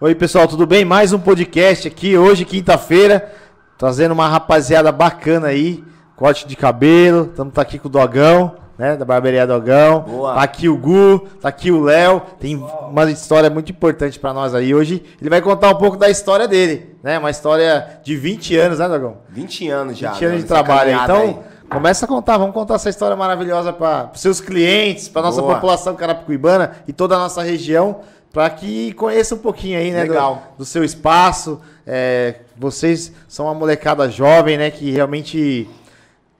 [0.00, 0.84] Oi, pessoal, tudo bem?
[0.84, 3.32] Mais um podcast aqui, hoje, quinta-feira,
[3.76, 5.82] trazendo uma rapaziada bacana aí,
[6.14, 10.34] corte de cabelo, estamos tá aqui com o Dogão, né, da barbearia Dogão, Boa.
[10.34, 14.54] tá aqui o Gu, tá aqui o Léo, tem uma história muito importante pra nós
[14.54, 18.56] aí, hoje ele vai contar um pouco da história dele, né, uma história de 20
[18.56, 19.16] anos, né, Dogão?
[19.30, 20.12] 20 anos já.
[20.12, 20.92] 20 anos de trabalho.
[20.92, 22.38] Então, começa a contar.
[22.38, 25.54] Vamos contar essa história maravilhosa para seus clientes, para nossa Boa.
[25.54, 28.00] população carapicuibana e toda a nossa região,
[28.32, 30.04] para que conheça um pouquinho aí, né?
[30.04, 30.54] do- Legal.
[30.58, 31.60] Do, seu espaço.
[31.86, 34.70] É, vocês são uma molecada jovem, né?
[34.70, 35.68] Que realmente,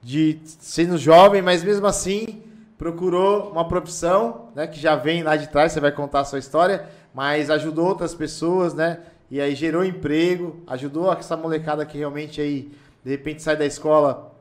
[0.02, 2.42] de sendo jovem, mas mesmo assim
[2.76, 4.66] procurou uma profissão, né?
[4.66, 5.72] Que já vem lá de trás.
[5.72, 9.00] Você vai contar a sua história, mas ajudou outras pessoas, né?
[9.30, 12.70] E aí gerou emprego, ajudou essa molecada que realmente aí
[13.04, 14.32] de repente sai da escola,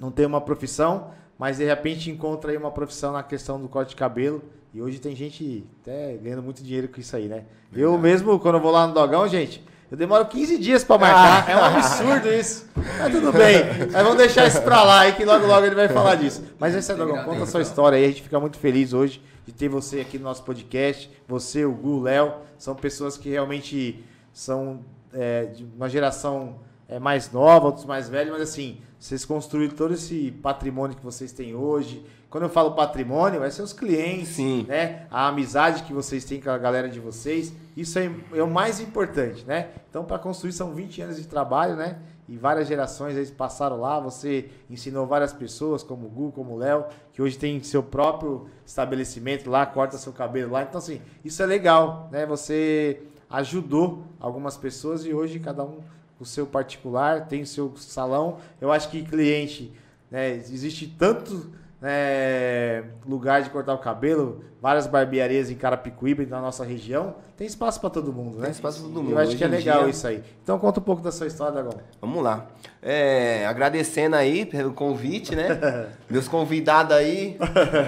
[0.00, 3.90] não tem uma profissão, mas de repente encontra aí uma profissão na questão do corte
[3.90, 4.42] de cabelo.
[4.74, 7.44] E hoje tem gente até ganhando muito dinheiro com isso aí, né?
[7.72, 11.48] Eu mesmo, quando eu vou lá no Dogão, gente, eu demoro 15 dias pra marcar.
[11.48, 12.66] É um absurdo isso.
[12.74, 13.62] Mas tudo bem.
[13.92, 16.42] Mas vamos deixar isso pra lá aí, que logo logo ele vai falar disso.
[16.58, 18.04] Mas esse é Dogão, conta a sua história aí.
[18.04, 21.08] A gente fica muito feliz hoje de ter você aqui no nosso podcast.
[21.28, 24.80] Você, o Gu, o Léo, são pessoas que realmente são
[25.12, 26.56] é, de uma geração
[26.88, 31.30] é, mais nova, outros mais velhos, mas assim, vocês construíram todo esse patrimônio que vocês
[31.30, 32.04] têm hoje.
[32.34, 34.66] Quando eu falo patrimônio, vai ser os clientes, Sim.
[34.66, 35.06] né?
[35.08, 37.52] A amizade que vocês têm com a galera de vocês.
[37.76, 39.68] Isso é, é o mais importante, né?
[39.88, 41.96] Então, para construir são 20 anos de trabalho, né?
[42.28, 44.00] E várias gerações aí passaram lá.
[44.00, 48.48] Você ensinou várias pessoas, como o Gu, como o Léo, que hoje tem seu próprio
[48.66, 50.64] estabelecimento lá, corta seu cabelo lá.
[50.64, 52.26] Então, assim, isso é legal, né?
[52.26, 55.78] Você ajudou algumas pessoas e hoje cada um
[56.18, 58.38] o seu particular, tem o seu salão.
[58.60, 59.72] Eu acho que cliente,
[60.10, 66.64] né, existe tanto né, lugar de cortar o cabelo, várias barbearias em Carapicuíba na nossa
[66.64, 68.44] região, tem espaço para todo mundo, né?
[68.44, 69.18] Tem espaço pra todo Eu mundo.
[69.18, 70.22] acho Hoje que é legal dia- isso aí.
[70.42, 71.78] Então conta um pouco da sua história, Dagão.
[72.00, 72.46] Vamos lá.
[72.80, 75.88] É, agradecendo aí pelo convite, né?
[76.08, 77.36] Meus convidados aí,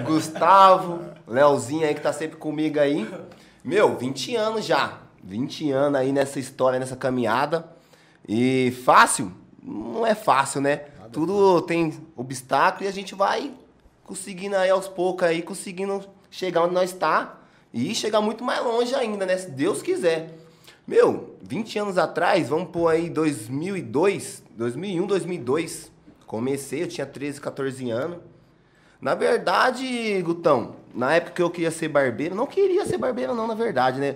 [0.05, 3.09] Gustavo, Leozinho aí que tá sempre comigo aí.
[3.63, 4.99] Meu, 20 anos já.
[5.23, 7.65] 20 anos aí nessa história, nessa caminhada.
[8.27, 9.31] E fácil?
[9.61, 10.81] Não é fácil, né?
[11.11, 13.51] Tudo tem obstáculo e a gente vai
[14.07, 17.41] conseguindo aí aos poucos aí, conseguindo chegar onde nós está
[17.71, 19.37] e chegar muito mais longe ainda, né?
[19.37, 20.33] Se Deus quiser.
[20.87, 25.91] Meu, 20 anos atrás, vamos pôr aí 2002, 2001, 2002.
[26.25, 28.19] Comecei, eu tinha 13, 14 anos.
[28.99, 33.45] Na verdade, Gutão, na época que eu queria ser barbeiro, não queria ser barbeiro não,
[33.45, 34.15] na verdade, né?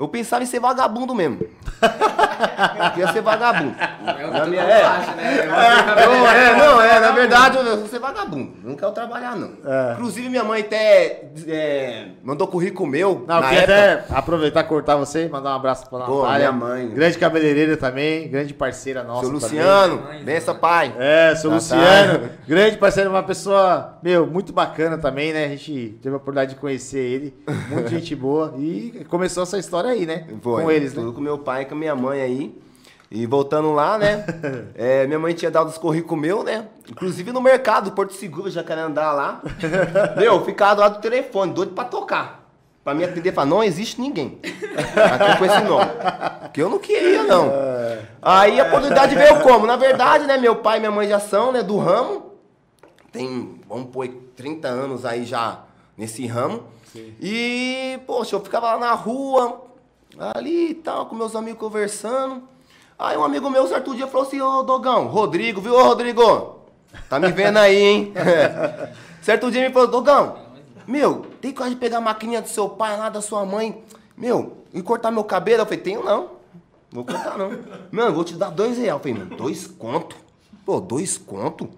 [0.00, 1.38] Eu pensava em ser vagabundo mesmo.
[1.42, 3.74] Eu queria ser vagabundo.
[3.78, 4.82] É o Na que minha- todo é.
[4.82, 5.46] acha, né?
[5.46, 8.52] Não, é, não, é, na verdade eu vou ser vagabundo.
[8.64, 9.50] Não quero trabalhar, não.
[9.64, 9.92] É.
[9.92, 13.24] Inclusive, minha mãe até é, mandou currículo meu.
[13.28, 14.04] Não, eu na queria época.
[14.04, 16.50] até aproveitar cortar você, mandar um abraço pra Pô, Natália.
[16.50, 16.88] minha mãe.
[16.88, 19.20] Grande cabeleireira também, grande parceira nossa.
[19.26, 19.30] Seu.
[19.32, 20.94] Luciano, benção, pai.
[20.98, 22.12] É, seu Natália.
[22.12, 25.44] Luciano, grande parceiro, uma pessoa, meu, muito bacana também, né?
[25.44, 27.34] A gente teve a oportunidade de conhecer ele,
[27.68, 28.54] muita gente boa.
[28.56, 30.26] E começou essa história aí, né?
[30.42, 31.00] Foi, Com eles, né?
[31.00, 32.60] tudo com meu pai e com minha mãe aí.
[33.10, 34.24] E voltando lá, né?
[34.74, 36.68] é, minha mãe tinha dado os currículos meu, né?
[36.88, 39.42] Inclusive no mercado, Porto Seguro, já querendo andar lá.
[40.16, 42.40] meu, eu ficava do lado do telefone, doido pra tocar.
[42.84, 44.38] Pra me atender, falar, não existe ninguém.
[44.42, 45.90] Aqui com esse nome.
[46.52, 47.52] Que eu não queria, não.
[48.22, 49.66] Aí a oportunidade veio como?
[49.66, 50.38] Na verdade, né?
[50.38, 51.62] Meu pai e minha mãe já são, né?
[51.62, 52.30] Do ramo.
[53.12, 55.64] Tem, vamos pôr, 30 anos aí já
[55.96, 56.62] nesse ramo.
[57.20, 59.62] E, poxa, eu ficava lá na rua,
[60.18, 62.42] ali e tal, com meus amigos conversando.
[62.98, 66.60] Aí um amigo meu, certo dia, falou assim, ô Dogão, Rodrigo, viu, ô Rodrigo?
[67.08, 68.12] Tá me vendo aí, hein?
[69.22, 70.36] certo dia me falou, Dogão,
[70.86, 73.82] meu, tem coragem de pegar a maquininha do seu pai lá, da sua mãe,
[74.16, 75.62] meu, e cortar meu cabelo?
[75.62, 76.40] Eu falei, tenho não.
[76.90, 77.50] Vou cortar não.
[77.90, 78.92] Mano, vou te dar dois reais.
[78.92, 80.16] Eu falei, mano, dois conto?
[80.66, 81.70] Pô, dois conto?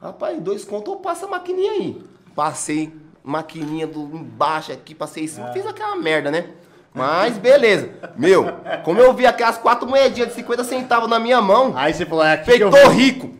[0.00, 2.04] Rapaz, dois conto eu passo a maquininha aí.
[2.34, 2.92] Passei
[3.24, 6.50] maquininha do embaixo aqui, passei em cima, fiz aquela merda, né?
[6.94, 7.88] Mas beleza.
[8.16, 8.52] Meu,
[8.84, 12.24] como eu vi aquelas quatro moedinhas de 50 centavos na minha mão, Aí você falou,
[12.24, 13.30] é aqui que eu rico.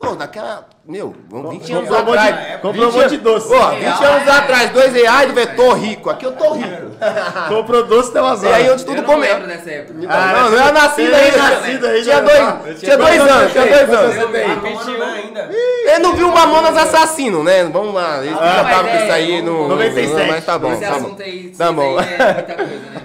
[0.00, 0.66] Pô, daquela.
[0.86, 2.60] Meu, 20 anos Comprou um monte de- atrás.
[2.60, 3.48] comprou um 20 monte de doce.
[3.48, 6.10] Pô, 20 anos atrás, dois reais, velho, tô rico.
[6.10, 6.68] Aqui eu tô rico.
[7.48, 8.50] Comprou doce, deu azar.
[8.50, 9.32] E aí onde Eu tudo não começa.
[9.34, 9.94] lembro dessa época.
[10.10, 11.36] Ah, não, não era nascido ainda.
[11.38, 12.02] era nascido ainda.
[12.02, 14.16] Tinha Ah, dois, tinha dois anos, tinha dois anos.
[14.16, 15.54] Eu.
[15.86, 17.64] Ele não viu Mamonas Assassino, né?
[17.64, 19.68] Vamos lá, eles Ah, já estavam com é, isso aí no...
[19.68, 20.30] 97.
[20.30, 20.96] Mas tá bom, Esse tá bom.
[20.96, 21.96] assunto aí, Tá bom.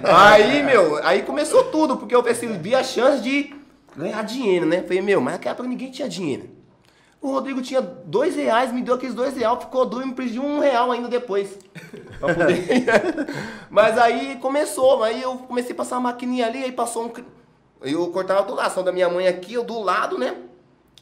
[0.04, 3.54] Aí meu, aí começou tudo, porque eu percebi a chance de
[3.96, 4.82] ganhar dinheiro, né?
[4.82, 6.60] Falei, meu, mas naquela época ninguém tinha dinheiro.
[7.22, 10.42] O Rodrigo tinha dois reais, me deu aqueles dois reais, ficou duro e me pediu
[10.42, 11.58] um real ainda depois.
[12.18, 12.66] poder...
[13.68, 17.12] Mas aí começou, aí eu comecei a passar uma maquininha ali, aí passou um.
[17.82, 20.34] Eu cortava do lado, da minha mãe aqui, eu do lado, né?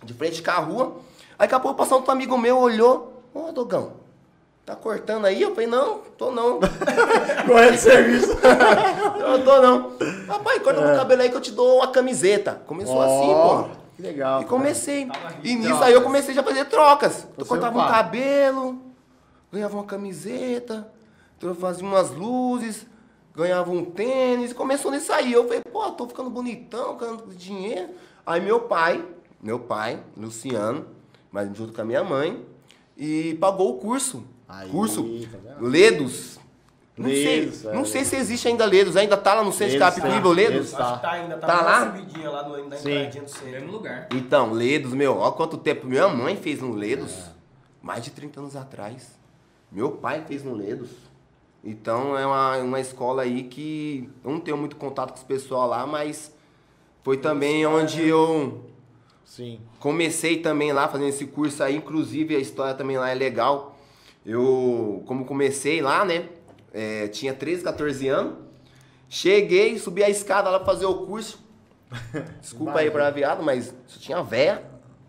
[0.03, 0.97] De frente com a rua.
[1.39, 3.93] Aí a pouco passou um amigo meu, olhou, ô Dogão,
[4.69, 5.41] tá cortando aí?
[5.41, 6.61] Eu falei, não, tô não.
[7.49, 8.33] Correndo serviço.
[9.19, 9.97] eu tô não.
[10.27, 12.61] Rapaz, corta meu cabelo aí que eu te dou uma camiseta.
[12.67, 13.69] Começou assim, Ó, pô.
[13.97, 14.43] Que legal.
[14.43, 15.09] E comecei.
[15.43, 17.27] E nisso aí eu comecei já a fazer trocas.
[17.39, 18.79] Eu cortava é um cabelo,
[19.51, 20.87] ganhava uma camiseta,
[21.41, 22.87] eu fazia umas luzes,
[23.35, 24.53] ganhava um tênis.
[24.53, 25.33] Começou nisso aí.
[25.33, 27.89] Eu falei, pô, tô ficando bonitão, ganhando dinheiro.
[28.27, 29.03] Aí meu pai,
[29.43, 30.87] meu pai, Luciano,
[31.33, 32.45] mas junto com a minha mãe,
[32.99, 34.23] e pagou o curso.
[34.49, 35.57] Aí, curso tá?
[35.61, 36.39] Ledos.
[36.97, 37.75] Não Ledos, sei, é.
[37.77, 40.35] não sei se existe ainda Ledos, ainda tá lá no centro de Ledos, Capicuíba, tá.
[40.35, 40.55] Ledos?
[40.55, 40.75] Ledos.
[40.75, 41.87] Acho que tá ainda, tá, Tá tá lá?
[41.87, 43.51] subidinha lá no, na entradinha do No centro.
[43.53, 44.09] mesmo lugar.
[44.13, 47.15] Então, Ledos, meu, olha quanto tempo minha mãe fez no Ledos.
[47.81, 49.17] Mais de 30 anos atrás.
[49.71, 50.91] Meu pai fez no Ledos.
[51.63, 55.69] Então é uma, uma escola aí que eu não tenho muito contato com os pessoal
[55.69, 56.33] lá, mas
[57.05, 58.65] foi também onde eu
[59.25, 59.61] Sim.
[59.79, 63.78] comecei também lá fazendo esse curso aí, inclusive a história também lá é legal.
[64.25, 66.29] Eu, como comecei lá, né?
[66.73, 68.35] é, tinha 13, 14 anos.
[69.09, 71.41] Cheguei, subi a escada lá pra fazer o curso.
[72.41, 74.63] Desculpa aí pra viado, mas só tinha véia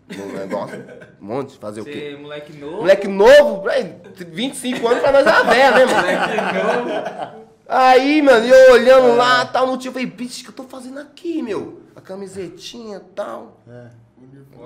[0.08, 0.82] no negócio.
[1.20, 2.14] Um monte, fazer o quê?
[2.16, 2.76] Você, moleque novo.
[2.78, 6.00] Moleque novo, aí, 25 anos pra nós é uma véia, né, mano?
[6.00, 7.50] Moleque novo.
[7.68, 10.64] Aí, mano, eu olhando lá, tal, no tio, eu falei, bicho, o que eu tô
[10.64, 11.82] fazendo aqui, meu?
[11.94, 13.60] A camisetinha e tal.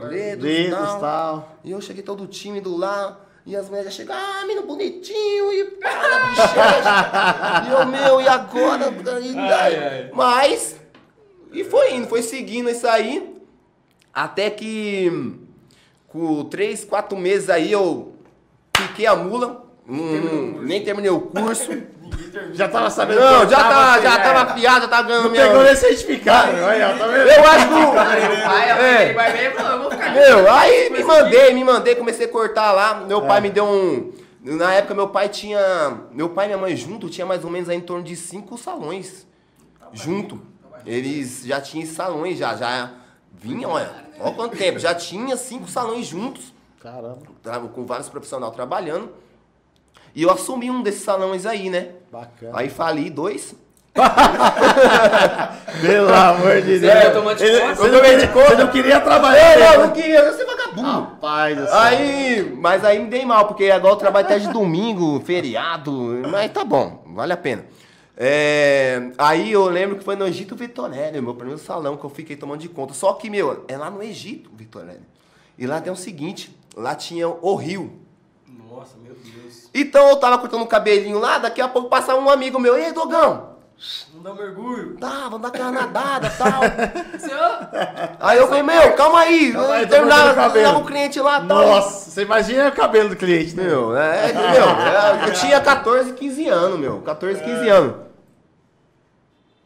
[0.09, 0.97] Dedos e Dedos tal.
[0.97, 1.59] e tal.
[1.65, 3.24] E eu cheguei todo tímido lá.
[3.47, 7.65] E as mulheres já chegam, ah, menino bonitinho, e para, bichecha.
[7.69, 8.91] e eu, meu, e agora?
[9.21, 10.11] E, Ai, ai.
[10.15, 10.77] Mas,
[11.53, 13.35] e foi indo, foi seguindo isso aí.
[14.15, 15.37] Até que,
[16.09, 18.15] com três, quatro meses aí, eu
[18.73, 19.64] piquei a mula.
[19.89, 21.71] Hum, nem terminei o curso.
[22.53, 25.47] Já tava sabendo Não, já tava, já tava afiado, já tava ganhando Não minha...
[25.47, 26.53] pegou nem certificado.
[26.63, 27.29] Olha, tá vendo?
[27.29, 27.75] Eu acho que
[28.85, 29.15] É.
[30.13, 33.05] Meu, aí me mandei, me mandei, comecei a cortar lá.
[33.07, 34.13] Meu pai me deu um.
[34.43, 35.61] Na época, meu pai tinha.
[36.13, 38.59] Meu pai e minha mãe junto tinha mais ou menos aí em torno de cinco
[38.59, 39.27] salões.
[39.93, 40.41] Junto.
[40.85, 42.55] Eles já tinham salões, já.
[42.55, 42.91] Já
[43.33, 43.91] vinha, olha.
[44.21, 44.79] Olha quanto tempo.
[44.79, 46.53] Já tinha cinco salões juntos.
[47.43, 47.69] Caramba.
[47.69, 49.11] Com vários profissionais trabalhando.
[50.15, 51.89] E eu assumi um desses salões aí, né?
[52.13, 52.53] Bacana.
[52.55, 53.55] Aí fali dois.
[55.81, 57.13] Pelo amor de Você Deus.
[57.13, 57.75] tomou de Ele- conta?
[57.77, 59.59] Você não, queria, você não queria trabalhar.
[59.59, 60.83] Eu, eu não queria, eu ser vagabundo.
[60.91, 61.69] Rapaz céu.
[61.79, 65.93] Aí, mas aí me dei mal, porque agora eu trabalho até de domingo, feriado,
[66.31, 67.65] mas tá bom, vale a pena.
[68.17, 72.37] É, aí eu lembro que foi no Egito Vitorelli, meu primeiro salão, que eu fiquei
[72.37, 72.95] tomando de conta.
[72.95, 75.03] Só que, meu, é lá no Egito Vitorelli.
[75.59, 77.93] E lá tem o seguinte, lá tinha o rio.
[78.59, 79.69] Nossa, meu Deus.
[79.75, 82.85] Então eu tava cortando o cabelinho lá, daqui a pouco passava um amigo meu, e
[82.85, 83.55] aí, Dogão?
[84.15, 84.97] Não dá mergulho.
[84.99, 86.63] Tá, vamos dar aquela nadada e tal.
[87.19, 87.69] Senhor,
[88.21, 90.53] Aí eu falei, meu, calma aí, Calma aí, terminava, o cabelo.
[90.53, 91.67] terminava o cliente lá tal.
[91.67, 93.65] Nossa, você imagina o cabelo do cliente, né?
[93.65, 97.01] Meu, é, meu, é, eu tinha 14, 15 anos, meu.
[97.03, 97.95] 14, 15 anos.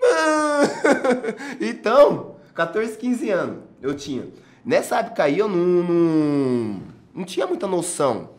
[1.61, 4.27] Então, 14, 15 anos eu tinha.
[4.65, 6.81] Nessa época aí eu não, não,
[7.15, 8.31] não tinha muita noção.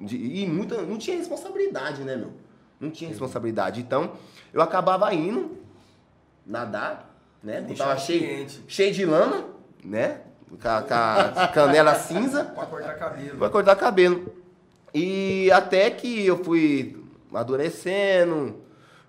[0.00, 2.32] De, e muita, não tinha responsabilidade, né, meu?
[2.80, 3.80] Não tinha responsabilidade.
[3.80, 4.12] Então,
[4.52, 5.58] eu acabava indo
[6.46, 7.60] nadar, né?
[7.60, 8.64] Deixar Tava cheio, cliente.
[8.66, 9.44] cheio de lama,
[9.84, 10.20] né?
[10.48, 10.94] Com a, com
[11.40, 12.44] a canela cinza.
[12.44, 13.38] Pra cortar cabelo.
[13.38, 14.32] Vai cortar cabelo.
[14.94, 18.56] E até que eu fui amadurecendo,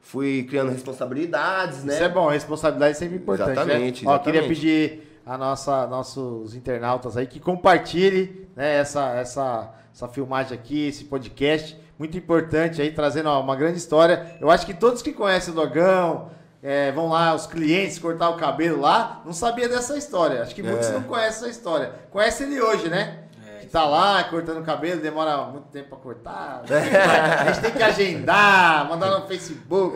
[0.01, 1.95] fui criando responsabilidades, né?
[1.95, 3.51] Isso é bom, responsabilidade é sempre importante.
[3.51, 4.11] Exatamente, né?
[4.11, 10.53] Ó, queria pedir a nossa, nossos internautas aí que compartilhe né, essa, essa, essa filmagem
[10.57, 11.79] aqui, esse podcast.
[11.97, 14.35] Muito importante aí, trazendo ó, uma grande história.
[14.41, 16.31] Eu acho que todos que conhecem o Dogão,
[16.63, 20.41] é, vão lá, os clientes cortar o cabelo lá, não sabia dessa história.
[20.41, 20.93] Acho que muitos É.
[20.93, 21.91] não conhecem essa história.
[22.09, 23.17] Conhece ele hoje, né?
[23.61, 26.63] que tá lá cortando o cabelo, demora muito tempo pra cortar.
[26.67, 29.95] A gente tem que agendar, mandar no Facebook.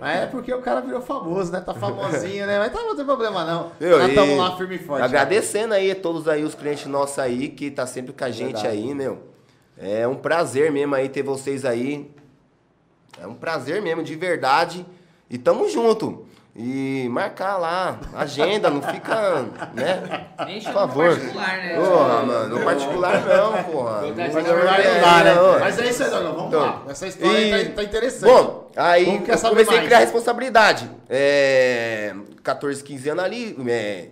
[0.00, 1.60] Mas é porque o cara virou famoso, né?
[1.60, 2.58] Tá famosinho, né?
[2.58, 3.72] Mas tá, não tem problema não.
[3.80, 5.02] Meu, Nós estamos lá firme e forte.
[5.02, 8.62] Agradecendo aí a todos aí, os clientes nossos aí, que tá sempre com a gente
[8.62, 8.68] Verdade.
[8.68, 9.18] aí, meu.
[9.76, 12.10] É um prazer mesmo aí ter vocês aí.
[13.20, 14.86] É um prazer mesmo, de verdade.
[15.28, 16.26] E tamo junto.
[16.60, 20.26] E marcar lá, agenda, não fica, né?
[20.48, 21.08] enche Por no favor.
[21.10, 21.74] particular, né?
[21.76, 24.00] Porra, mano, no particular não, porra.
[24.02, 25.40] Não vai Não, É, não dá, né?
[25.40, 25.58] ó.
[25.60, 26.10] Mas é isso aí.
[26.10, 26.82] Vamos Então, lá.
[26.88, 28.28] Essa história aí e- tá, tá interessante.
[28.28, 29.86] Bom, aí Como eu saber comecei a mais?
[29.86, 30.90] criar responsabilidade.
[31.08, 32.12] É,
[32.42, 34.08] 14, 15 anos ali, é,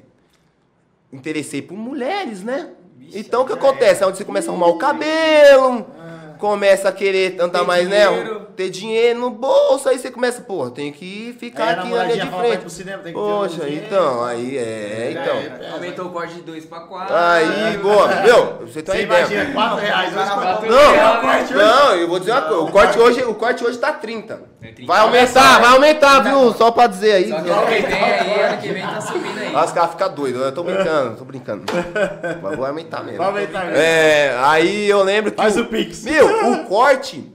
[1.12, 2.68] interessei por mulheres, né?
[2.96, 4.04] Vixe, Então o que já acontece?
[4.04, 5.84] É onde você começa a arrumar o cabelo,
[6.38, 8.34] começa a querer andar Ter mais, dinheiro.
[8.34, 8.40] né?
[8.56, 12.04] Ter dinheiro no bolso, aí você começa, pô, tem que ficar Aí a aqui na
[12.04, 12.60] linha de frente.
[12.60, 15.36] pro cinema, tem que um Poxa, então, aí é, Já então.
[15.36, 15.72] era.
[15.74, 17.14] Aumentou o corte de 2 pra 4.
[17.14, 18.08] Aí, boa.
[18.22, 19.18] Meu, você tem Você ideia.
[19.20, 20.06] imagina, 4 reais.
[20.06, 21.56] hoje Cara, quanto- Quatro Não, reais, né?
[21.56, 22.62] não, eu vou dizer uma coisa.
[22.62, 24.40] O corte hoje, o corte hoje tá 30.
[24.62, 24.86] É 30.
[24.86, 26.52] Vai aumentar, vai aumentar, viu?
[26.54, 27.28] Só pra dizer aí.
[27.28, 27.42] Só que
[27.82, 29.66] vem aí, ano que vem tá subindo aí.
[29.66, 30.42] Os caras ficam doidos.
[30.42, 31.64] Eu tô brincando, tô brincando.
[32.42, 33.18] Mas vou aumentar mesmo.
[33.18, 33.76] Vai aumentar mesmo.
[33.78, 35.36] É, aí eu lembro que.
[35.36, 36.02] Faz o Pix.
[36.04, 37.32] Meu, o corte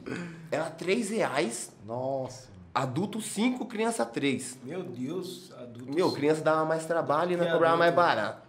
[0.51, 2.49] era 3 reais, Nossa.
[2.73, 4.59] adulto 5, criança 3.
[4.63, 5.93] Meu Deus, adulto.
[5.93, 8.41] Meu, criança dava mais trabalho e não Que cobrava mais barato.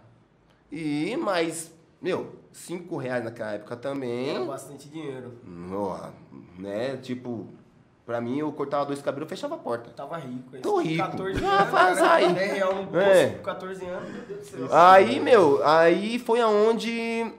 [0.71, 4.29] E, mas, meu, 5 reais naquela época também.
[4.29, 5.33] Era bastante dinheiro.
[5.71, 5.97] Ó,
[6.57, 6.97] né?
[6.97, 7.47] Tipo,
[8.05, 9.89] pra mim eu cortava dois cabelos e fechava a porta.
[9.95, 10.55] Tava rico.
[10.55, 10.61] hein?
[10.61, 11.03] Tô rico.
[11.03, 11.69] 14 Ah, anos.
[11.69, 12.33] faz cara, aí.
[12.33, 13.25] 10 real no bolso, É.
[13.29, 14.09] com 14 anos.
[14.09, 14.67] Meu Deus do céu.
[14.71, 17.31] Aí, meu, aí foi aonde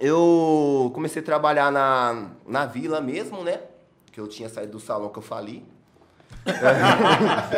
[0.00, 3.60] eu comecei a trabalhar na, na vila mesmo, né?
[4.12, 5.64] Que eu tinha saído do salão que eu falei.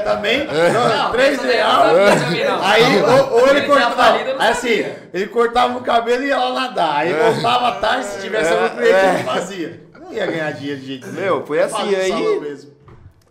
[0.04, 0.47] Também?
[0.49, 2.62] Não, 3 essa daí eu reais.
[2.62, 4.02] Aí, ou, ou ele Ele cortava.
[4.12, 5.11] Aí assim, sabia.
[5.12, 6.97] ele cortava o cabelo e ia lá nadar.
[6.97, 9.89] Aí voltava à tarde, se tivesse algum cliente, ele fazia.
[10.11, 11.21] Não ia ganhar dinheiro de jeito nenhum.
[11.21, 12.73] Meu, foi assim, aí- mesmo.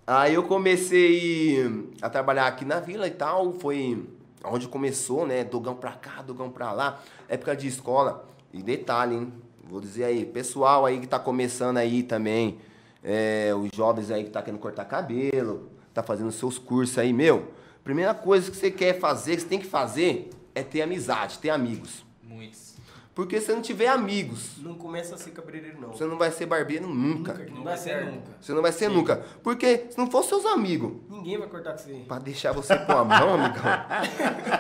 [0.08, 4.04] Aí eu comecei a trabalhar aqui na vila e tal, foi
[4.44, 5.44] onde começou, né?
[5.44, 8.28] Dogão pra cá, dogão pra lá, época de escola.
[8.52, 9.34] E detalhe, hein?
[9.70, 12.58] Vou dizer aí, pessoal aí que tá começando aí também,
[13.04, 17.50] é, os jovens aí que tá querendo cortar cabelo, tá fazendo seus cursos aí, meu,
[17.84, 21.52] primeira coisa que você quer fazer, que você tem que fazer, é ter amizade, ter
[21.52, 22.04] amigos.
[22.24, 22.74] Muitos.
[23.16, 25.90] Porque se você não tiver amigos, Não começa a ser cabeleireiro, não.
[25.90, 27.34] você não vai ser barbeiro nunca.
[27.34, 28.32] Nunca, que Não não vai ser nunca.
[28.40, 29.22] Você não vai ser nunca.
[29.44, 31.94] Porque se não fosse seus amigos, Ninguém vai cortar com você.
[32.08, 33.62] Pra deixar você com a mão, amigão.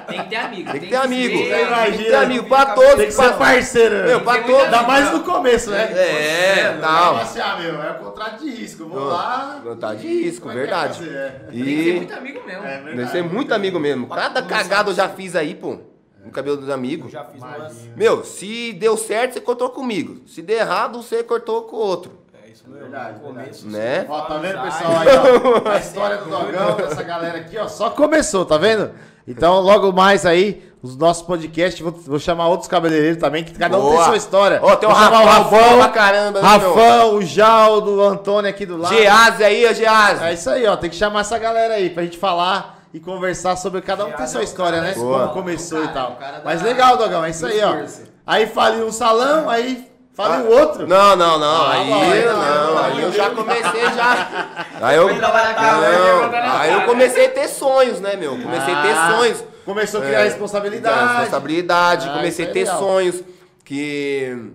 [0.07, 0.71] Tem que ter amigo.
[0.71, 1.37] Tem que ter amigo.
[1.37, 2.95] ser- Você imagina, Tem que ter amigo pra todos.
[2.95, 3.95] Tem que ser parceiro.
[4.07, 4.65] Meu, pra Tem que ter todos.
[4.73, 5.83] Ainda mais no começo, né?
[5.93, 7.15] É, Não, tal.
[7.17, 8.85] assim, ah, meu, é o contrato de risco.
[8.89, 9.61] Vou Não, lá.
[9.63, 10.97] contrato de risco, é que verdade.
[10.99, 11.15] fazer?
[11.15, 11.29] É.
[11.49, 12.63] Tem que ser E muito amigo mesmo.
[12.65, 12.97] É verdade.
[12.97, 14.07] deve ser muito amigo mesmo.
[14.07, 15.77] Cada cagada eu já fiz aí, pô.
[16.29, 17.11] No cabelo dos Eu amigos.
[17.11, 17.73] já fiz umas.
[17.95, 20.21] Meu, se deu certo, você cortou comigo.
[20.27, 22.11] Se der errado, você cortou com o outro.
[22.45, 22.81] É isso mesmo.
[22.83, 23.67] Verdade, começo.
[23.67, 24.05] Né?
[24.07, 24.91] Ó, tá vendo, pessoal?
[24.99, 25.07] Aí,
[25.65, 28.91] ó, a história do Dogão, dessa galera aqui, ó, só começou, tá vendo?
[29.27, 33.77] Então, logo mais aí, os nossos podcasts, vou, vou chamar outros cabeleireiros também, que cada
[33.79, 34.59] um tem sua história.
[34.61, 36.49] Ó, tem o Vou chamar Rafão, pra caramba, meu?
[36.49, 38.95] Rafão, o Jaldo, o Antônio aqui do lado.
[38.95, 40.33] Gease aí, ó, É Gease.
[40.33, 43.81] isso aí, ó, tem que chamar essa galera aí pra gente falar e conversar sobre
[43.81, 44.93] cada um tem sua é o história, cara né?
[44.93, 45.33] da Como escola.
[45.33, 46.15] começou O e cara, tal.
[46.15, 47.75] cara Mas legal, Dogão, é isso aí, ó.
[48.25, 50.87] Aí faliu um salão, aí faliu o outro.
[50.87, 51.61] Não, não, não.
[51.65, 52.73] Ah, Aí, bom, aí não, não.
[52.75, 54.65] não, Aí eu já comecei já.
[54.81, 55.07] Aí eu.
[55.09, 56.89] Foi trabalhar com a mãe, Não, na aí eu cara.
[56.89, 58.31] comecei a ter sonhos, né, meu?
[58.31, 59.43] Comecei a ter Ah, sonhos.
[59.65, 61.13] Começou a criar É, responsabilidade.
[61.17, 62.79] responsabilidade, Ah, comecei a ter é legal.
[62.79, 63.23] sonhos
[63.63, 64.51] que,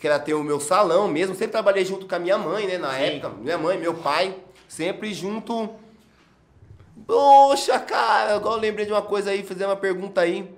[0.00, 1.34] que era ter o meu salão mesmo.
[1.34, 2.78] Sempre trabalhei junto com a minha mãe, né?
[2.78, 3.02] Na Sim.
[3.02, 4.34] época, minha mãe, meu pai,
[4.68, 5.70] sempre junto.
[7.06, 10.50] Poxa, cara, agora eu lembrei de uma coisa aí, fazer uma pergunta aí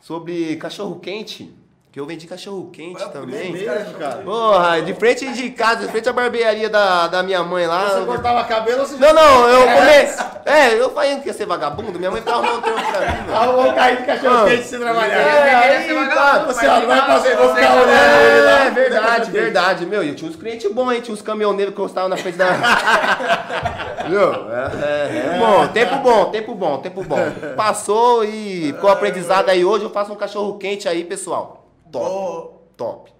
[0.00, 1.50] sobre cachorro quente.
[1.94, 3.52] Que eu vendi cachorro quente também.
[3.52, 4.16] Mesmo, cara.
[4.16, 7.88] Porra, de frente de casa, de frente à barbearia da, da minha mãe lá.
[7.90, 10.26] Você cortava cabelo ou você Não, não, eu comecei.
[10.44, 13.32] É, eu falei que ia ser vagabundo, minha mãe ficava arrumando trampo pra mim.
[13.32, 15.14] Arrumou um carrinho de cachorro quente sem trabalhar.
[15.14, 15.94] É, aí, tá.
[15.94, 17.88] vagabundo, Você, não vai fazer, vou ficar olhando.
[17.90, 20.02] É verdade, verdade, meu.
[20.02, 21.00] E eu tinha uns clientes bons, hein?
[21.00, 22.54] Tinha uns caminhoneiros que gostavam na frente da.
[24.10, 24.20] Viu?
[24.20, 27.54] É, é, é bom, tempo bom, tempo bom, tempo bom.
[27.56, 29.64] Passou e ficou aprendizado aí.
[29.64, 31.63] Hoje eu faço um cachorro quente aí, pessoal.
[31.98, 33.12] Top, top.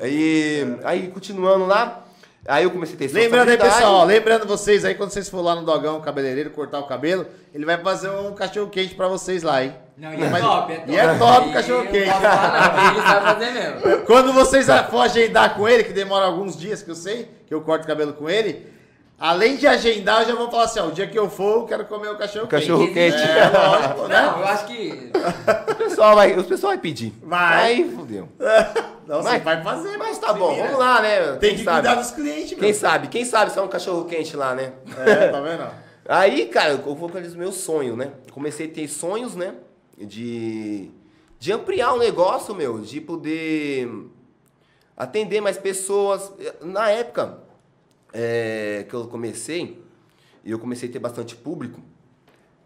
[0.00, 2.04] Aí, aí, continuando lá,
[2.46, 5.42] aí eu comecei a ter Lembrando aí, pessoal, ó, lembrando vocês aí, quando vocês for
[5.42, 9.42] lá no Dogão cabeleireiro cortar o cabelo, ele vai fazer um cachorro quente pra vocês
[9.42, 9.74] lá, hein?
[9.98, 10.90] Não, e é Mas- top, é top.
[10.90, 12.06] e é top o E cachorro quente.
[12.06, 14.06] não, Ele sabe fazer mesmo.
[14.06, 17.60] Quando vocês for agendar com ele, que demora alguns dias, que eu sei, que eu
[17.60, 18.66] corto o cabelo com ele,
[19.20, 21.64] além de agendar, eu já vou falar assim, ó, o dia que eu for, eu
[21.66, 22.62] quero comer o cachorro quente.
[22.62, 23.16] Cachorro quente.
[23.22, 24.22] É, lógico, né?
[24.22, 25.12] Não, eu acho que.
[25.70, 27.12] O pessoal vai, o pessoal vai pedir.
[27.22, 27.62] Vai.
[27.62, 28.28] Aí fudeu.
[29.06, 31.32] Não, você Mas- vai fazer, Mas tá bom, vamos lá, né?
[31.32, 31.80] Tem Quem que sabe?
[31.86, 32.60] cuidar dos clientes, meu.
[32.60, 33.08] Quem sabe?
[33.08, 34.72] Quem sabe se é um cachorro quente lá, né?
[34.98, 35.66] É, tá vendo?
[36.08, 38.12] Aí, cara, eu vou com os meus sonhos, né?
[38.32, 39.54] Comecei a ter sonhos, né?
[39.98, 40.90] De,
[41.40, 43.90] de ampliar o negócio, meu, de poder
[44.96, 46.32] atender mais pessoas.
[46.62, 47.38] Na época
[48.12, 49.82] é, que eu comecei,
[50.44, 51.80] e eu comecei a ter bastante público,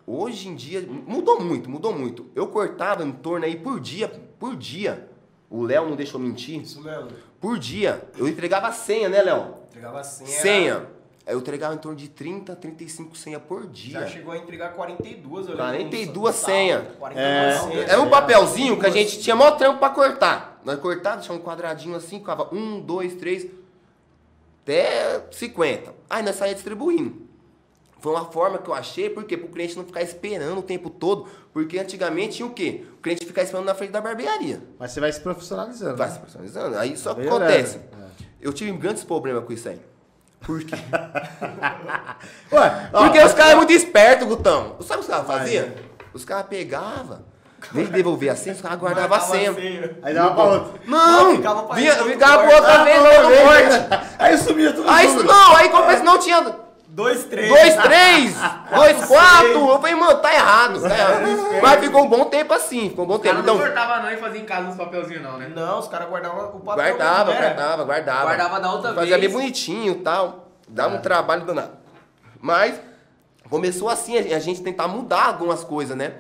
[0.07, 2.27] hoje em dia mudou muito, mudou muito.
[2.35, 4.09] Eu cortava em torno aí por dia,
[4.39, 5.09] por dia.
[5.51, 6.61] O Léo não deixou mentir.
[6.63, 7.09] Isso mesmo.
[7.41, 8.09] Por dia.
[8.17, 9.55] Eu entregava senha, né, Léo?
[9.69, 10.29] Entregava senha.
[10.29, 10.87] Senha.
[11.27, 14.01] eu entregava em torno de 30, 35 senhas por dia.
[14.01, 15.67] Já chegou a entregar 42, eu lembro.
[15.67, 16.81] 42 no sábado, senha.
[16.99, 17.91] 42 É.
[17.93, 20.61] Era um papelzinho que a gente tinha maior trampo pra cortar.
[20.65, 23.47] Nós cortava, deixava um quadradinho assim, ficava um, dois, três,
[24.65, 25.95] até 50.
[26.09, 27.23] Aí nós saía distribuindo.
[28.01, 31.27] Foi uma forma que eu achei, porque pro cliente não ficar esperando o tempo todo,
[31.53, 32.85] porque antigamente tinha o quê?
[32.99, 34.63] O cliente ficar esperando na frente da barbearia.
[34.79, 35.97] Mas você vai se profissionalizando.
[35.97, 36.15] Vai né?
[36.15, 36.77] se personalizando.
[36.77, 37.79] Aí só acontece.
[37.79, 38.25] É.
[38.43, 39.81] Eu tive grandes problemas com isso aí.
[40.41, 40.77] Por quê?
[42.53, 44.77] Ué, ó, Porque os caras é muito espertos, Gutão.
[44.83, 45.69] Sabe o que os caras faziam?
[46.13, 47.25] Os caras pegavam,
[47.73, 49.55] em vez de devolver a senha, os caras guardavam a senha.
[50.03, 50.81] Aí dava pra outro.
[50.87, 51.25] Não!
[51.31, 52.55] Não, ficava pra vinha, ficava corte.
[52.55, 54.07] outra vez, no outro corte.
[54.19, 54.91] Aí sumia tudo.
[54.91, 57.49] Aí isso não, aí como não tinha Dois, três.
[57.49, 58.37] dois, três,
[58.73, 59.69] dois, quatro.
[59.69, 61.61] Eu falei, mano, tá errado, tá errado.
[61.61, 63.35] Mas ficou um bom tempo assim, ficou um bom tempo.
[63.35, 65.51] não Então, cortava não e fazia em casa uns papelzinhos não, né?
[65.53, 66.97] Não, os caras guardavam o papel.
[66.97, 68.25] guardava, guardava, guardava.
[68.27, 69.33] Guardava da outra Fazia bem vez.
[69.33, 70.47] bonitinho e tal.
[70.69, 71.73] Dava um trabalho danado.
[72.41, 72.81] Mas
[73.51, 76.13] começou assim, a gente tentar mudar algumas coisas, né?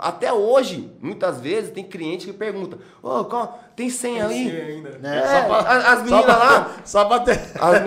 [0.00, 4.50] Até hoje, muitas vezes, tem cliente que pergunta, ô, qual- tem senha Tem ali?
[4.50, 4.98] senha ainda.
[4.98, 5.18] Né?
[5.18, 7.32] É, só pra, as- meninas pra- lá- Só pra ter.
[7.58, 7.80] As Já a-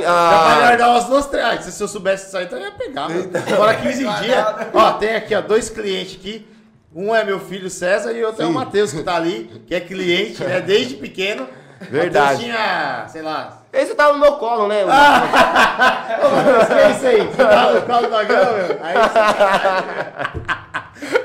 [0.56, 1.64] pra guardar umas duas, três.
[1.66, 3.08] Se eu soubesse isso aí, então eu ia pegar.
[3.08, 3.30] mano.
[3.54, 4.46] Agora 15 dias.
[4.74, 6.48] Ó, tem aqui, ó, dois clientes aqui.
[6.96, 9.80] Um é meu filho César e outro é o Matheus, que tá ali, que é
[9.82, 10.62] cliente, né?
[10.66, 11.48] Desde pequeno.
[11.82, 12.46] Verdade.
[12.46, 13.62] Tinha, sei lá.
[13.72, 14.84] Esse tava no meu colo, né?
[14.90, 16.18] Ah!
[16.24, 17.28] Ô, Matheus, que é isso aí?
[17.28, 18.80] Você tá no colo do Dogão, meu?
[18.82, 20.65] Aí você...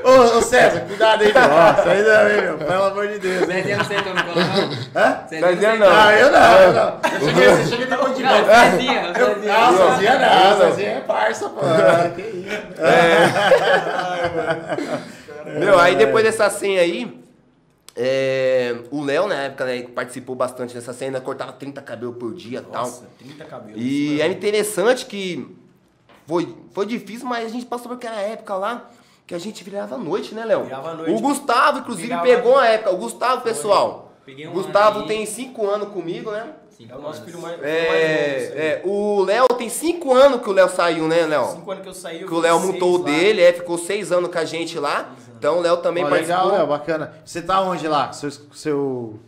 [0.05, 1.43] Ô, ô, César, cuidado aí, meu.
[1.43, 2.59] Ó, isso aí não, hein, meu?
[2.59, 3.47] Pelo amor de Deus.
[3.47, 5.03] Zezinha não sentou no colo não?
[5.03, 5.27] Hã?
[5.29, 5.87] Zezinha não.
[5.91, 7.01] Ah, eu não, eu não.
[7.13, 8.31] Eu cheguei, você chega de mão de Não.
[8.45, 9.55] Zezinha, Zezinha.
[9.55, 11.61] não, Zezinha não, Zezinha é parça, pô.
[11.63, 12.51] Ah, que isso.
[15.59, 17.21] Meu, aí depois dessa senha aí,
[17.97, 22.35] é, o Léo, na época, né, participou bastante dessa senha, né, cortava 30 cabelos por
[22.35, 22.83] dia e tal.
[22.85, 23.81] Nossa, 30 cabelos.
[23.81, 25.47] E é interessante que
[26.27, 28.89] foi, foi difícil, mas a gente passou por aquela época lá
[29.31, 30.65] que a gente virava à noite, né, Léo?
[30.65, 31.13] Virava à noite.
[31.13, 32.91] O Gustavo, inclusive, Virava- pegou uma época.
[32.91, 34.11] O Gustavo, pessoal.
[34.27, 36.49] Peguei um Gustavo tem 5 anos comigo, né?
[36.77, 37.95] Cinco É o nosso filho mais, filho mais novo.
[37.95, 41.45] É, é, o Léo tem 5 anos que o Léo saiu, né, Léo?
[41.47, 43.05] Cinco anos que eu saí, eu Que o Léo montou o lá.
[43.05, 45.11] dele, é, ficou 6 anos com a gente lá.
[45.39, 46.59] Então o Léo também Ó, legal, participou.
[46.59, 47.13] Léo, bacana.
[47.25, 48.13] Você tá onde lá?
[48.13, 49.21] Seu, seu,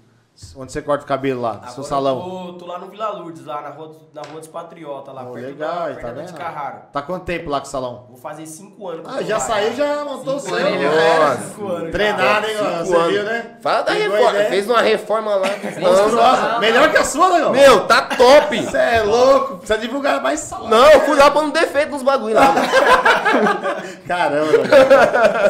[0.57, 1.53] onde você corta o cabelo lá?
[1.53, 2.17] Agora seu salão?
[2.19, 5.25] Eu tô, tô lá no Vila Lourdes, lá na rua, na rua dos Patriotas, lá
[5.25, 6.77] Pô, perto legal, da, aí, perto tá de Carraro.
[6.93, 8.07] Tá quanto tempo lá com o salão?
[8.09, 9.07] Vou fazer cinco anos.
[9.09, 9.97] Ah, já lá, saiu, cara.
[9.97, 10.67] já montou o Cinco seu.
[10.67, 11.43] anos, Nossa.
[11.49, 11.91] Cinco anos.
[11.93, 13.13] Treinado, hein, Cinco ó, você anos.
[13.13, 13.57] viu, né?
[13.61, 14.39] Fala da Pegou reforma.
[14.45, 15.49] Fez uma reforma lá.
[15.81, 16.59] Monstruosa.
[16.59, 17.51] Melhor que a sua, Legal.
[17.53, 18.63] Meu, tá top.
[18.63, 19.59] Você é louco.
[19.59, 20.69] Precisa divulgar mais salão.
[20.69, 22.53] Não, eu fui lá pondo defeito nos bagulho lá.
[24.07, 24.53] Caramba.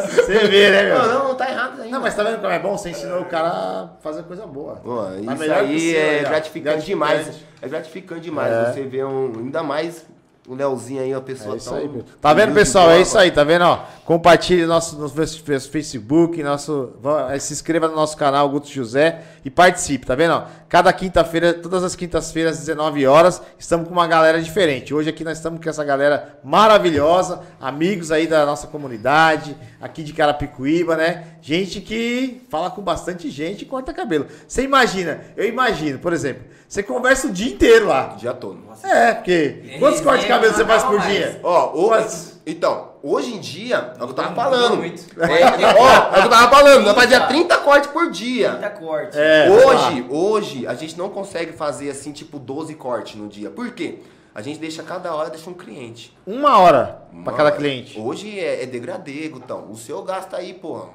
[0.09, 0.99] Você vê, né, meu?
[0.99, 1.91] Não, não, tá errado aí.
[1.91, 2.77] Não, mas tá vendo como é bom?
[2.77, 4.81] Você ensinou o cara a fazer coisa boa.
[4.83, 7.31] Pô, Mas isso aí é gratificante, demais.
[7.61, 8.53] É gratificante demais.
[8.53, 8.73] É.
[8.73, 9.33] Você vê um.
[9.39, 10.05] Ainda mais
[10.49, 11.79] o Leozinho aí, uma pessoa É isso tão.
[11.79, 12.05] aí, meu.
[12.21, 12.91] Tá vendo, pessoal?
[12.91, 13.63] É isso aí, tá vendo?
[13.65, 18.69] Ó, compartilhe nosso, no face- face- Facebook, nosso, vá- se inscreva no nosso canal Guto
[18.69, 20.33] José e participe, tá vendo?
[20.35, 24.93] Ó, cada quinta-feira, todas as quintas-feiras, às 19 horas, estamos com uma galera diferente.
[24.93, 30.13] Hoje aqui nós estamos com essa galera maravilhosa, amigos aí da nossa comunidade, aqui de
[30.15, 31.25] Carapicuíba, né?
[31.43, 34.27] Gente que fala com bastante gente e corta cabelo.
[34.49, 38.17] Você imagina, eu imagino, por exemplo, você conversa o dia inteiro lá.
[38.19, 38.57] Já tô.
[38.85, 41.11] É, porque quantos É, cortes de cabelo você faz por mais.
[41.13, 41.41] dia?
[41.43, 42.41] Ó, Quantos?
[42.47, 44.77] então, hoje em dia, é o que eu tava falando.
[44.77, 45.03] muito.
[45.21, 45.27] É,
[45.79, 48.51] ó, é o que eu tava falando, nós fazia 30 cortes por dia.
[48.53, 49.19] 30 cortes.
[49.19, 53.51] É, Hoje, hoje, a gente não consegue fazer assim, tipo, 12 cortes no dia.
[53.51, 53.99] Por quê?
[54.35, 56.17] A gente deixa cada hora, deixa um cliente.
[56.27, 57.99] Uma hora pra Uma cada cliente.
[58.01, 59.71] Hoje é, é degradê, Gutão.
[59.71, 60.87] O seu gasta aí, pô,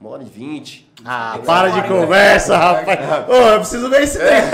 [0.00, 0.88] uma hora e vinte.
[1.04, 3.28] Ah, para de conversa, rapaz.
[3.28, 4.50] Ô, eu preciso ver esse tempo.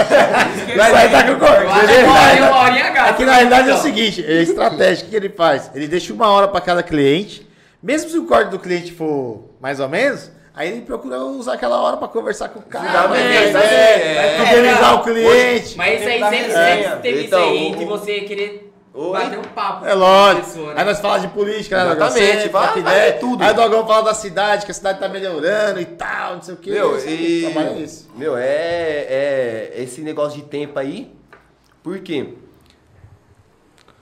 [0.76, 3.10] Vai Vai estar com gasta.
[3.10, 5.06] Aqui na realidade é o Então, seguinte, é estratégia.
[5.06, 5.70] O que ele faz?
[5.74, 7.46] Ele deixa uma hora pra cada cliente.
[7.82, 11.80] Mesmo se o corte do cliente for mais ou menos, aí ele procura usar aquela
[11.80, 13.08] hora pra conversar com o cara.
[13.08, 13.44] Né?
[13.48, 13.74] exatamente.
[13.74, 14.36] É, É.
[14.36, 15.76] vai fidelizar É, o cliente.
[15.76, 19.12] Mas isso aí da sempre, sempre teve Então, isso aí, o- de você querer Oi?
[19.12, 19.86] bater um papo.
[19.86, 20.46] É lógico.
[20.46, 20.80] pessoa, né?
[20.80, 22.06] Aí nós falamos de política, né, Dogão?
[22.08, 22.48] Exatamente, Sempre,
[22.82, 23.42] vai- ver tudo.
[23.42, 26.54] Aí o Dogão fala da cidade, que a cidade tá melhorando e tal, não sei
[26.54, 26.70] o quê.
[26.70, 27.50] Meu, Esse e.
[27.52, 28.10] trabalho é isso.
[28.14, 31.10] Meu, é, é esse negócio de tempo aí.
[31.82, 32.28] Por quê?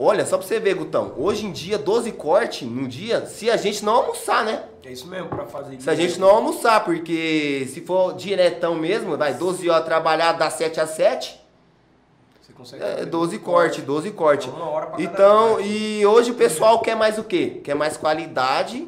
[0.03, 1.13] Olha, só pra você ver, Gutão.
[1.15, 4.63] Hoje em dia, 12 cortes no dia, se a gente não almoçar, né?
[4.83, 9.15] É isso mesmo, pra fazer Se a gente não almoçar, porque se for diretão mesmo,
[9.15, 11.39] vai 12 horas trabalhar, dá 7 a 7.
[12.41, 14.47] Você consegue É fazer 12 cortes, 12 cortes.
[14.51, 15.67] Uma hora pra Então, corte.
[15.67, 17.61] e hoje o pessoal quer mais o quê?
[17.63, 18.87] Quer mais qualidade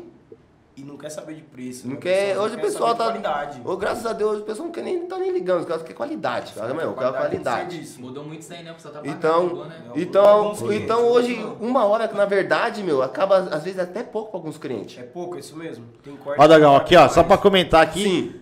[0.76, 1.86] E não quer saber de preço.
[1.88, 2.02] Não né?
[2.02, 3.04] quer, hoje o pessoal tá.
[3.12, 3.62] de Qualidade.
[3.64, 5.96] Ô, graças a Deus, o pessoal não quer nem, tá nem ligando, os caras querem
[5.96, 6.74] qualidade, cara.
[6.74, 7.80] Meu, eu quero tem que ser qualidade.
[7.80, 8.02] disso.
[8.02, 8.72] Mudou muito isso aí, né?
[8.72, 9.76] O pessoal tá Então, mudou, né?
[9.96, 14.32] então, clientes, então hoje, uma hora que na verdade, meu, acaba às vezes até pouco
[14.32, 14.98] pra alguns clientes.
[14.98, 15.86] É pouco, é isso mesmo.
[16.04, 16.42] Tem corte.
[16.42, 18.04] Ó, Dagão, aqui, ó, só pra comentar aqui.
[18.04, 18.36] Sim.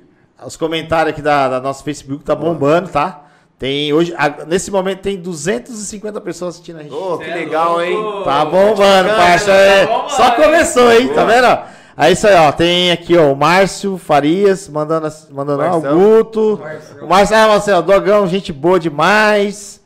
[0.45, 3.25] Os comentários aqui da, da nosso Facebook tá bombando, tá?
[3.59, 6.93] Tem hoje, a- nesse momento tem 250 pessoas assistindo a gente.
[6.93, 7.95] Ô, que Cê é legal, hein?
[8.23, 9.51] Tá bombando, Tá parça.
[9.51, 9.85] é.
[9.85, 11.13] bombando, Só começou, hein?
[11.13, 11.80] Tá vendo?
[12.01, 12.51] É isso aí, ó.
[12.51, 15.99] Tem aqui, ó, o Márcio Farias mandando, mandando ó, o Marcelo.
[16.17, 16.57] Guto.
[16.59, 17.05] Marcelo.
[17.05, 19.79] O Márcio, ah, Marcelo, Dogão, gente boa demais.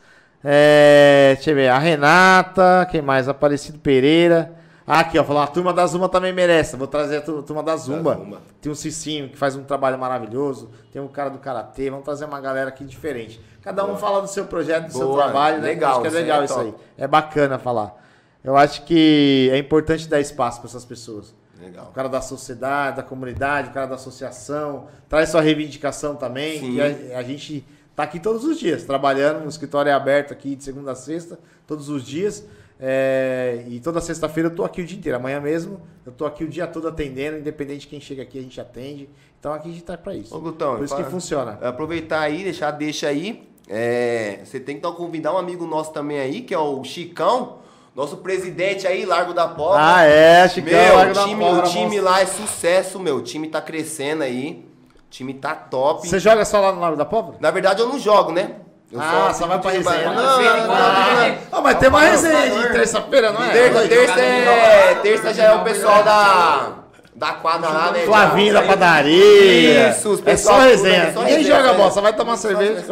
[0.43, 3.27] É, deixa eu ver, a Renata, quem mais?
[3.27, 4.53] Aparecido Pereira.
[4.87, 6.75] Ah, aqui, ó, falou, a turma da Zuma também merece.
[6.77, 8.13] Vou trazer a tu- turma da Zumba.
[8.15, 8.37] Zumba.
[8.61, 10.69] Tem o Cicinho, que faz um trabalho maravilhoso.
[10.93, 11.89] Tem o cara do Karatê.
[11.89, 13.41] Vamos trazer uma galera aqui diferente.
[13.63, 15.69] Cada um fala do seu projeto, do seu Boa, trabalho, né?
[15.69, 16.73] legal, Acho que é isso legal é isso aí.
[16.99, 17.99] É bacana falar.
[18.43, 21.33] Eu acho que é importante dar espaço para essas pessoas.
[21.65, 21.87] Legal.
[21.89, 24.87] O cara da sociedade, da comunidade, o cara da associação.
[25.09, 26.59] Traz sua reivindicação também.
[26.59, 26.73] Sim.
[26.73, 26.81] Que
[27.13, 29.45] a, a gente tá aqui todos os dias, trabalhando.
[29.45, 32.45] O escritório é aberto aqui de segunda a sexta, todos os dias.
[32.77, 35.17] É, e toda sexta-feira eu tô aqui o dia inteiro.
[35.17, 37.37] Amanhã mesmo eu tô aqui o dia todo atendendo.
[37.37, 39.09] Independente de quem chega aqui, a gente atende.
[39.39, 40.35] Então aqui a gente tá para isso.
[40.35, 41.51] Ô, Gutão, Por isso fala- que funciona.
[41.61, 43.47] Aproveitar aí, deixar deixa aí.
[43.67, 47.59] É, você tem que então, convidar um amigo nosso também aí, que é o Chicão,
[47.95, 49.79] nosso presidente aí, Largo da Pobre.
[49.81, 50.73] Ah, é, Chicão.
[50.73, 53.15] Meu, Largo o da time, Pólvora, o time lá é sucesso, meu.
[53.17, 54.65] O time tá crescendo aí.
[55.07, 56.07] O time tá top.
[56.07, 57.37] Você joga só lá no Largo da Pólvora?
[57.39, 58.51] Na verdade, eu não jogo, né?
[58.91, 60.05] Eu Ah, só vai pra resenha.
[60.11, 61.37] Não, Não, não, não, não.
[61.53, 63.49] Ah, mas tem uma resenha de terça-feira, não é?
[63.51, 64.95] Terça, terça é.
[64.95, 66.73] Terça já é o pessoal da.
[67.15, 67.99] Da quadra lá, né?
[68.01, 69.89] Flavinho da padaria.
[69.89, 71.03] Isso, os é pessoal só tudo, resenha.
[71.03, 71.73] é só Ninguém joga é.
[71.73, 72.83] bola, só vai tomar Só cerveja.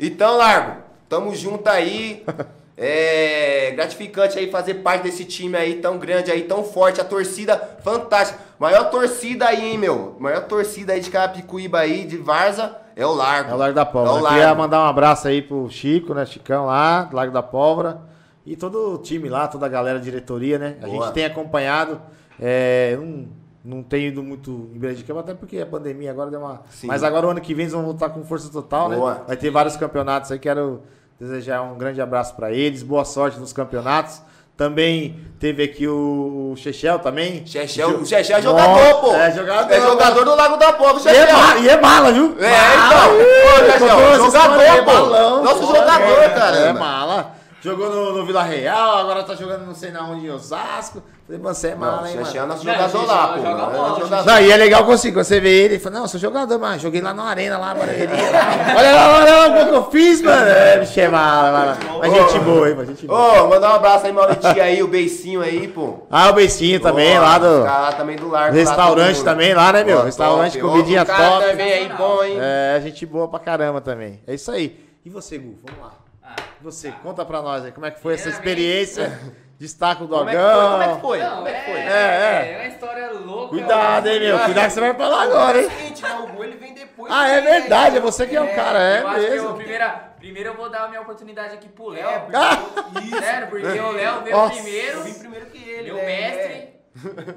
[0.00, 2.24] Então, Largo, tamo junto aí.
[2.82, 7.58] É gratificante aí fazer parte desse time aí tão grande aí, tão forte, a torcida
[7.84, 8.40] fantástica.
[8.58, 10.16] Maior torcida aí, hein, meu?
[10.18, 13.50] Maior torcida aí de Carapicuíba aí, de Varza, é o Largo.
[13.50, 14.22] É o Largo da É Pólvora.
[14.24, 16.24] o Queria mandar um abraço aí pro Chico, né?
[16.24, 18.00] Chicão lá, do Largo da Pólvora.
[18.46, 20.76] E todo o time lá, toda a galera, a diretoria, né?
[20.82, 21.04] A Boa.
[21.04, 22.00] gente tem acompanhado.
[22.40, 23.28] É, não,
[23.62, 26.62] não tenho ido muito em beira de campo, até porque a pandemia agora deu uma.
[26.70, 26.86] Sim.
[26.86, 29.14] Mas agora o ano que vem eles vão voltar com força total, Boa.
[29.16, 29.20] né?
[29.26, 30.38] Vai ter vários campeonatos aí.
[30.38, 30.80] Quero
[31.20, 32.82] desejar um grande abraço pra eles.
[32.82, 34.22] Boa sorte nos campeonatos.
[34.56, 37.46] Também teve aqui o, Chechel também.
[37.46, 39.14] Chechel, o Chechel é jogador, pô.
[39.14, 39.72] É jogador.
[39.72, 41.36] É jogador do Lago da E é, Chechel.
[41.36, 42.36] mala, e é mala, viu?
[42.38, 43.14] É, então.
[43.14, 44.92] Ô, Contou Chechel, jogador, história, pô.
[44.92, 46.56] balão, Nosso pô, jogador, é, cara.
[46.56, 47.32] É mala.
[47.62, 51.02] Jogou no, no Vila Real, agora tá jogando não sei na onde em Osasco.
[51.30, 52.46] Falei, mano, você é mala, Não, hein, é mano.
[52.48, 53.36] nosso Não, jogador lá, pô.
[53.36, 54.26] joga É bola, nosso jogador.
[54.26, 57.00] Não, e é legal consigo, você vê ele e fala, não, sou jogador, mano, joguei
[57.00, 57.84] lá na arena, lá, lá.
[58.76, 60.44] Olha lá, olha lá o que eu fiz, mano.
[60.44, 61.78] É, bicho, é mala, mala.
[62.00, 63.44] Mas gente boa, hein, mas gente boa.
[63.44, 66.00] Ô, mandar um abraço aí, Mauritinho aí, o Beicinho aí, pô.
[66.10, 68.56] Ah, o Beicinho também, lá do caras também do Largo.
[68.56, 70.02] restaurante também, lá, né, meu?
[70.02, 70.68] Restaurante, top.
[70.72, 71.44] comidinha top.
[71.46, 72.38] também aí, bom, hein?
[72.40, 74.20] É, gente boa pra caramba também.
[74.26, 74.84] É isso aí.
[75.04, 75.60] E você, Gu?
[75.64, 75.92] Vamos lá.
[76.24, 79.16] Ah, você, conta pra nós aí, como é que foi essa experiência?
[79.60, 80.58] Destaca o Como é que Dogão.
[80.58, 80.70] foi?
[80.70, 81.18] Como é que foi?
[81.18, 81.80] Não, Como é que foi?
[81.80, 83.48] é, É, é uma história louca.
[83.50, 84.38] Cuidado, hein, meu.
[84.38, 85.66] Cuidado que você vai falar agora, É hein?
[85.68, 86.14] o seguinte, né?
[86.14, 87.12] O gol ele vem depois.
[87.12, 87.60] Ah, é né?
[87.60, 89.54] verdade, é você que é o cara, é eu acho que eu, mesmo.
[89.56, 92.08] primeira, primeiro eu vou dar a minha oportunidade aqui pro Léo.
[92.08, 94.54] É, porque- porque- Sério, porque o Léo veio Nossa.
[94.54, 94.98] primeiro.
[94.98, 96.06] Eu vim primeiro que ele, Meu né?
[96.06, 96.80] mestre.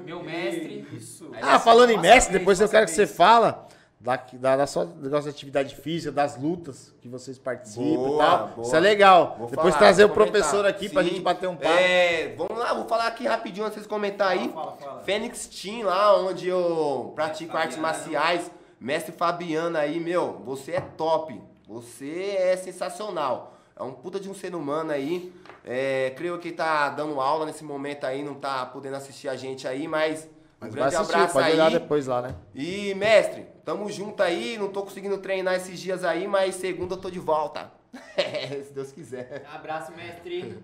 [0.06, 0.88] Meu mestre.
[0.94, 1.30] Isso.
[1.34, 3.66] Aí Ah, falando em mestre, vez, depois eu quero que você fala
[4.04, 8.18] da, da, da sua negócio de atividade física, das lutas que vocês participam e Boa,
[8.22, 8.48] tal.
[8.48, 8.66] boa.
[8.66, 9.36] Isso é legal.
[9.38, 10.32] Vou depois falar, trazer o comentar.
[10.32, 11.08] professor aqui pra Sim.
[11.08, 11.74] gente bater um papo.
[11.74, 14.50] É, vamos lá, vou falar aqui rapidinho antes de vocês comentar aí.
[14.50, 15.00] Fala, fala, fala.
[15.04, 17.96] Fênix Team, lá onde eu pratico artes Fabiano.
[17.98, 18.50] marciais.
[18.78, 21.40] Mestre Fabiano aí, meu, você é top.
[21.66, 23.54] Você é sensacional.
[23.74, 25.32] É um puta de um ser humano aí.
[25.64, 29.66] É, creio que tá dando aula nesse momento aí, não tá podendo assistir a gente
[29.66, 30.28] aí, mas,
[30.60, 31.52] Mas vai grande assistir, abraço pode aí.
[31.52, 32.34] olhar depois lá, né?
[32.54, 34.56] E, mestre, tamo junto aí.
[34.56, 37.70] Não tô conseguindo treinar esses dias aí, mas segunda eu tô de volta.
[38.66, 39.46] Se Deus quiser.
[39.52, 40.58] Abraço, mestre.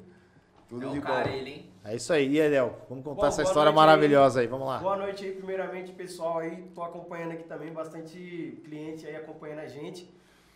[0.68, 1.20] Tudo é de bom.
[1.20, 1.70] ele, hein?
[1.84, 2.28] É isso aí.
[2.32, 2.72] E aí, Léo?
[2.88, 3.86] Vamos contar Bom, essa história noite aí.
[3.86, 4.46] maravilhosa aí.
[4.46, 4.78] Vamos lá.
[4.78, 6.62] Boa noite aí, primeiramente, pessoal aí.
[6.74, 10.08] Tô acompanhando aqui também, bastante cliente aí acompanhando a gente.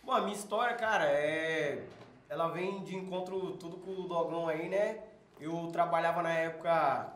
[0.03, 1.83] Bom, a minha história, cara, é.
[2.29, 4.99] Ela vem de encontro tudo com o Dogão aí, né?
[5.39, 7.07] Eu trabalhava na época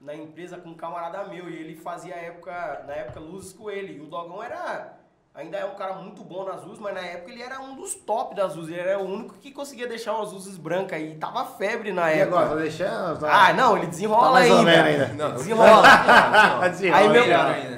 [0.00, 3.96] na empresa com um camarada meu e ele fazia época, na época luzes com ele.
[3.96, 4.96] E o Dogão era.
[5.34, 7.94] Ainda é um cara muito bom nas luzes, mas na época ele era um dos
[7.94, 8.72] top das luzes.
[8.72, 12.18] Ele era o único que conseguia deixar umas luzes brancas e tava febre na E
[12.20, 12.40] época.
[12.40, 13.46] agora, tá?
[13.48, 14.82] Ah, não, ele desenrola Tá ainda.
[14.82, 15.06] ainda.
[15.14, 16.68] Não, Desenrola.
[16.70, 16.98] Desenrola.
[17.00, 17.24] Aí meu,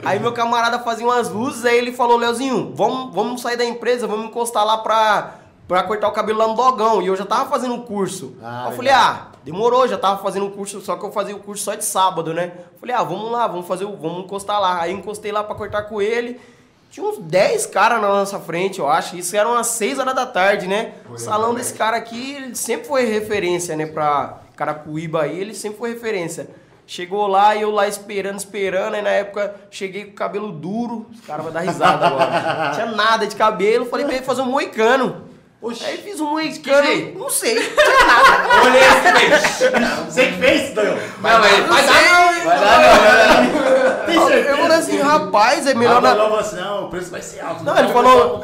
[0.08, 4.06] aí meu camarada fazia umas luzes, aí ele falou, Leozinho, vamos, vamos sair da empresa,
[4.06, 5.34] vamos encostar lá pra,
[5.68, 7.02] pra cortar o cabelo lá no dogão.
[7.02, 8.36] E eu já tava fazendo um curso.
[8.42, 9.04] Ah, eu falei, legal.
[9.04, 11.84] ah, demorou, já tava fazendo um curso, só que eu fazia o curso só de
[11.84, 12.52] sábado, né?
[12.80, 14.80] Falei, ah, vamos lá, vamos fazer, o- vamos encostar lá.
[14.82, 16.40] Aí encostei lá pra cortar com ele.
[16.90, 19.16] Tinha uns 10 caras na nossa frente, eu acho.
[19.16, 20.94] Isso era umas 6 horas da tarde, né?
[21.08, 23.86] O salão desse cara aqui, ele sempre foi referência, né?
[23.86, 26.48] Pra Carapuíba aí, ele sempre foi referência.
[26.86, 28.94] Chegou lá e eu lá esperando, esperando.
[28.94, 31.06] Aí na época cheguei com o cabelo duro.
[31.12, 32.64] Os caras vão dar risada agora.
[32.66, 33.86] Não tinha nada de cabelo.
[33.86, 35.22] Falei pra ele fazer um moicano.
[35.62, 36.82] Aí fiz um moicano.
[36.86, 37.14] fez?
[37.18, 38.64] Não sei, não tinha nada.
[38.64, 40.96] Olhei assim, Você que fez, Daniel?
[40.96, 41.86] Não, mas Não sei.
[41.86, 44.30] vai dar não, vai dar não.
[44.30, 46.14] Eu falei assim, rapaz, é melhor na.
[46.16, 47.62] falou assim, não, o preço vai ser alto.
[47.62, 48.40] Não, ele falou-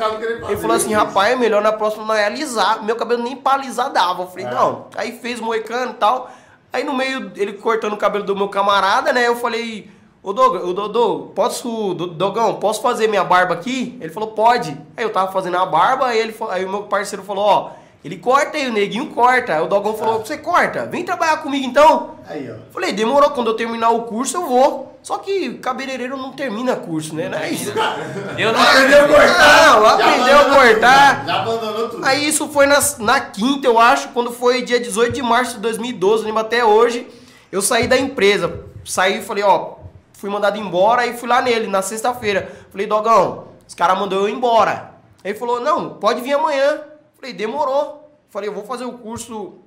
[0.48, 2.82] Ele falou assim, rapaz, é melhor na próxima não é alisar.
[2.84, 4.22] Meu cabelo nem pra alisar dava.
[4.24, 4.50] Eu falei, É.
[4.50, 4.86] não.
[4.94, 6.30] Aí fez moicano e tal.
[6.72, 9.26] Aí no meio, ele cortando o cabelo do meu camarada, né?
[9.26, 9.90] Eu falei,
[10.26, 13.96] ô Dodô, ô Dodô, posso, Do- Dogão, posso fazer minha barba aqui?
[14.00, 14.76] Ele falou, pode.
[14.96, 17.70] Aí eu tava fazendo a barba, aí, ele, aí o meu parceiro falou, ó,
[18.04, 19.54] ele corta aí, o neguinho corta.
[19.54, 20.84] Aí o Dogão falou, você corta?
[20.86, 22.16] Vem trabalhar comigo então.
[22.28, 22.54] Aí, ó.
[22.72, 24.98] Falei, demorou, quando eu terminar o curso eu vou.
[25.00, 27.28] Só que cabeleireiro não termina curso, né?
[27.28, 27.70] Não é isso.
[28.36, 29.76] Eu não Aprendeu a cortar.
[29.76, 31.16] Não, Já aprendeu a abandonou cortar.
[31.20, 32.04] tudo, Já abandonou tudo.
[32.04, 35.60] Aí isso foi na, na quinta, eu acho, quando foi dia 18 de março de
[35.60, 37.06] 2012, eu lembro até hoje.
[37.52, 38.64] Eu saí da empresa.
[38.84, 39.74] Saí e falei, ó,
[40.16, 42.50] fui mandado embora e fui lá nele, na sexta-feira.
[42.70, 44.94] Falei, Dogão, os caras mandou eu ir embora.
[45.22, 46.80] Ele falou, não, pode vir amanhã.
[47.16, 48.10] Falei, demorou.
[48.30, 49.58] Falei, eu vou fazer o curso,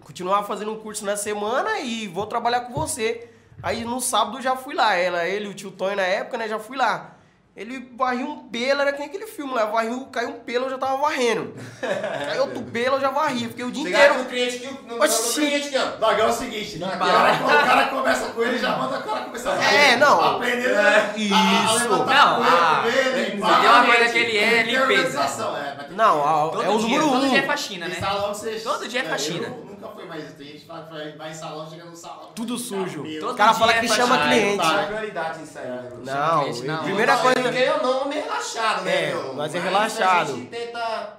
[0.00, 3.28] continuar fazendo um curso na semana e vou trabalhar com você.
[3.60, 6.60] Aí no sábado já fui lá, ela, ele, o tio Tony na época, né, já
[6.60, 7.16] fui lá.
[7.58, 10.70] Ele varriu um pelo, era que nem aquele filme lá, varriu, caiu um pelo, eu
[10.70, 11.54] já tava varrendo.
[12.28, 14.22] Caiu outro pelo, eu já varri, fiquei o dia Chegaram inteiro.
[14.22, 14.98] no cliente aqui, no,
[15.34, 15.96] cliente aqui, ó.
[15.98, 19.20] Dogão é o seguinte, o cara, o cara começa com ele já manda o cara
[19.24, 19.74] começar a fazer.
[19.74, 20.20] É, não.
[20.36, 21.78] Aprendendo a- a- a Isso.
[21.82, 22.82] levantar Não, com ele, ah,
[23.18, 25.20] ele, uma coisa que ele é Tem limpeza.
[25.20, 27.28] é, Não, que- a- Todo é o dia, número todo um.
[27.30, 27.96] dia é faxina, né?
[27.96, 28.62] que.
[28.62, 29.52] Todo dia é faxina.
[29.88, 30.32] Nunca fui mais.
[30.34, 32.30] Que fala que vai em salão, chega no salão.
[32.34, 33.04] Tudo tá sujo.
[33.20, 34.66] Todo O cara fala é que chama cliente.
[34.66, 35.90] É prioridade isso aí, né?
[36.04, 36.84] Não, cliente, não.
[36.84, 37.42] primeira Não, coisa.
[37.42, 39.34] Porque eu não, meio relaxado, né, É, meu?
[39.34, 40.34] mas é A relaxado.
[40.34, 41.18] gente tenta...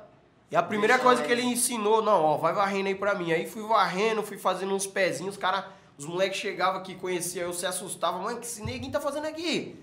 [0.51, 3.32] E a primeira Deixa coisa que ele ensinou, não, ó, vai varrendo aí pra mim.
[3.32, 7.53] Aí fui varrendo, fui fazendo uns pezinhos, os cara, os moleques chegavam aqui, conhecia eu,
[7.53, 9.77] se assustava, mano, que esse neguinho tá fazendo aqui?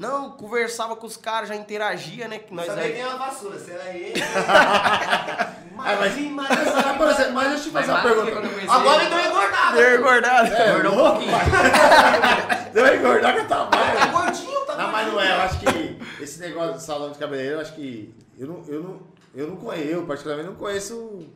[0.00, 2.38] Não, conversava com os caras, já interagia, né?
[2.38, 2.92] Que nós Sabia aí.
[2.92, 4.14] quem é uma vassoura, será ele?
[4.48, 8.72] Ah, mas, mas, mas, por exemplo, mas deixa eu te fazer uma Mas pergunta.
[8.72, 9.76] Agora ele- eu deu engordado.
[9.76, 10.54] Deu engordado.
[10.54, 11.32] É, Engordou um pouquinho.
[12.72, 14.10] Deu uma engordada que eu tava Tá mais.
[14.10, 15.32] gordinho, tá Não, mas não é.
[15.36, 18.14] Eu acho que esse negócio de salão de cabeleireiro, eu acho que.
[18.38, 19.00] Eu não, eu não,
[19.34, 21.28] eu não conheço, eu particularmente não conheço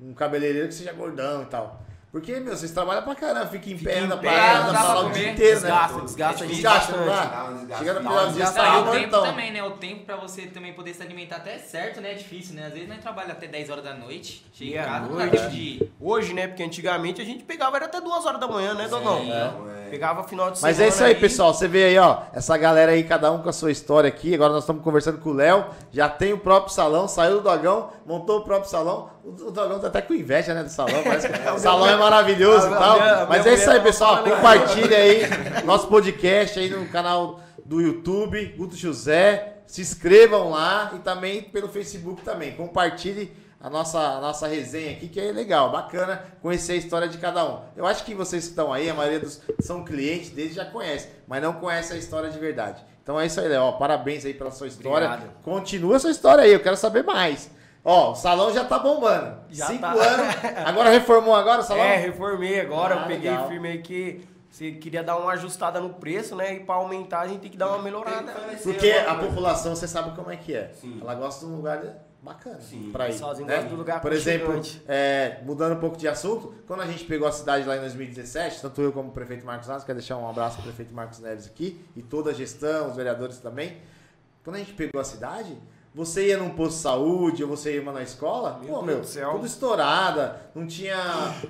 [0.00, 1.82] um cabeleireiro que seja gordão e tal.
[2.10, 5.00] Porque, meu, vocês trabalham pra caramba, fica em pé, Fica pé, dá pra pra lá
[5.06, 5.68] o dia inteiro, né?
[5.68, 7.78] Desgasta, desgasta, É desgasta, um desgaste.
[7.78, 9.22] Chega no final do dia, você tá o tempo então.
[9.22, 9.62] também, né?
[9.62, 12.12] O tempo pra você também poder se alimentar até certo, né?
[12.12, 12.66] É difícil, né?
[12.66, 15.36] Às vezes nós trabalha até 10 horas da noite, chega em casa, não dá noite?
[15.36, 15.92] tempo de.
[16.00, 16.46] Hoje, né?
[16.46, 19.20] Porque antigamente a gente pegava era até duas horas da manhã, né, Dogão?
[19.30, 19.88] É.
[19.90, 20.76] Pegava final de semana.
[20.76, 21.52] Mas é isso aí, pessoal.
[21.52, 24.34] Você vê aí, ó, essa galera aí, cada um com a sua história aqui.
[24.34, 25.66] Agora nós estamos conversando com o Léo.
[25.92, 29.10] Já tem o próprio salão, saiu do Dogão, montou o próprio salão.
[29.24, 31.02] O, o Dogão tá até com inveja, né, do salão.
[31.02, 33.00] Parece que o salão é maravilhoso e A tal.
[33.00, 34.22] minha- Mas minha é isso aí, mulher pessoal.
[34.24, 35.22] Compartilha aí
[35.64, 39.54] nosso podcast aí no canal do YouTube, Guto José.
[39.66, 42.52] Se inscrevam lá e também pelo Facebook também.
[42.52, 43.30] Compartilhe
[43.60, 47.44] a nossa, a nossa resenha aqui, que é legal, bacana conhecer a história de cada
[47.44, 47.58] um.
[47.76, 51.10] Eu acho que vocês que estão aí, a maioria dos são clientes deles já conhecem,
[51.26, 52.82] mas não conhecem a história de verdade.
[53.02, 53.72] Então é isso aí, Léo.
[53.78, 55.06] Parabéns aí pela sua história.
[55.08, 55.30] Obrigado.
[55.42, 57.50] Continua a sua história aí, eu quero saber mais.
[57.90, 59.38] Ó, o salão já tá bombando.
[59.48, 59.92] Já Cinco tá.
[59.92, 60.36] anos.
[60.66, 61.82] Agora reformou agora o salão?
[61.82, 63.48] É, reformei agora, Ah, eu peguei legal.
[63.48, 66.56] firme aí que você queria dar uma ajustada no preço, né?
[66.56, 68.30] E pra aumentar a gente tem que dar uma melhorada.
[68.62, 70.70] Porque a população, você sabe como é que é.
[70.78, 70.98] Sim.
[71.00, 71.82] Ela gosta de um lugar
[72.20, 72.90] bacana Sim.
[72.92, 73.14] pra ir.
[73.14, 73.54] Sozinho né?
[73.54, 77.26] gosta do lugar Por exemplo, é, mudando um pouco de assunto, quando a gente pegou
[77.26, 80.28] a cidade lá em 2017, tanto eu como o prefeito Marcos Neves, quero deixar um
[80.28, 83.78] abraço pro prefeito Marcos Neves aqui, e toda a gestão, os vereadores também.
[84.44, 85.56] Quando a gente pegou a cidade,
[85.98, 89.44] você ia num posto de saúde, ou você ia na escola, Meu pô, meu, tudo
[89.44, 90.96] estourada, não tinha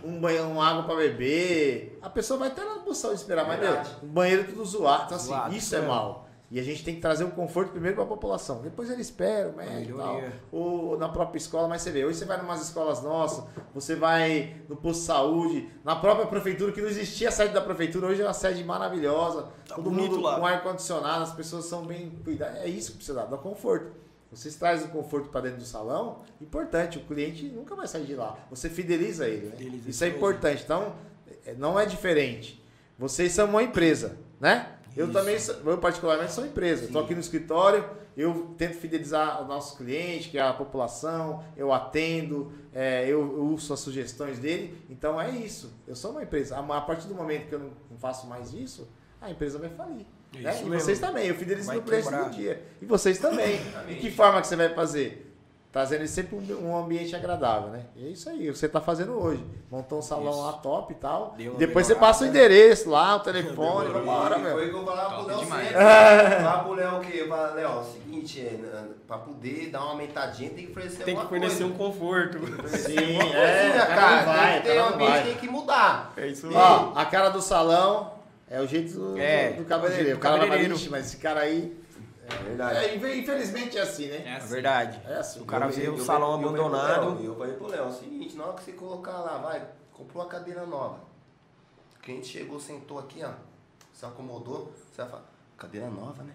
[0.02, 1.98] um banho, uma água pra beber.
[2.00, 4.64] A pessoa vai até lá no posto de saúde esperar, mas, meu, o banheiro tudo
[4.64, 5.04] zoado.
[5.04, 5.82] Então, assim, Zoado, isso é é.
[5.82, 6.28] mal.
[6.50, 8.62] E a gente tem que trazer um conforto primeiro para a população.
[8.62, 10.22] Depois ele espera, o médico tal.
[10.50, 13.94] Ou na própria escola, mas você vê, hoje você vai em umas escolas nossas, você
[13.94, 18.06] vai no posto de saúde, na própria prefeitura, que não existia a sede da prefeitura,
[18.06, 20.40] hoje é uma sede maravilhosa, Tá todo mundo lá.
[20.40, 22.62] com ar-condicionado, as pessoas são bem cuidadas.
[22.62, 24.07] É isso que precisa dar, dar conforto.
[24.30, 28.14] Vocês trazem o conforto para dentro do salão, importante, o cliente nunca vai sair de
[28.14, 28.36] lá.
[28.50, 29.56] Você fideliza ele, né?
[29.56, 30.62] Fideliza Isso é importante.
[30.64, 30.94] Então,
[31.46, 32.62] é- não é diferente.
[32.98, 34.74] Vocês são uma empresa, né?
[34.96, 35.12] Eu Isso.
[35.14, 36.84] também, sou- eu particularmente sou empresa.
[36.84, 41.72] Estou aqui no escritório, eu tento fidelizar os nossos clientes, que é a população, eu
[41.72, 44.76] atendo, é, eu, eu uso as sugestões dele.
[44.90, 45.72] Então é isso.
[45.86, 46.56] Eu sou uma empresa.
[46.56, 48.88] A, a partir do momento que eu não, não faço mais isso,
[49.20, 50.04] a empresa vai falir.
[50.32, 50.40] Né?
[50.40, 50.80] E mesmo.
[50.80, 52.24] vocês também, eu fidelizo Vai no preço quebrar.
[52.28, 52.62] do dia.
[52.82, 53.60] E vocês também.
[53.88, 55.24] De que forma que você vai fazer?
[55.70, 57.82] Trazendo sempre um, ambiente agradável, né?
[57.94, 59.44] E é isso aí, o que você tá fazendo hoje.
[59.70, 60.42] Montou um salão Isso.
[60.46, 61.36] lá top e tal.
[61.38, 63.92] Uma Depois você passa o endereço lá, o telefone, Demorou.
[64.06, 64.52] vambora, E meu.
[64.54, 65.66] Foi o que eu falava pro Léo sempre.
[65.68, 67.12] Eu Falava pro Léo o quê?
[67.20, 70.70] Eu falava, Léo, é o seguinte, é, né, pra poder dar uma aumentadinha tem que
[70.72, 71.66] oferecer Tem que fornecer coisa.
[71.66, 72.38] um conforto.
[72.68, 75.22] Sim, é, coisinha, cara, vai, tem que ter cara, um ambiente, vai.
[75.24, 76.12] tem que mudar.
[76.16, 78.17] É isso Ó, a cara do salão
[78.50, 80.12] é o jeito do, É, do cabeleireiro.
[80.12, 80.74] do O cara vai cabeleireiro.
[80.76, 81.76] "Ixi, mas esse cara aí.
[82.30, 82.78] É verdade.
[82.78, 84.22] É, infe- infelizmente é assim, né?
[84.24, 84.48] É É assim.
[84.48, 85.00] verdade.
[85.06, 85.40] É assim.
[85.40, 87.24] O cara Eu- vê eu- o salão eu abandonado.
[87.24, 90.22] Eu falei pro Léo, é o seguinte, na hora que você colocar lá, vai, comprou
[90.22, 90.98] uma cadeira nova.
[91.96, 93.30] O cliente chegou, sentou aqui, ó.
[93.94, 95.24] Se acomodou, você vai falar,
[95.56, 96.34] cadeira nova, né?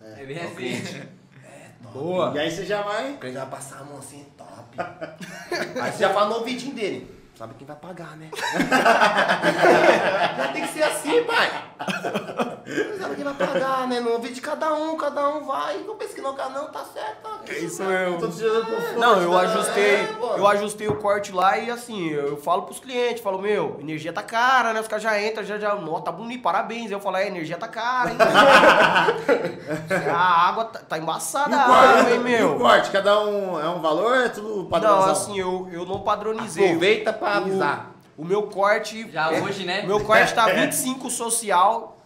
[0.00, 0.56] É bem Ó, o assim.
[0.56, 1.08] cliente,
[1.44, 1.94] É, top.
[1.98, 2.32] Boa.
[2.34, 3.14] E aí você já vai.
[3.14, 4.76] O cliente vai passar a mão assim, top.
[5.80, 7.17] Aí você já fala no ouvidinho dele.
[7.38, 8.30] Sabe quem vai pagar, né?
[10.36, 11.48] já tem que ser assim, pai.
[12.98, 14.00] Sabe quem vai pagar, né?
[14.00, 15.78] No ouvido de cada um, cada um vai.
[15.86, 17.22] Não pensa que não, cada um tá certo.
[17.22, 18.20] Tá É isso mesmo.
[18.20, 19.38] conforto, Não, eu né?
[19.40, 23.76] ajustei, É, eu ajustei o corte lá e assim, eu falo pros clientes, falo, meu,
[23.80, 24.80] energia tá cara, né?
[24.80, 26.90] Os caras já entram, já, já, ó, tá bonito, parabéns.
[26.90, 28.16] Eu falo, é, energia tá cara, hein?
[30.12, 32.58] a água tá, tá embaçada, a água, hein, E o meu?
[32.58, 32.90] corte?
[32.90, 34.16] Cada um é um valor?
[34.16, 35.06] É tudo padrãozão?
[35.06, 36.66] Não, assim, eu, eu não padronizei.
[36.66, 37.94] Aproveita pra avisar.
[38.16, 39.10] O, o meu corte.
[39.10, 39.82] Já hoje, né?
[39.82, 41.98] O meu corte tá 25 social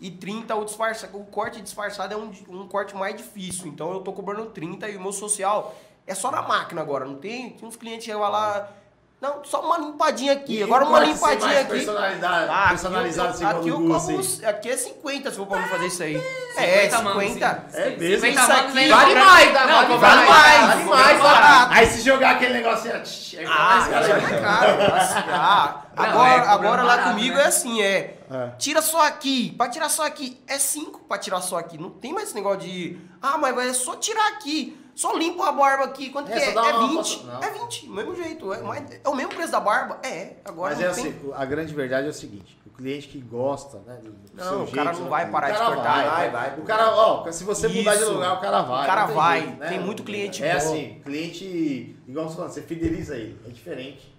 [0.00, 1.18] e 30 o disfarçado.
[1.18, 3.66] O corte disfarçado é um, um corte mais difícil.
[3.66, 5.74] Então eu tô cobrando 30 e o meu social
[6.06, 7.04] é só na máquina agora.
[7.04, 7.50] Não tem.
[7.50, 8.70] Tem uns clientes que chegam lá.
[9.20, 10.58] Não, só uma limpadinha aqui.
[10.58, 11.70] E agora uma limpadinha aqui.
[11.70, 14.16] personalidade- Ah, personalizado, aqui segundo aqui, eu o Gu, cobro assim.
[14.16, 16.16] uns- aqui é 50 se for pra mim fazer isso aí.
[16.56, 17.64] É, 50 mãos, 50.
[17.74, 18.04] É mesmo?
[18.04, 21.72] Isso 50 manos aqui vale mais, dá- Não, vale cobra mais, vale mais, barato.
[21.74, 24.94] Aí se jogar aquele negocinho, ó, tch, é Ah, mais é caro.
[24.94, 27.42] Assim, ah, Não, agora é, cobra agora lá barato, comigo né?
[27.42, 28.14] é assim, é.
[28.30, 28.48] É.
[28.56, 29.52] Tira só aqui.
[29.58, 31.76] Pra tirar só aqui é 5 pra tirar só aqui.
[31.76, 32.96] Não tem mais esse negócio de.
[33.20, 34.78] Ah, mas é só tirar aqui.
[34.98, 36.10] Só limpa a barba aqui.
[36.10, 36.52] Quanto É, que é?
[36.54, 37.18] É uma 20.
[37.18, 37.40] passa- não.
[37.40, 37.86] É 20.
[37.86, 38.52] Do mesmo jeito.
[38.52, 40.00] É, é o mesmo preço da barba?
[40.02, 40.32] É.
[40.44, 43.96] Agora Mas é assim, a grande verdade é o seguinte, o cliente que gosta, né,
[44.02, 45.82] do, do Não, o jeito, cara não né, vai o parar de cortar.
[45.82, 46.50] Vai, Vai, vai.
[46.50, 46.58] vai.
[46.58, 48.12] O cara, ó, se você mudar de Isso.
[48.12, 48.82] lugar, o cara vai.
[48.82, 49.40] O cara vai.
[49.42, 49.68] jeito, né?
[49.68, 50.56] Tem muito cliente É bom.
[50.58, 54.12] assim, cliente, igual você falando, você fideliza ele, é diferente.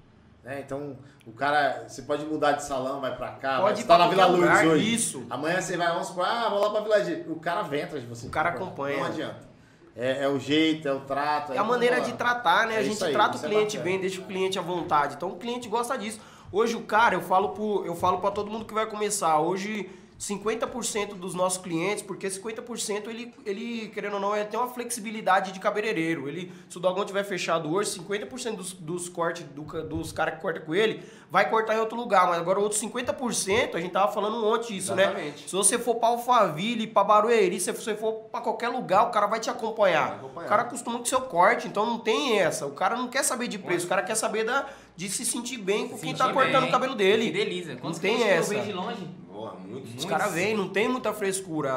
[0.46, 0.64] Né?
[0.66, 0.96] Então,
[1.28, 4.38] o cara, você pode mudar de salão, vai pra cá, Pode tá na Vila qualquer
[4.40, 4.96] Lourdes lugar, hoje.
[4.96, 5.26] isso.
[5.30, 7.30] Amanhã você vai, vamos supor, ah, vou lá pra Vila de...
[7.30, 8.28] O cara vem atrás de você.
[8.28, 8.98] O cara acompanha.
[9.00, 9.49] Não adianta.
[9.96, 11.54] É, é o jeito, é o trato.
[11.54, 12.76] É a maneira de tratar, né?
[12.76, 13.84] É a gente aí, trata o é cliente bacana.
[13.84, 15.16] bem, deixa o cliente à vontade.
[15.16, 16.20] Então o cliente gosta disso.
[16.52, 19.40] Hoje o cara, eu falo pro, eu falo para todo mundo que vai começar.
[19.40, 24.68] Hoje 50% dos nossos clientes, porque 50% ele, ele, querendo ou não, ele tem uma
[24.68, 26.28] flexibilidade de cabeleireiro.
[26.28, 30.42] Ele, se o dogão tiver fechado hoje, 50% dos, dos cortes do dos caras que
[30.42, 34.12] cortam com ele vai cortar em outro lugar, mas agora outros 50%, a gente tava
[34.12, 35.04] falando um monte disso, né?
[35.04, 35.50] Exatamente.
[35.50, 39.28] Se você for pra Alphaville, pra Barueri, se você for pra qualquer lugar, o cara
[39.28, 40.14] vai te acompanhar.
[40.16, 40.46] Acompanhar.
[40.46, 42.66] O cara acostuma com o seu corte, então não tem essa.
[42.66, 45.58] O cara não quer saber de preço, o cara quer saber da, de se sentir
[45.58, 47.26] bem com quem tá Sentir cortando bem, o cabelo dele.
[47.26, 47.76] Fideliza.
[47.76, 48.50] Quantos Não tem eu essa.
[48.54, 49.08] vejo de longe?
[49.40, 49.98] Boa, muito.
[49.98, 51.70] Os caras vêm, não tem muita frescura.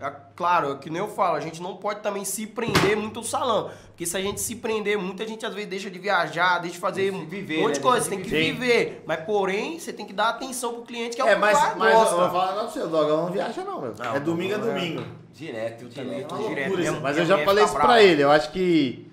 [0.00, 2.96] É, é claro, é que nem eu falo, a gente não pode também se prender
[2.96, 3.70] muito ao salão.
[3.88, 6.74] Porque se a gente se prender muito, a gente às vezes deixa de viajar, deixa
[6.74, 7.74] de fazer de viver, um monte né?
[7.74, 8.10] de coisa.
[8.10, 8.84] Deixa Você tem que viver.
[8.84, 9.04] viver.
[9.06, 11.56] Mas porém, você tem que dar atenção pro cliente, que é, o É, que mas,
[11.56, 12.16] cara mas eu gosta.
[12.16, 13.94] vou falar pra você, o Dogão não viaja não, meu.
[13.96, 14.74] Não, é domingo não é.
[14.74, 15.04] domingo.
[15.32, 16.10] Direto, eu também.
[16.16, 16.80] Direto, É uma direto.
[16.80, 18.22] isso, mas eu já falei isso pra ele.
[18.24, 19.08] Eu acho que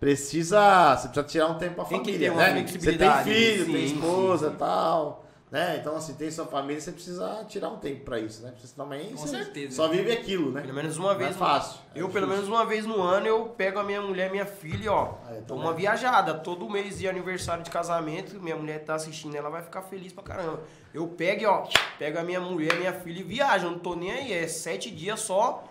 [0.00, 0.96] precisa.
[0.96, 2.66] Você precisa tirar um tempo pra Tem que família, ter uma né?
[2.66, 5.24] Você tem filho, tem sim, esposa e tal.
[5.50, 5.76] Né?
[5.80, 8.50] Então, assim, tem sua família, você precisa tirar um tempo pra isso, né?
[8.50, 9.76] Porque também Com você certeza.
[9.76, 10.62] só vive aquilo, né?
[10.62, 11.36] Pelo menos uma Não é vez.
[11.36, 11.78] fácil.
[11.94, 12.28] É Eu, pelo difícil.
[12.28, 15.12] menos uma vez no ano, eu pego a minha mulher e minha filha, ó.
[15.46, 15.62] Também.
[15.62, 16.34] uma viajada.
[16.34, 20.24] Todo mês de aniversário de casamento, minha mulher tá assistindo, ela vai ficar feliz pra
[20.24, 20.60] caramba.
[20.92, 21.68] Eu pego, ó,
[22.00, 23.66] pego a minha mulher, minha filha e viajo.
[23.66, 24.32] Eu não tô nem aí.
[24.32, 25.62] É sete dias só,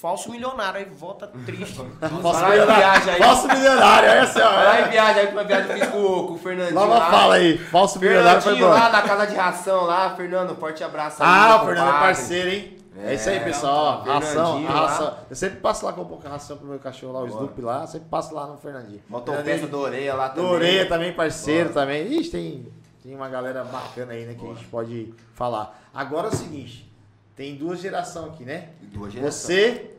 [0.00, 0.80] falso milionário.
[0.80, 1.74] Aí volta triste.
[2.22, 3.10] Falso milionário.
[3.12, 3.18] aí.
[3.18, 4.88] Falso milionário, essa Vai lá é e a.
[4.88, 6.74] viaja aí pra uma viagem que fiz com, com o Fernandinho.
[6.74, 7.10] Nova lá.
[7.10, 7.58] fala aí.
[7.58, 8.84] Falso milionário foi Fernandinho bom.
[8.84, 11.28] lá na casa de ração lá, Fernando, forte abraço aí.
[11.28, 12.76] Ah, o Fernando é parceiro, hein?
[13.02, 14.02] É, É, isso aí, pessoal.
[14.06, 15.14] ó, Ração, ração.
[15.30, 17.36] Eu sempre passo lá com um pouco de ração pro meu cachorro lá, o Boa.
[17.40, 17.86] Snoopy lá.
[17.86, 19.00] Sempre passo lá no Fernandinho.
[19.08, 20.50] Botou Fernandinho- peça do orelha lá Do também.
[20.52, 22.12] Orelha também, parceiro também.
[22.18, 22.66] Ixi, tem,
[23.02, 25.78] tem uma galera bacana aí, né, que a gente pode falar.
[25.94, 26.89] Agora é o seguinte,
[27.36, 28.68] tem duas gerações aqui, né?
[28.82, 29.34] Duas gerações.
[29.42, 29.90] Você,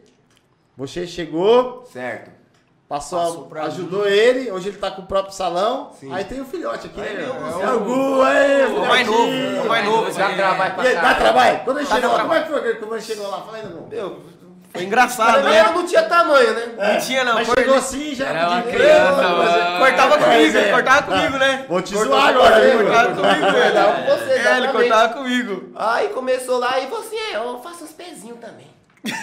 [0.77, 2.41] você chegou, Certo.
[2.87, 5.93] Passou, Passou pra ajudou ele, hoje ele tá com o próprio salão.
[5.97, 6.11] Sim.
[6.11, 7.23] Aí tem o filhote aqui, Aí né?
[7.23, 7.63] é?
[7.63, 10.11] É o Gu, aí, o mais novo, é o mais novo.
[10.11, 10.35] Já É.
[10.35, 11.59] trabalho pra aí, dá trabalho?
[11.63, 13.41] Quando ele Dá chegou lá, como é que foi quando ele chegou lá?
[13.43, 13.63] Fala aí.
[13.89, 14.19] Meu,
[14.73, 15.57] Foi engraçado, né?
[15.57, 16.73] ela não tinha tamanho, né?
[16.77, 17.33] Não tinha, não.
[17.35, 18.27] Mas Foi- chegou assim já.
[18.27, 19.79] Era uma criança, mano.
[19.79, 20.61] Cortava Mas comigo, é.
[20.61, 21.65] ele cortava comigo, né?
[21.67, 25.73] Vou te zoar agora, você, hein, cortava comigo, Cortava com você, É, ele cortava comigo.
[25.75, 28.67] Aí começou lá e falou assim, é, eu faço uns pezinhos também.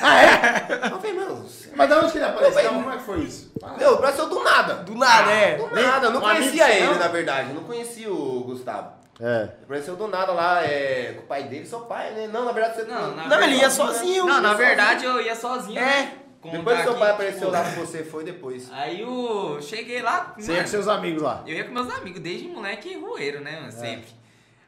[0.02, 0.66] Ah, é?
[0.92, 1.44] Eu falei, meu,
[1.76, 2.62] Mas da onde que ele apareceu?
[2.62, 3.52] Meu, Como é que foi isso?
[3.60, 3.74] Fala.
[3.78, 4.74] meu, apareceu do nada.
[4.74, 5.54] Do nada, é.
[5.56, 6.94] Do nada, eu não Um conhecia ele, não?
[6.98, 7.48] na verdade.
[7.50, 8.97] Eu não conhecia o Gustavo.
[9.20, 9.42] É.
[9.64, 12.28] Apareceu do nada lá, é, com o pai dele, seu pai, né?
[12.28, 14.24] Não, na verdade você Não, na Não, ele ia sozinho.
[14.26, 15.84] Não, na Ia verdade eu ia sozinho, É.
[15.84, 16.12] né?
[16.52, 18.70] Depois que seu pai apareceu tipo, lá com você, foi depois.
[18.72, 20.34] Aí eu cheguei lá.
[20.38, 21.42] Você ia mano, com seus amigos lá.
[21.44, 23.60] Eu ia com meus amigos, desde moleque rueiro, né, É.
[23.60, 24.08] mano, sempre.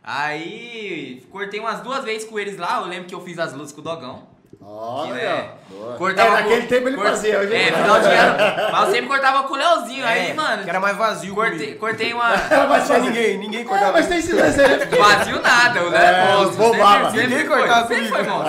[0.02, 3.72] Aí, cortei umas duas vezes com eles lá, eu lembro que eu fiz as luzes
[3.72, 4.26] com o Dogão.
[4.72, 5.96] Olha, Que, né, Boa.
[5.96, 7.38] Cortava é, naquele com- tempo ele cort- fazia.
[7.40, 8.36] Hoje É, final de ano.
[8.72, 11.34] Mas eu sempre cortava com o Leozinho, aí, É, mano, Que era mais vazio.
[11.34, 12.28] cortei, cortei uma...
[12.30, 13.00] Não tinha fazer.
[13.00, 13.92] ninguém, ninguém É, cortava.
[13.92, 14.78] mas tem silêncio aí.
[14.98, 17.10] Vazio nada, o É, Poço, bobava.
[17.10, 18.16] sempre, sempre Ninguém foi, cortava sempre comigo.
[18.16, 18.44] foi bom.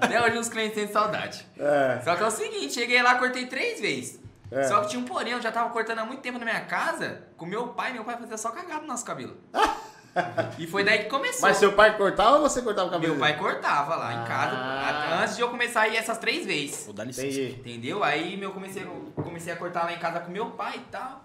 [0.00, 1.46] Até hoje os clientes têm saudade.
[1.58, 2.00] É.
[2.04, 4.20] Só que é o seguinte, cheguei lá, cortei três vezes.
[4.52, 4.62] É.
[4.64, 7.22] Só que tinha um porém, eu já tava cortando há muito tempo na minha casa
[7.36, 9.36] com meu pai, meu pai fazia só cagado no nosso cabelo.
[10.58, 11.42] e foi daí que começou.
[11.48, 13.14] Mas seu pai cortava ou você cortava o cabelo?
[13.14, 15.20] Meu pai cortava lá em casa, Ah.
[15.22, 16.84] antes de eu começar a ir essas três vezes.
[16.86, 17.26] Vou dar licença.
[17.26, 17.56] Entendi.
[17.60, 18.04] Entendeu?
[18.04, 18.86] Aí meu comecei,
[19.16, 21.24] comecei a cortar lá em casa com meu pai e tal.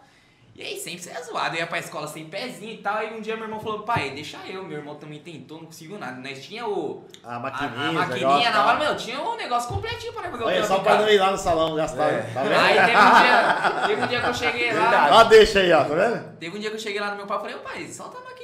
[0.56, 2.98] E aí sempre você é zoado, eu ia pra escola sem pezinho e tal.
[2.98, 4.62] Aí um dia meu irmão falou, pai, deixa eu.
[4.66, 6.20] Meu irmão também tentou, não conseguiu nada.
[6.20, 7.06] Nós tinha o.
[7.24, 10.44] A A, maquininha, a os maquininha na hora, meu, tinha um negócio completinho pra fazer
[10.44, 11.04] o Olha, trampo só pra casa.
[11.06, 12.12] não ir lá no salão gastar.
[12.12, 12.22] É.
[12.34, 12.60] Tá vendo?
[12.60, 15.10] Aí teve um dia, teve um dia que eu cheguei lá.
[15.14, 16.38] Ó, deixa aí, ó, tá vendo?
[16.38, 18.18] Teve um dia que eu cheguei lá no meu pai e falei, ô pai, solta
[18.18, 18.39] a maquininha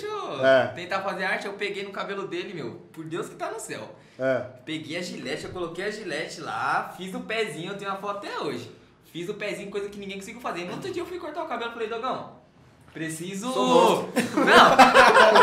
[0.00, 0.68] eu É.
[0.68, 1.46] tentar fazer arte.
[1.46, 3.94] Eu peguei no cabelo dele, meu, por Deus que tá no céu.
[4.18, 4.44] É.
[4.64, 8.18] Peguei a gilete, eu coloquei a gilete lá, fiz o pezinho, eu tenho uma foto
[8.26, 8.70] até hoje.
[9.12, 10.64] Fiz o pezinho, coisa que ninguém conseguiu fazer.
[10.64, 12.36] No outro dia eu fui cortar o cabelo e falei, Dogão,
[12.92, 13.48] preciso.
[13.52, 14.08] Não!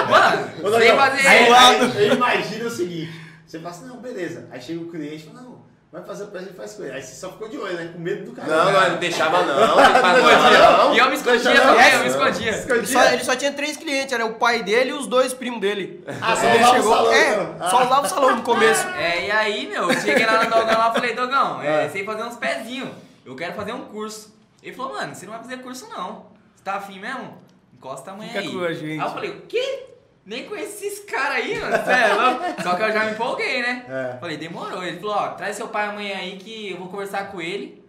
[0.09, 1.27] Mano, Ô, sem fazer.
[1.27, 3.11] Aí, aí, eu imagino o seguinte:
[3.45, 4.47] você fala assim, não, beleza.
[4.51, 5.48] Aí chega o cliente e fala, não,
[5.91, 6.93] vai fazer o presente, faz com ele.
[6.93, 7.89] Aí você só ficou de olho, né?
[7.93, 8.47] Com medo do cara.
[8.47, 9.75] Não, não, não deixava não.
[9.77, 12.65] Não E eu me escondia também, eu me escondia.
[12.69, 15.59] Ele só, ele só tinha três clientes, era o pai dele e os dois primos
[15.59, 16.03] dele.
[16.21, 17.55] Ah, só ele usava o chegou, salão, é, então.
[17.59, 17.69] Ah.
[17.69, 18.87] só usava o salão no começo.
[18.89, 21.89] É, e aí, meu, eu cheguei lá no Dogão lá e falei, Dogão, é, É.
[21.89, 22.89] sei fazer uns pezinhos.
[23.25, 24.33] Eu quero fazer um curso.
[24.61, 26.25] Ele falou, mano, você não vai fazer curso não.
[26.55, 27.37] Você tá afim mesmo?
[27.73, 28.51] Encosta amanhã Fica aí.
[28.51, 28.99] com a gente.
[28.99, 29.85] Aí eu falei, o quê?
[30.25, 31.75] Nem conheci esses caras aí, mano.
[31.75, 32.61] É louco?
[32.61, 33.85] Só que eu já me empolguei, né?
[33.87, 34.17] É.
[34.19, 34.83] Falei, demorou.
[34.83, 37.83] Ele falou, ó, traz seu pai amanhã aí que eu vou conversar com ele.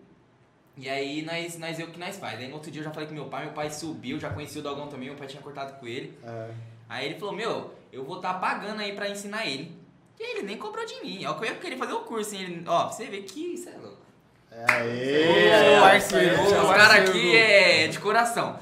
[0.76, 2.38] E aí nós, nós vê o que nós faz.
[2.40, 4.60] Aí no outro dia eu já falei com meu pai, meu pai subiu, já conhecia
[4.60, 6.18] o Dogão também, meu pai tinha cortado com ele.
[6.24, 6.48] É.
[6.88, 9.76] Aí ele falou, meu, eu vou estar pagando aí pra ensinar ele.
[10.18, 11.22] E ele nem cobrou de mim.
[11.24, 12.42] É o que eu ia querer fazer o curso, hein?
[12.42, 13.98] Ele, ó, pra você ver que isso é louco.
[14.68, 16.36] Aê, Ô, aí, parceiro.
[16.40, 16.62] ó.
[16.62, 18.58] Os caras aqui é de coração.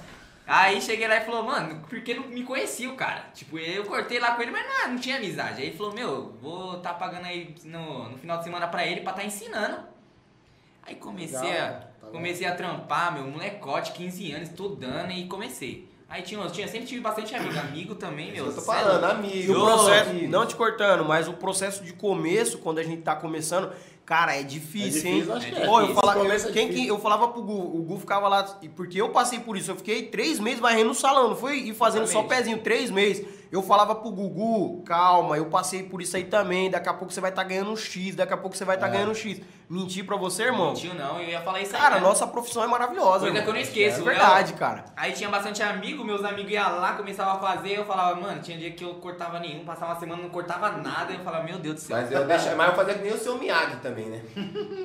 [0.48, 3.26] Aí cheguei lá e falou, mano, porque não me conhecia o cara.
[3.34, 5.60] Tipo, eu cortei lá com ele, mas não, não tinha amizade.
[5.60, 9.02] Aí ele falou, meu, vou tá pagando aí no, no final de semana pra ele
[9.02, 9.78] pra tá ensinando.
[10.82, 11.70] Aí comecei Legal, a.
[12.06, 15.86] tá comecei a trampar, meu, molecote, 15 anos, estudando e comecei.
[16.08, 18.46] Aí tinha, eu tinha, sempre tive bastante amigo, amigo também, meu.
[18.46, 19.36] Eu tô é falando, amigo.
[19.36, 20.28] E o processo, amigo.
[20.28, 23.70] não te cortando, mas o processo de começo, quando a gente tá começando,
[24.08, 25.52] cara, é difícil, É difícil, hein?
[25.54, 25.66] é.
[25.66, 26.68] Pô, eu, difícil, falava, quem difícil.
[26.70, 29.70] que, eu falava pro Gu, o Gu ficava lá, e porque eu passei por isso,
[29.70, 32.38] eu fiquei três meses varrendo no salão, não foi ir fazendo só Exatamente.
[32.38, 33.26] pezinho, três meses.
[33.52, 37.20] Eu falava pro Gugu, calma, eu passei por isso aí também, daqui a pouco você
[37.20, 38.90] vai estar ganhando um X, daqui a pouco você vai estar É.
[38.90, 39.40] ganhando um X.
[39.70, 40.68] Mentir pra você, irmão?
[40.68, 41.82] Mentiu não, eu ia falar isso aí.
[41.82, 42.00] Cara, né?
[42.00, 43.18] nossa profissão é maravilhosa.
[43.20, 43.42] Coisa irmão.
[43.42, 44.84] que eu não esqueço, É verdade, Léo- cara.
[44.96, 48.56] Aí tinha bastante amigo, meus amigos iam lá, começavam a fazer, eu falava, mano, tinha
[48.56, 51.74] dia que eu cortava nenhum, passava uma semana não cortava nada, eu falava, meu Deus
[51.74, 51.96] do céu.
[51.98, 54.22] Mas eu, deixa, mas eu fazia que nem o seu Miyagi também, né?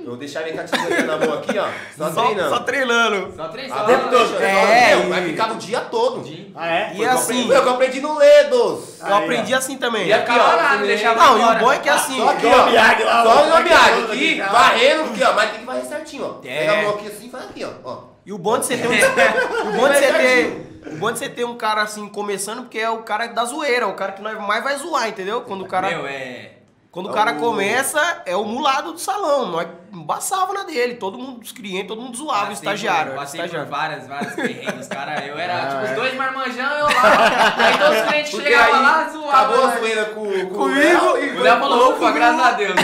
[0.05, 1.67] Eu deixava ele com a tesourinha na mão aqui, ó.
[1.97, 2.49] Só, Só, treinando.
[2.49, 3.33] só treinando.
[3.37, 3.47] Só Ah,
[3.79, 3.85] só.
[3.85, 4.43] tempo todo.
[4.43, 6.21] É, Meu, Vai ficar o dia todo.
[6.23, 6.91] De- Ah, é?
[6.93, 8.99] E Foi eu assim- eu aprendi no Ledos.
[8.99, 10.07] Eu aprendi assim também.
[10.07, 10.33] E aqui, ó.
[10.33, 12.17] Ficava não e o bom é que assim.
[12.17, 12.63] Só aqui, ó.
[12.63, 14.72] o Miyagi lá, Só o meu Miyagi Aqui, ó.
[14.73, 15.33] Varrendo aqui, ó.
[15.33, 16.47] Mas tem que varrer certinho, ó.
[16.47, 16.59] É.
[16.59, 17.71] Pega a mão aqui assim e faz aqui, ó.
[17.83, 18.03] ó.
[18.25, 18.91] E o bom de você ter um,
[19.69, 22.79] o bom de você ter, o bom de você ter um cara assim começando, porque
[22.79, 25.41] é o cara da zoeira, o cara que nós mais vai zoar, entendeu?
[25.41, 26.51] Quando o cara, Meu, é...
[26.93, 31.41] quando o cara começa, é o mulado do salão, nós embaçava na dele, todo mundo
[31.41, 33.71] os clientes, todo mundo zoava o estagiário, por- Passei por estagiário.
[33.71, 35.25] várias, várias perrengues, cara.
[35.25, 35.95] Eu era, Ah, tipo, os é.
[35.95, 37.55] dois marmanjão, eu lá.
[37.57, 39.29] Aí todos os clientes Porque chegavam aí lá, zoavam.
[39.29, 39.77] acabou a né?
[39.79, 42.13] zoeira com, com Comigo, o Léo e O Léo falou, ufa, comigo.
[42.13, 42.75] graças a Deus.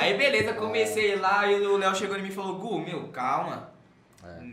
[0.00, 3.68] Aí beleza, comecei lá e o Léo chegou em mim e falou, Gu, meu, calma.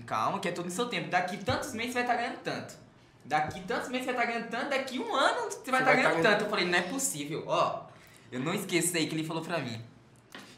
[0.08, 1.10] Calma, que é tudo no seu tempo.
[1.10, 2.74] Daqui tantos meses você vai estar ganhando tanto.
[3.26, 5.98] Daqui tantos meses você vai estar ganhando tanto, daqui um ano você vai estar tá
[5.98, 6.44] ganhando ganhando- tanto.
[6.46, 7.44] Eu falei, não é possível.
[7.46, 7.87] Ó,
[8.32, 9.80] eu não esqueço isso aí que ele falou pra mim.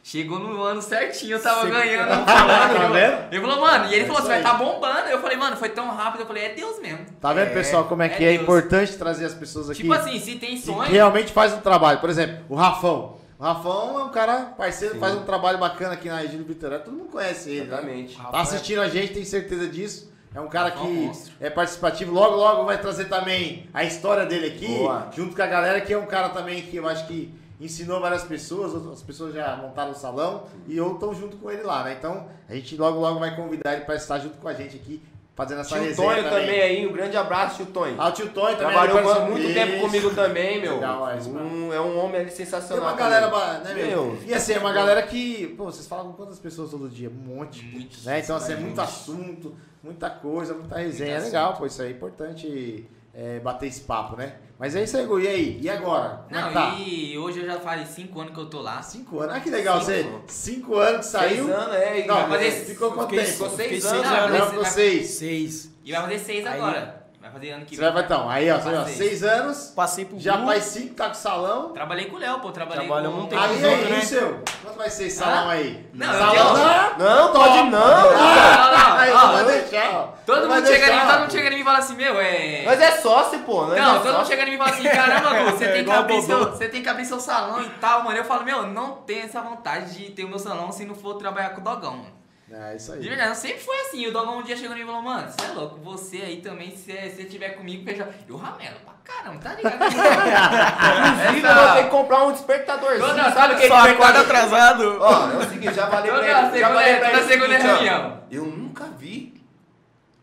[0.01, 2.25] Chegou no ano certinho, eu tava Você- ganhando.
[2.25, 3.31] Tá vendo?
[3.31, 4.43] Ele falou, mano, e ele É falou, você vai aí.
[4.43, 5.07] tá bombando.
[5.09, 6.21] Eu falei, mano, foi tão rápido.
[6.21, 7.05] Eu falei, é Deus mesmo.
[7.21, 8.41] Tá vendo, É, pessoal, como é que é, Deus.
[8.41, 10.89] importante trazer as pessoas aqui Tipo assim, se tem que sonho.
[10.89, 11.99] realmente faz um trabalho.
[11.99, 13.17] Por exemplo, o Rafão.
[13.37, 16.79] O Rafão é um cara parceiro, faz um trabalho bacana aqui na Egílio Vitoré.
[16.79, 17.61] Todo mundo conhece ele.
[17.61, 17.67] né?
[17.67, 18.17] Exatamente.
[18.17, 20.11] Tá assistindo a gente, tem certeza disso.
[20.33, 22.11] É um cara é um que é participativo.
[22.13, 25.07] Logo, logo vai trazer também a história dele aqui, Boa.
[25.15, 28.23] junto com a galera, que é um cara também que eu acho que ensinou várias
[28.23, 28.73] pessoas.
[28.73, 31.95] Outras pessoas já montaram o salão e ou estão junto com ele lá, né?
[31.97, 35.01] Então, a gente logo, logo vai convidar ele para estar junto com a gente aqui,
[35.35, 37.95] fazendo essa Tio Tonho também aí, um grande abraço, tio Tonho.
[37.97, 38.73] Ah, o tio Tonho também.
[38.73, 39.81] Trabalhou participou- muito tempo Isso.
[39.81, 40.75] comigo também, meu.
[40.75, 42.83] Legal, Um- é um homem ali Tem sensacional.
[42.89, 43.63] uma galera, também.
[43.63, 44.05] né, meu?
[44.11, 44.17] Meu.
[44.25, 47.09] E assim, é uma galera que, pô, vocês falam com quantas pessoas todo dia?
[47.09, 47.63] Um monte.
[47.65, 48.03] Muitos.
[48.05, 48.19] né?
[48.19, 51.15] Então, assim, é muito assunto, muita coisa, muita resenha.
[51.15, 54.35] É legal, pô, isso aí é importante é, bater esse papo, né?
[54.57, 55.19] Mas é isso aí, Gu.
[55.21, 55.59] E aí?
[55.61, 56.25] E agora?
[56.27, 56.75] Como é Não, que tá?
[56.79, 58.81] e hoje eu já faz cinco anos que eu tô lá.
[58.81, 59.35] Cinco anos.
[59.35, 60.21] Ah, que legal, Cinco.
[60.27, 60.33] você.
[60.33, 61.45] Cinco anos que saiu.
[61.45, 62.05] Seis anos, é.
[62.05, 63.25] Não, mas ficou quanto tempo?
[63.25, 64.37] Ficou seis anos.
[64.39, 65.07] Não, ficou seis.
[65.11, 65.71] Seis.
[65.85, 66.98] E vai fazer seis Aí- agora.
[67.29, 67.91] Vai fazer ano que Você vem.
[67.93, 68.29] vai, então.
[68.29, 69.73] Aí, ó, você, ó, seis anos.
[69.75, 71.69] Passei pro Já faz cinco, tá com salão.
[71.73, 72.51] Trabalhei com o Léo, pô.
[72.51, 73.25] Trabalhei Trabalhamos com...
[73.25, 74.01] um tempo Aí, aí, né?
[74.01, 74.43] seu?
[74.63, 75.87] Quanto vai ser esse salão aí?
[75.93, 76.67] Não, eu salão tenho-
[76.97, 77.25] não.
[77.27, 77.69] Não, pode não.
[77.69, 78.97] Não, não, não.
[78.99, 79.91] Aí, Ó, não vai deixar.
[79.93, 80.07] ó.
[80.25, 82.19] Todo Não mundo chega em mim, todo mundo chega em mim e fala assim, meu,
[82.19, 82.63] é...
[82.65, 83.65] Mas é sócio, pô.
[83.65, 85.85] Não, Não, é todo mundo chega em mim e fala assim, caramba, você, É tem
[85.85, 88.17] que abrir seu, você tem que abrir seu salão e tal, mano.
[88.17, 91.15] Eu falo, meu, não tenho essa vontade de ter o meu salão se não for
[91.15, 92.18] trabalhar com o Dogão, mano.
[92.51, 92.99] É isso aí.
[92.99, 94.07] De verdade, sempre foi assim.
[94.07, 96.91] O Dogão um dia chegou e falou, mano, você é louco, você aí também, se
[96.91, 98.09] você tiver comigo, fecha.
[98.27, 99.75] E o Ramelo, pra caramba, tá ligado?
[99.85, 103.07] Inclusive, eu vou ter que comprar um despertadorzinho.
[103.07, 104.21] Toda- Sabe aquele Só acorda despertador?
[104.21, 104.97] atrasado.
[104.99, 106.59] Ó, é o seguinte, já falei Toda pra ele.
[106.59, 107.19] Já falei pra ele.
[107.21, 108.23] o segunda reunião.
[108.31, 109.39] Eu nunca vi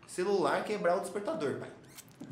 [0.05, 1.69] celular quebrar um despertador, pai.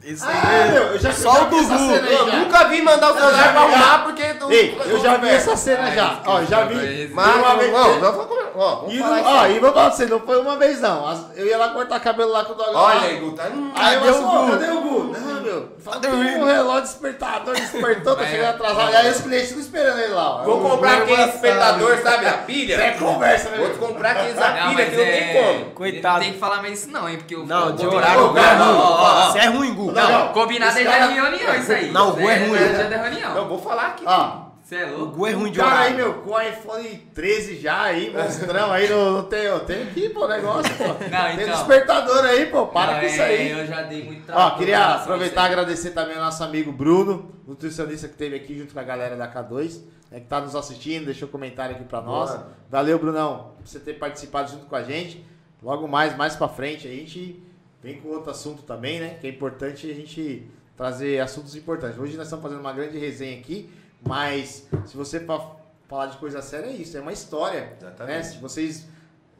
[0.04, 0.30] Isso Ah,
[0.64, 0.72] aí.
[0.72, 1.94] meu, eu já Só eu já o Dudu.
[1.94, 4.24] aí Eu nunca vi mandar o celular pra arrumar porque...
[4.50, 6.20] Ei, eu já vi essa cena já.
[6.26, 7.08] Ó, já vi.
[7.14, 9.56] Mas, Uma vez- não, não, vamos, ó, vamos E, falar não, ó, aí.
[9.56, 11.30] e vou falar pra você, não foi uma vez não.
[11.36, 12.74] Eu ia lá cortar cabelo lá com o Dogão.
[12.76, 13.44] Olha aí, tá...
[13.54, 15.04] Hum, Aí eu falei, cadê o Gu?
[15.20, 15.70] Não, meu.
[15.80, 18.92] Fala, Tá tem um relógio despertador, despertou, tá Mas- chegando atrasado.
[18.92, 20.36] E aí os clientes ficam esperando ele lá.
[20.38, 20.44] ó.
[20.44, 22.76] Vou Eu- comprar eu- aquele eu- despertador, sabe, da pilha?
[22.76, 23.58] É conversa, né?
[23.58, 25.12] Vou comprar aqueles da Não, pilha que não é...
[25.12, 25.66] tem como.
[25.72, 26.14] Coitado.
[26.16, 27.46] Não tem que falar mais isso não, hein, porque o...
[27.46, 29.32] Não, o de horário, é.
[29.32, 29.92] Você é ruim, Gu.
[29.92, 31.92] Não, Não, combinado é de reunião isso aí.
[31.92, 32.58] Não, o Gu é ruim.
[32.58, 33.48] Já é da Não, reunião.
[33.48, 34.04] vou falar aqui.
[34.08, 34.32] Ó,
[34.66, 35.18] Você é O louco?
[35.18, 38.90] Gu é ruim de cara aí, meu, com o iPhone 13 já aí, monstrão aí
[38.90, 40.96] no, no tem, eu tenho aqui, pô, o negócio, pô.
[40.96, 41.56] Tem então.
[41.56, 43.52] despertador aí, pô, para Não, com isso é, aí.
[43.52, 44.56] Eu já dei muito trabalho.
[44.56, 48.74] Ó, queria aproveitar e agradecer também ao nosso amigo Bruno, nutricionista que esteve aqui junto
[48.74, 52.32] com a galera da K2, né, que tá nos assistindo, deixou comentário aqui pra nós.
[52.32, 52.48] Boa.
[52.68, 55.24] Valeu, Brunão, por você ter participado junto com a gente.
[55.62, 57.40] Logo mais, mais pra frente, a gente
[57.84, 59.18] vem com outro assunto também, né?
[59.22, 62.00] Que é importante a gente trazer assuntos importantes.
[62.00, 63.70] Hoje nós estamos fazendo uma grande resenha aqui,
[64.08, 65.52] mas se você fa-
[65.88, 67.74] falar de coisa séria, é isso, é uma história.
[67.80, 68.16] Exatamente.
[68.18, 68.24] Né?
[68.24, 68.88] Se vocês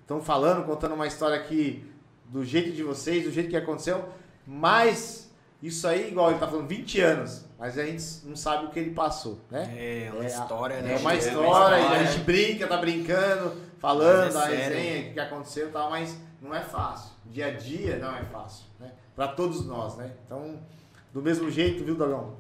[0.02, 1.90] estão falando, contando uma história aqui
[2.26, 4.04] do jeito de vocês, do jeito que aconteceu,
[4.46, 8.70] mas isso aí, igual ele tá falando, 20 anos, mas a gente não sabe o
[8.70, 9.74] que ele passou, né?
[9.76, 10.94] É, uma É, história, né?
[10.94, 14.58] É uma história, uma e a gente brinca, tá brincando, falando é da sério.
[14.76, 17.12] resenha, o que aconteceu e tal, mas não é fácil.
[17.26, 18.92] Dia a dia não é fácil, né?
[19.16, 20.12] Pra todos nós, né?
[20.26, 20.60] Então,
[21.14, 22.36] do mesmo jeito, viu, Dogão?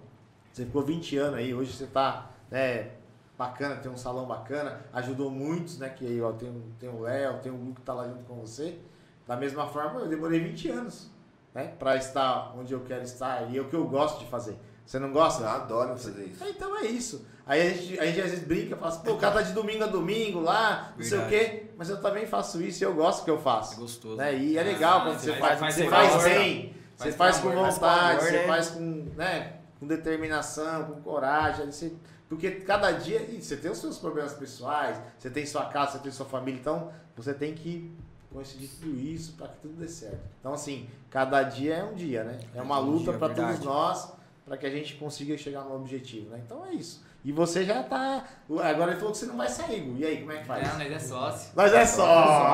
[0.55, 2.91] Você ficou 20 anos aí, hoje você tá, né,
[3.37, 5.89] bacana, tem um salão bacana, ajudou muitos, né?
[5.89, 8.23] Que aí, ó, tem, o- tem o Léo, tem o Hugo que tá lá junto
[8.23, 8.79] com você.
[9.27, 11.11] Da mesma forma, eu demorei 20 anos,
[11.53, 11.73] né?
[11.77, 14.57] Pra estar onde eu quero estar e é o que eu gosto de fazer.
[14.85, 15.43] Você não gosta?
[15.43, 16.41] Eu adoro fazer isso.
[16.41, 17.25] Ah, Então é isso.
[17.45, 19.51] Aí a gente, a gente às vezes brinca, fala assim, pô, o cara tá de
[19.51, 22.93] domingo a domingo lá, não sei o quê, mas eu também faço isso e eu
[22.93, 23.75] gosto que eu É faço.
[23.77, 24.15] gostoso.
[24.15, 24.37] Né?
[24.37, 28.31] E é legal quando você Faz- faz, você faz bem, você Faz com vontade, você
[28.31, 28.47] né?
[28.47, 28.79] faz com,
[29.17, 31.93] né, com determinação, com coragem, você-
[32.29, 36.11] porque cada dia você tem os seus problemas pessoais, você tem sua casa, você tem
[36.11, 37.91] sua família, então você tem que
[38.31, 40.19] coincidir tudo isso para que tudo dê certo.
[40.39, 42.39] Então assim, cada dia é um dia, né?
[42.53, 44.11] É uma um luta dia, para todos nós
[44.45, 46.41] para que a gente consiga chegar no objetivo, né?
[46.45, 47.03] Então é isso.
[47.27, 48.21] E você já tá.
[48.47, 49.95] Agora ele falou que você não vai sair, Gu.
[49.97, 50.67] E aí, como é que faz?
[50.67, 51.49] Não, nós é sócio.
[51.55, 52.05] Nós é só.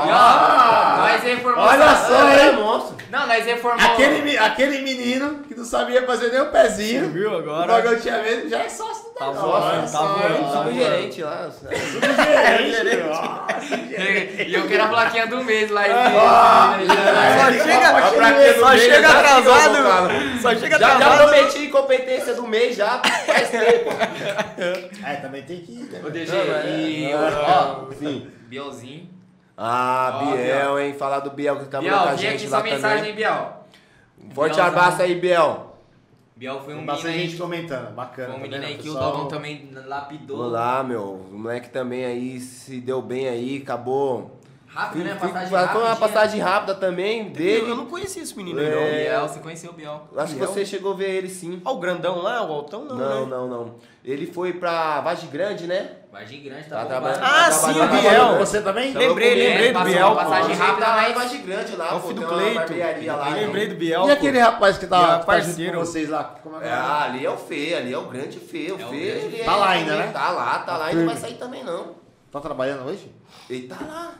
[0.07, 1.65] E ó, nós reformou...
[1.65, 2.55] Olha só, É hein?
[2.55, 2.95] monstro.
[3.11, 3.85] Não, nós reformou...
[3.91, 7.09] Aquele, me- aquele menino que não sabia fazer nem o pezinho.
[7.09, 7.81] Viu O agora?
[7.81, 10.63] Dogão tinha medo, já é sócio Tá voando, tá voando, tá.
[10.63, 11.49] Subgerente lá.
[11.69, 14.43] Gerente, ó.
[14.47, 15.83] E eu quero a plaquinha do mês lá.
[17.37, 19.75] Só chega, A plaquinha do só mês, chega já atrasado.
[20.79, 21.17] Já, atrasado.
[21.29, 23.89] prometi incompetência do mês já faz tempo.
[25.03, 26.01] É, também tem que ir, né?
[26.05, 27.13] Ô, DG, é- e...
[27.13, 28.27] Ah, Ó, Sim.
[28.47, 29.09] Bielzinho.
[29.57, 30.93] Ah, Biel, hein?
[30.97, 33.09] Falar do Biel que trabalhou com Biel, a vi gente aqui lá sua mensagem, também.
[33.09, 33.65] hein, Biel.
[34.35, 35.70] Forte abraço aí, Biel.
[36.41, 37.93] Biel foi um Tem menino bastante aí, gente comentando.
[37.93, 38.29] Bacana.
[38.29, 38.67] foi um menino vendo?
[38.71, 40.39] aí que o Dogão também lapidou.
[40.39, 41.21] Olá, meu.
[41.31, 44.39] O moleque também aí se deu bem aí, acabou.
[44.65, 45.13] Rápido, né?
[45.13, 45.95] Passagem foi uma rápida.
[46.07, 47.67] passagem rápida também Eu dele.
[47.75, 48.71] não conhecia esse menino aí, É.
[48.73, 48.81] não.
[49.19, 50.07] Biel, você conheceu o Biel.
[50.17, 50.51] Acho que Biel?
[50.51, 51.61] você chegou a ver ele sim.
[51.63, 53.29] Ó, o grandão lá, o altão, não, Não, né?
[53.29, 53.75] não, não.
[54.03, 55.97] Ele foi pra Vagem Grande, né?
[56.11, 57.23] Varginha Grande Tá tá trabalhando.
[57.23, 58.37] Ah, tá sim, trabalhando o Biel.
[58.39, 58.93] Você também?
[58.93, 60.07] Lembrei, lembrei do Biel.
[60.07, 61.23] uma passagem Ele rápida, tá lá em mas...
[61.23, 62.73] Vagem Grande lá, É o filho do Cleito.
[63.35, 64.07] Lembrei do Biel.
[64.07, 65.79] E aquele rapaz que tá, tá parceiro.
[65.79, 66.35] com vocês lá?
[66.61, 66.69] É é?
[66.69, 68.71] É, ali é o Fê, ali é o grande Fê.
[68.71, 70.09] O É Fê, Tá lá ainda, né?
[70.11, 71.95] Tá lá, tá lá e não vai sair também não.
[72.31, 73.09] Tá trabalhando hoje?
[73.49, 74.11] Ele tá lá.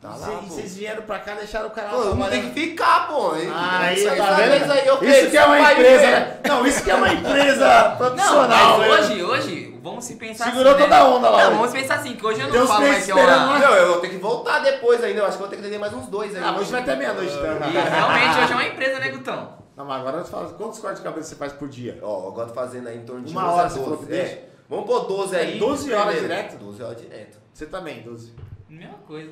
[0.00, 0.46] Tá lá, Cê-.
[0.48, 3.32] Vocês vieram pra cá, deixaram o cara Pô, lá não tem que ficar, pô.
[3.52, 4.72] Ah, aí, isso tá vendo?
[4.72, 6.36] aí, eu Isso que é uma empresa, né?
[6.46, 9.14] Não, isso que é uma empresa Não, profissional, mas né?
[9.14, 11.00] hoje, hoje, vamos se pensar Segurou assim, toda né?
[11.00, 11.56] a onda lá Não, hoje.
[11.58, 13.58] vamos pensar assim, que hoje eu não uns falo mais que é esperando uma...
[13.58, 15.20] Não, eu vou ter que voltar depois ainda.
[15.20, 16.42] Eu acho que eu vou ter que ter mais uns dois aí.
[16.42, 17.70] Ah, hoje vai até meia-noite, então.
[17.70, 19.58] Realmente hoje é uma empresa, né, Gutão?
[19.76, 21.98] Não, mas agora você fala, quantos cortes de cabelo você faz por dia?
[22.02, 23.84] Ó, eu gosto de fazendo aí em torno de Uma 11 a hora você 12.
[23.84, 24.32] falou que deixa?
[24.32, 24.48] É.
[24.68, 25.54] Vamos pôr 12 aí.
[25.56, 26.28] É 12 horas primeiro.
[26.28, 26.56] direto?
[26.58, 27.38] 12 horas direto.
[27.54, 28.34] Você também, 12.
[28.68, 29.30] Mesma coisa.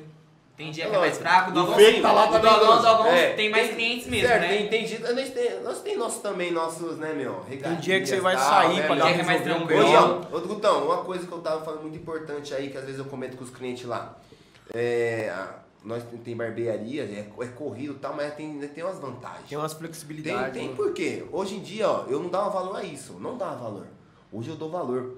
[0.57, 2.01] Tem dia É que é mais fraco, o O Dogão sim.
[2.01, 2.81] tá lá o Dogão.
[2.81, 4.47] Dogão É, tem mais clientes mesmo, certo, né?
[4.57, 7.35] Tem, tem dia, nós tem, nós tem nossos também, nossos, né, meu?
[7.47, 9.43] Tem dia que você vai sair tal, pra né, dar dia um que é mais
[9.43, 10.27] tranquilo.
[10.31, 13.05] Ô Gutão, uma coisa que eu tava falando muito importante aí, que às vezes eu
[13.05, 14.17] comento com os clientes lá.
[14.73, 15.31] É,
[15.85, 19.47] nós tem- tem barbearia, é, é corrido e tal, mas tem, tem umas vantagens.
[19.47, 20.53] Tem umas Tem, flexibilidades.
[20.53, 20.75] tem né?
[20.75, 21.23] por quê?
[21.31, 23.13] Hoje em dia, ó, eu não dava valor a isso.
[23.19, 23.85] Não dava valor.
[24.33, 25.17] Hoje eu dou valor.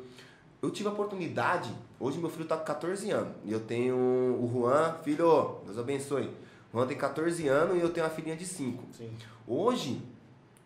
[0.61, 1.69] Eu tive a oportunidade,
[1.99, 3.33] hoje meu filho tá com 14 anos.
[3.43, 6.29] E eu tenho o Juan, filho, Deus abençoe.
[6.71, 8.83] O Juan tem 14 anos e eu tenho uma filhinha de 5.
[8.95, 9.11] Sim.
[9.47, 10.01] Hoje,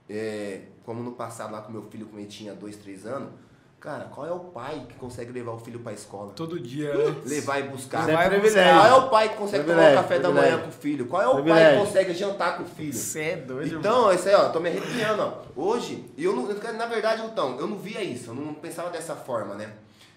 [0.10, 3.30] é, como no passado lá com meu filho, quando ele tinha 2, 3 anos,
[3.80, 6.32] cara, qual é o pai que consegue levar o filho pra escola?
[6.36, 7.16] Todo dia, né?
[7.26, 8.02] Levar e buscar.
[8.02, 8.80] Isso é privilégio.
[8.80, 11.06] Qual é o pai que consegue tomar o café da manhã com o filho?
[11.08, 12.94] Qual é o pai que consegue jantar com o filho?
[12.94, 15.34] Você é doido, Então, isso aí, ó, tô me arrepiando, ó.
[15.56, 19.56] Hoje, eu não, na verdade, então, eu não via isso, eu não pensava dessa forma,
[19.56, 19.74] né?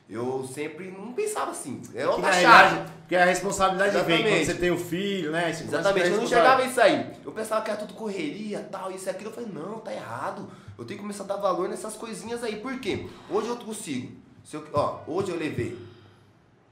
[0.08, 1.82] Eu sempre não pensava assim.
[1.92, 2.22] É chave.
[2.22, 4.28] realidade, porque a responsabilidade vem Exatamente.
[4.28, 5.52] quando você tem o filho, né?
[5.52, 7.12] Você Exatamente, eu não enxergava isso aí.
[7.24, 9.30] Eu pensava que era tudo correria, tal, isso e aquilo.
[9.30, 10.48] Eu falei, não, tá errado.
[10.78, 12.56] Eu tenho que começar a dar valor nessas coisinhas aí.
[12.56, 13.06] Por quê?
[13.28, 14.16] Hoje eu consigo.
[14.52, 15.76] Eu, ó, hoje eu levei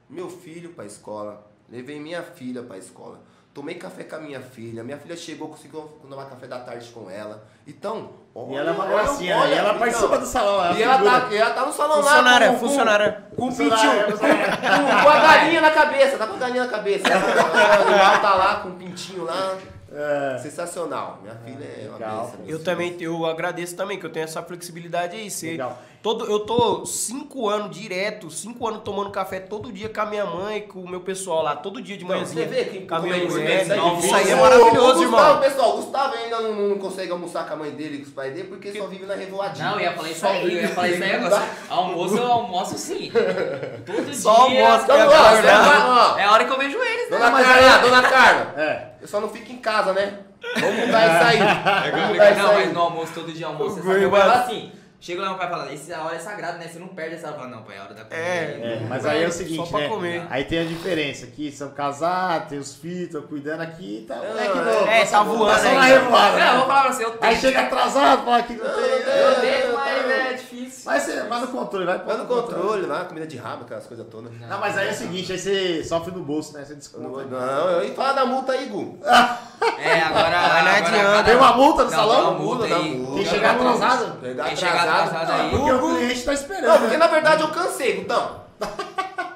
[0.09, 3.21] meu filho pra escola, levei minha filha pra escola,
[3.55, 7.09] tomei café com a minha filha, minha filha chegou, conseguiu tomar café da tarde com
[7.09, 7.41] ela.
[7.65, 8.11] Então,
[8.49, 9.55] E ela é uma olha- gracinha, olha, né?
[9.55, 10.75] E ela então, participa do salão.
[10.77, 13.23] E ela tá, e ela tá no salão Funcionária, lá com, com- funcionária.
[13.35, 14.57] com um Funcionária, pintinho, funcionária.
[14.59, 17.07] com, com a galinha na cabeça, tá com a galinha na cabeça.
[17.07, 19.57] o animal tá lá com um pintinho lá.
[19.97, 20.37] É.
[20.39, 21.19] Sensacional.
[21.21, 22.39] Minha filha é uma legal, bênção.
[22.45, 25.31] Eu também eu agradeço também, que eu tenho essa flexibilidade aí.
[25.31, 25.77] Você, Legal.
[26.05, 30.23] Todo, eu tô cinco anos direto, cinco anos tomando café todo dia com a minha
[30.23, 32.47] mãe, com o meu pessoal lá, todo dia de manhãzinha.
[32.47, 33.65] você vê que com a minha é mulher.
[33.65, 35.19] não, Isso aí é maravilhoso, irmão.
[35.19, 38.03] Gustavo, pessoal, o Gustavo ainda não, não consegue almoçar com a mãe dele e com
[38.05, 39.65] os pais dele porque só vive na revoadinha.
[39.67, 41.49] Não, eu ia falar isso Só aí, eu ia falar isso aí agora.
[41.69, 43.11] Almoço eu almoço sim.
[43.83, 44.63] Todo Só dia.
[44.67, 45.67] almoço, Então, É ó, você verdade.
[45.69, 46.17] vai, ó.
[46.19, 47.17] É a hora que eu vejo eles, né?
[47.17, 48.53] Dona Carla, aí- dona Carla.
[48.57, 48.87] É.
[49.01, 50.19] Eu só não fico em casa, né?
[50.59, 51.91] Vamos mudar isso aí.
[51.91, 54.71] Vamos mudar isso Não, mas no almoço, todo dia almoço, você sabe, vai- fala assim.
[55.05, 56.67] Chega lá, meu pai fala, essa hora é sagrada, né?
[56.67, 57.37] Você não perde essa hora.
[57.37, 58.15] Fala, Não, pai, é hora da comida.
[58.15, 58.79] É.
[58.81, 59.87] É, mas aí é o seguinte, Só pra né?
[59.87, 60.25] comer.
[60.31, 64.27] Aí tem a diferença, aqui são casados, tem os filhos, estão cuidando aqui, tá, É,
[64.29, 65.79] moleque é, novo, é, passa- tá voando passa ainda.
[65.79, 66.65] na revoada, Não, eu vou né?
[66.73, 67.39] falar pra você, eu Aí tenho.
[67.41, 68.83] chega atrasado, fala que não tem.
[68.83, 70.81] Eu tenho, mas é difícil.
[70.85, 74.05] Mas você vai no controle, vai Vai no controle lá, comida de rabo, aquelas coisas
[74.09, 74.31] todas.
[74.39, 76.65] Não, mas aí é o seguinte, aí você sofre no bolso, né?
[76.65, 77.07] Você desconta.
[77.07, 78.97] não Não, eu ia falar da multa aí, Gu.
[79.79, 80.41] É, agora.
[80.41, 81.23] Mas não adianta.
[81.23, 82.15] Tem uma multa no Não, salão?
[82.15, 82.95] tem uma multa aí.
[82.97, 83.15] multa.
[83.15, 84.19] Quem chegar atrasado?
[84.55, 85.23] Chegar atrasado.
[85.23, 85.49] atrasado aí.
[85.51, 86.67] Porque o cliente tá esperando.
[86.67, 86.97] Não, porque né?
[86.97, 88.45] na verdade eu cansei, então.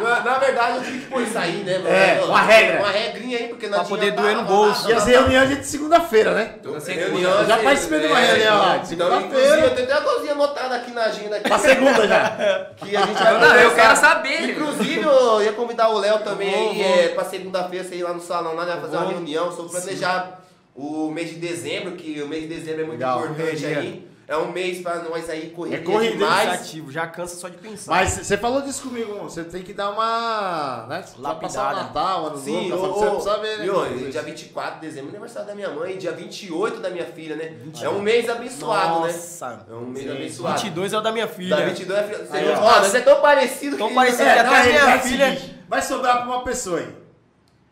[0.00, 1.78] na, na verdade eu tive que pôr isso aí, né?
[1.78, 1.88] mano?
[1.88, 2.78] É, uma regra.
[2.78, 4.88] Uma regrinha aí, porque não Pra poder doer no bolso.
[4.88, 6.54] E as reuniões é de segunda-feira, né?
[6.62, 9.26] Toda Eu já participei de uma reunião lá, Então, segunda-feira.
[9.26, 11.36] inclusive, eu tenho até a coisinha anotada aqui na agenda.
[11.36, 12.70] Aqui, Pra segunda já.
[12.76, 14.50] que a gente vai Não, eu quero saber.
[14.50, 16.86] Inclusive, eu ia convidar o Léo também Vou, aí vou.
[16.86, 19.14] é, pra segunda-feira, você ir lá no salão, lá, né, fazer uma Vou.
[19.14, 20.40] reunião sobre planejar
[20.74, 23.26] o mês de dezembro, que o mês de dezembro é muito Legal.
[23.26, 24.07] importante aí.
[24.28, 26.50] É um mês pra nós aí correr É corrida, demais.
[26.50, 27.90] Cansativo, já cansa só de pensar.
[27.92, 30.84] Mas você falou disso comigo, você tem que dar uma.
[30.86, 31.02] Né?
[31.18, 31.82] Vai passar o Lapidada.
[31.84, 33.64] Natal, ano Sim, novo, ô, você ô, precisa ver, né?
[33.64, 34.22] e, é dia isso.
[34.22, 37.54] 24 de dezembro é aniversário da minha mãe, dia 28 da minha filha, né?
[37.80, 39.12] É um mês abençoado, né?
[39.12, 39.66] Nossa.
[39.66, 40.12] É um mês Sim.
[40.12, 40.54] abençoado.
[40.60, 41.56] 22 é o da minha filha.
[41.56, 42.18] Da 22 é filha.
[42.26, 42.58] Você Aí, ó.
[42.60, 43.94] Ó, nós é tão parecido Tão que...
[43.94, 44.22] parecido.
[44.24, 46.88] É, Até na a minha é filha- seguinte, vai sobrar pra uma pessoa aí.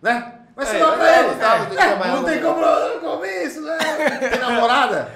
[0.01, 0.33] Né?
[0.57, 1.29] Vai É, sobrar eu pra ele.
[1.29, 3.77] É, é, trabalhar não tem com- como comer isso, né?
[4.31, 5.16] Tem namorada?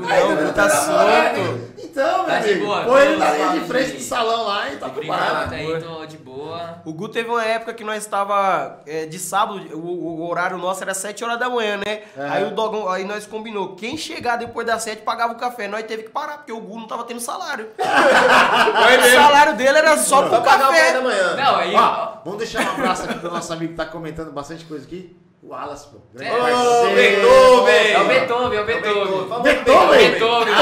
[0.00, 1.66] Não, ele tá solto.
[1.78, 2.66] Então, meu Tá de amigo.
[2.66, 5.46] boa, Põe ele tô na linha de frente de- do salão lá e tá gravata
[5.46, 5.52] bar.
[5.52, 6.82] aí, tô de boa.
[6.84, 10.82] O Gu teve uma época que nós estava é, de sábado, o, o horário nosso
[10.82, 12.02] era 7 horas da manhã, né?
[12.16, 12.28] É.
[12.28, 15.66] Aí o Dogão, aí nós combinou, quem chegar depois das 7 pagava o café.
[15.68, 17.68] Nós teve que parar, porque o Gu não tava tendo salário.
[17.78, 21.36] o salário dele era só pro Só pagar o café da manhã.
[21.36, 21.74] Não, aí.
[21.74, 25.16] Ó, vamos deixar um abraço aqui pro nosso amigo que tá comentando bastante coisa aqui.
[25.46, 25.98] O Wallace, pô.
[26.12, 26.38] Grande É.
[26.40, 26.88] parceiro.
[26.88, 27.92] Ô, Beethoven!
[27.92, 29.28] É o Beethoven, é o Beethoven.
[29.28, 29.76] Fala Beethoven?
[29.76, 30.54] É o Beethoven.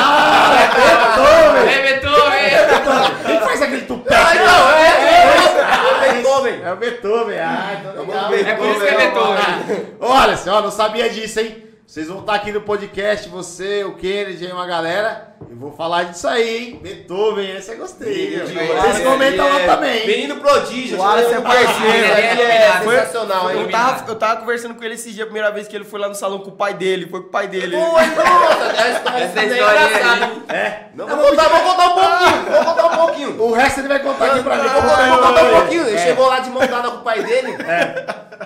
[0.74, 1.68] Beethoven!
[1.70, 3.24] É Beethoven.
[3.26, 4.14] Quem faz aquele tupete?
[4.14, 6.61] Ah, não, é, é, é, Beethoven.
[6.62, 7.39] É o Beethoven.
[7.39, 8.28] Ah, então legal.
[8.28, 8.53] Beethoven.
[8.53, 9.87] É por isso que é Beethoven.
[10.01, 11.64] Olha, senhor, não sabia disso, hein?
[11.87, 15.34] Vocês vão estar aqui no podcast, você, o Kennedy e uma galera.
[15.51, 16.81] Eu vou falar disso aí, hein?
[16.83, 18.31] Beethoven, esse eu gostei.
[18.31, 18.47] Viu?
[18.47, 20.07] Vocês comentam lá é também.
[20.07, 20.97] Menino prodígio.
[20.99, 23.61] O Wallace chama é parceiro, Ele ele é é sensacional, hein?
[23.63, 26.01] Eu tava, eu tava conversando com ele esses dias, a primeira vez que ele foi
[26.01, 27.07] lá no salão com o pai dele.
[27.11, 27.77] Foi com o pai dele.
[27.77, 30.43] Pô, história Essa é história hein?
[30.49, 30.83] É.
[30.95, 33.43] Não, vou contar, vou contar um pouquinho, vou contar um pouquinho.
[33.43, 34.69] O resto ele vai contar aqui pra mim.
[34.69, 35.87] Vou contar, vou contar um pouquinho.
[35.87, 35.99] Ele É.
[35.99, 37.57] chegou lá de mão dada com o pai dele.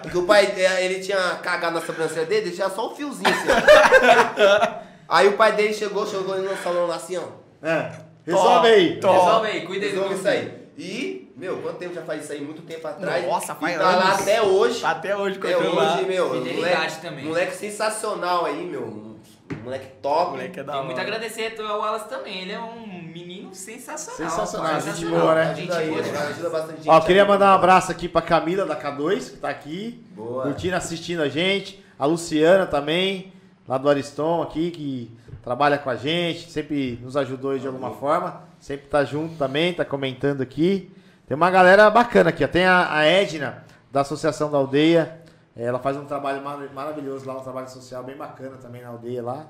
[0.02, 3.48] Porque o pai, é, ele tinha cagado na sobrancelha dele, tinha só um fiozinho assim.
[5.08, 7.22] Aí o pai dele chegou, chegou no salão lá assim, ó.
[7.66, 7.90] É.
[8.26, 9.00] Resolve aí.
[9.00, 9.12] Tó.
[9.12, 10.68] Resolve aí, cuida aí Resolve isso aí.
[10.76, 12.40] E, meu, quanto tempo já faz isso aí?
[12.40, 13.26] Muito tempo atrás.
[13.26, 14.20] Nossa, e faz tá lá anos.
[14.20, 14.84] até hoje.
[14.84, 15.94] Até hoje, Até cortando lá.
[15.96, 16.30] hoje, meu.
[16.34, 17.24] Fidelidade moleque, também.
[17.24, 19.16] Moleque sensacional aí, meu.
[19.64, 20.32] Moleque top.
[20.32, 22.42] Moleque é da Tem muito a agradecer ao Wallace também.
[22.42, 24.30] Ele é um menino sensacional.
[24.30, 24.80] Sensacional, pai.
[24.82, 25.54] gente boa, né?
[25.54, 26.28] Gente Ajuda aí, boa demais.
[26.30, 26.88] ajuda bastante gente.
[26.90, 30.04] Ó, queria mandar um abraço aqui pra Camila da K2, que tá aqui.
[30.10, 30.44] Boa.
[30.44, 31.82] Curtindo, assistindo a gente.
[31.98, 33.32] A Luciana também,
[33.68, 35.10] lá do Ariston aqui, que
[35.44, 38.42] trabalha com a gente, sempre nos ajudou aí de alguma forma.
[38.58, 40.90] Sempre tá junto também, tá comentando aqui.
[41.26, 42.48] Tem uma galera bacana aqui, ó.
[42.48, 43.62] Tem a, a Edna,
[43.92, 45.20] da Associação da Aldeia.
[45.54, 49.22] Ela faz um trabalho mar- maravilhoso lá, um trabalho social bem bacana também na aldeia
[49.22, 49.46] lá.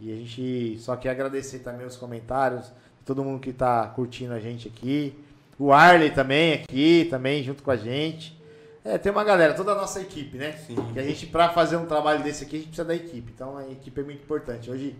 [0.00, 2.70] E a gente só quer agradecer também os comentários,
[3.04, 5.18] todo mundo que tá curtindo a gente aqui.
[5.58, 8.37] O Arley também aqui, também junto com a gente.
[8.84, 10.52] É, tem uma galera, toda a nossa equipe, né?
[10.52, 10.76] Sim.
[10.92, 13.32] Que a gente, pra fazer um trabalho desse aqui, a gente precisa da equipe.
[13.34, 14.70] Então a equipe é muito importante.
[14.70, 14.96] Hoje,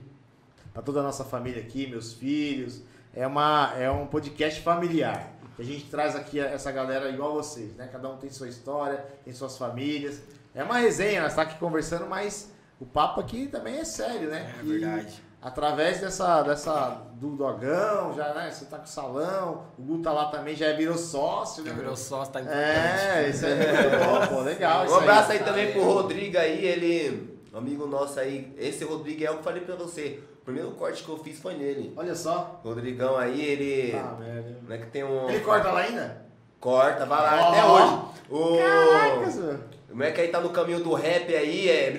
[0.74, 2.82] tá toda a nossa família aqui, meus filhos.
[3.14, 5.32] É, uma, é um podcast familiar.
[5.58, 7.88] A gente traz aqui essa galera igual vocês, né?
[7.90, 10.22] Cada um tem sua história, tem suas famílias.
[10.54, 14.54] É uma resenha, nós tá aqui conversando, mas o papo aqui também é sério, né?
[14.58, 15.22] É E verdade.
[15.40, 18.50] Através dessa, dessa do dogão, já, né?
[18.50, 21.70] Você tá com o salão, o Gu tá lá também, já virou sócio, né?
[21.70, 22.66] Já virou sócio, tá importante.
[22.66, 24.88] É, isso é muito bom, pô, legal.
[24.88, 25.44] Um abraço aí aí.
[25.44, 27.38] também pro Rodrigo aí, ele.
[27.54, 28.52] Amigo nosso aí.
[28.58, 30.20] Esse Rodrigo é o que eu falei pra você.
[30.42, 31.92] O primeiro corte que eu fiz foi nele.
[31.96, 32.60] Olha só.
[32.64, 33.96] Rodrigão aí, ele.
[33.96, 34.58] Ah, merda.
[34.66, 35.30] Não é que tem um.
[35.30, 36.26] Ele corta lá ainda?
[36.58, 37.52] Corta, vai lá, Ó.
[37.52, 38.02] até hoje.
[38.28, 38.58] O.
[38.58, 39.60] Caraca, senhor.
[39.88, 41.92] O moleque aí tá no caminho do rap aí, é.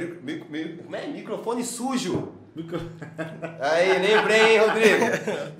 [0.83, 1.07] como é?
[1.07, 2.38] Microfone sujo.
[2.55, 2.81] Micro-
[3.59, 5.05] Aí, lembrei, hein, Rodrigo?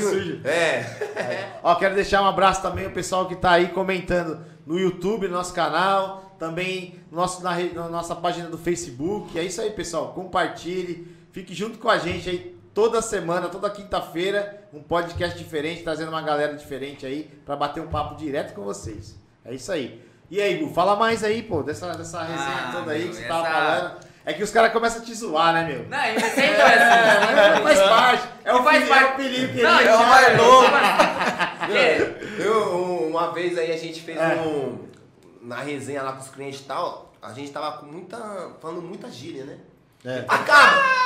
[0.10, 0.40] sujo.
[0.44, 1.58] É.
[1.62, 5.34] Ó, quero deixar um abraço também ao pessoal que tá aí comentando no YouTube, no
[5.34, 9.38] nosso canal, também no nosso, na, na nossa página do Facebook.
[9.38, 10.12] É isso aí, pessoal.
[10.12, 16.08] Compartilhe, fique junto com a gente aí toda semana, toda quinta-feira, um podcast diferente, trazendo
[16.08, 19.18] uma galera diferente aí pra bater um papo direto com vocês.
[19.44, 20.02] É isso aí.
[20.30, 22.38] E aí, Gu, fala mais aí, pô, dessa, dessa resenha
[22.68, 24.09] Ah, toda aí meu, que você tava essa- falando.
[24.24, 25.88] É que os caras começam a te zoar, né, meu?
[25.88, 26.74] Não, ele sempre é
[27.54, 27.62] assim.
[27.62, 28.28] Faz parte.
[28.44, 29.04] É o, Faz parte.
[29.04, 30.36] é o que Não, ele é o mais
[32.50, 34.34] um- uma vez aí a gente fez É.
[34.42, 34.88] um.
[35.42, 38.18] Na resenha lá com os clientes e tal, a gente tava com muita.
[38.60, 39.56] falando muita gíria, né?
[40.04, 40.24] É.
[40.26, 41.00] Acaba!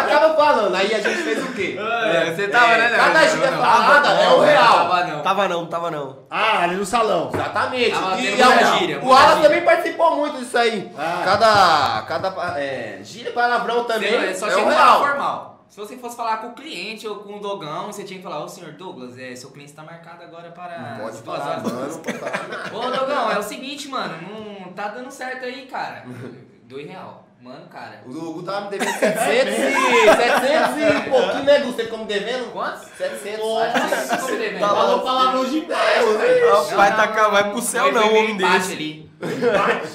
[0.00, 0.74] Acaba falando.
[0.76, 1.76] Aí a gente fez o quê?
[1.78, 2.96] É, Você tava, É, né?
[2.96, 4.72] Cada Não, gíria não, falada tava é não, o real.
[4.72, 5.22] Tava não.
[5.22, 6.18] Tava não, tava não.
[6.30, 7.30] Ah, ali no salão.
[7.34, 7.90] Exatamente.
[7.90, 9.42] Tava e a- gíria, o Alan gíria.
[9.48, 10.90] também participou muito disso aí.
[10.96, 11.22] Ah.
[11.24, 12.02] Cada.
[12.06, 12.60] Cada.
[12.60, 14.12] É, gíria palavrão também.
[14.12, 14.98] Você só é o real.
[15.00, 15.50] formal.
[15.68, 18.42] Se você fosse falar com o cliente ou com o dogão, você tinha que falar,
[18.42, 21.62] ô senhor Douglas, é, seu cliente está marcado agora para Não pode duas falar, horas.
[21.62, 22.76] mano, não pode falar nada.
[22.76, 26.04] Ô Dogão, é o seguinte, mano, não tá dando certo aí, cara.
[26.70, 27.26] Dois real.
[27.42, 28.02] Mano, cara.
[28.06, 30.04] O Hugo tava me devendo 700 e.
[30.04, 31.72] 700 e pouquinho, né, Gu?
[31.72, 32.52] Você ficou me devendo?
[32.52, 32.86] Quantos?
[32.96, 33.38] 700.
[33.40, 34.58] Nossa, ele é, velho?
[34.60, 38.12] Falou palavrão de pé, o pai tá não, cá, vai pro céu Foi- não, foi
[38.12, 38.72] meio homem desse.
[38.74, 39.10] ali.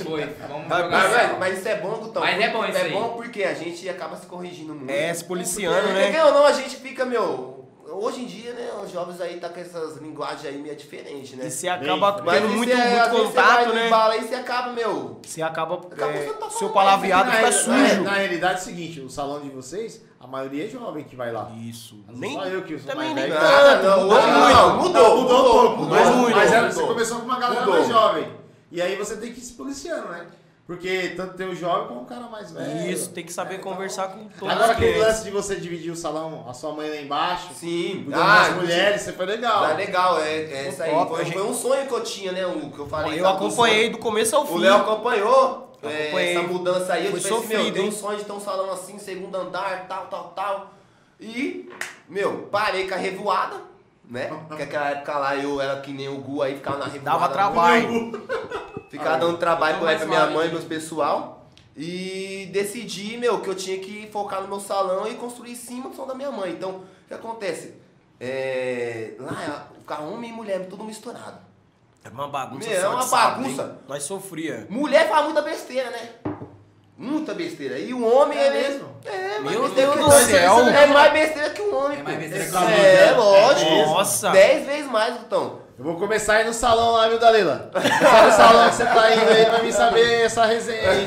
[0.04, 0.30] Foi.
[0.50, 2.22] Vamos Vai jogar Mas, velho, mas isso é bom, Gutão.
[2.24, 2.92] Mas é bom isso É aí.
[2.92, 4.90] bom porque a gente acaba se corrigindo muito.
[4.92, 6.12] É, se policiando, Porque, né?
[6.12, 7.65] quer ou não, a gente fica, meu.
[7.88, 11.46] Hoje em dia, né, os jovens aí tá com essas linguagens aí meio diferentes, né?
[11.46, 13.90] E você acaba Bem, tendo muito, é, muito contato, né?
[13.90, 15.20] Bala aí você acaba, meu.
[15.24, 15.80] Você acaba.
[15.98, 17.72] É, você tá seu palavreado Na fica sujo.
[18.04, 21.16] Na, na realidade é o seguinte, o salão de vocês, a maioria é jovem que
[21.16, 21.52] vai lá.
[21.62, 22.04] Isso.
[22.08, 23.48] Mas Nem, só eu que sou também mais nem velho.
[23.48, 23.84] Ah, tanto.
[23.86, 24.54] não, mudou hoje muito.
[24.54, 25.82] não, mudou, mudou um pouco.
[25.84, 26.82] mudou mas muito, mas era- mudou.
[26.82, 27.76] você começou com uma galera Mudou.
[27.76, 28.28] mais jovem.
[28.72, 30.26] E aí você tem que ir se policiando, né?
[30.68, 32.90] Porque tanto tem o jovem como o cara mais velho.
[32.92, 35.92] Isso, tem que saber É, então- conversar com todos Agora aquele lance de você dividir
[35.92, 38.08] o salão, a sua mãe lá embaixo, Sim.
[38.12, 39.62] Ah, mulheres, você foi legal.
[39.62, 40.90] Tá legal, é, é isso aí.
[40.90, 42.48] Top, Foi, gente- foi um sonho que eu tinha, né?
[42.48, 43.20] O que eu falei.
[43.20, 44.58] Eu acompanhei do começo ao O fim.
[44.60, 47.06] Léo acompanhou é, essa mudança aí.
[47.06, 49.86] Eu Foi disse assim, meu, tem um sonho de ter um salão assim, segundo andar,
[49.88, 50.72] tal, tal, tal.
[51.20, 51.70] E,
[52.10, 53.62] meu, parei com a revoada,
[54.10, 54.28] né?
[54.48, 57.04] Porque aquela época lá eu era que nem o Gu aí, ficava na revoada.
[57.20, 58.26] Dava trabalho.
[58.90, 61.46] Ficava dando trabalho pra mais minha mãe e meus pessoal.
[61.76, 65.90] E decidi, meu, que eu tinha que focar no meu salão e construir em cima
[65.90, 66.52] do som da minha mãe.
[66.52, 67.74] Então, o que acontece?
[68.20, 71.40] É, lá ficava homem e mulher, tudo misturado.
[72.06, 72.70] É uma bagunça.
[72.70, 73.64] Meu, é uma bagunça.
[73.64, 73.72] hein?
[73.90, 74.66] Nós sofria.
[74.70, 76.10] Mulher faz muita besteira, né?
[76.98, 77.78] Muita besteira.
[77.78, 78.88] E o homem É é, mesmo?
[79.04, 80.60] É, mais Meu besteira Deus que do céu.
[80.70, 82.00] É mais besteira que o homem.
[82.00, 82.86] É mais besteira que o homem.
[82.86, 83.72] É, lógico.
[83.72, 84.30] É Nossa.
[84.32, 85.65] Dez vezes mais, então.
[85.78, 87.70] Eu vou começar aí no salão lá, viu, Dalila?
[87.74, 91.06] Começar no salão que você tá indo aí pra mim saber essa resenha aí?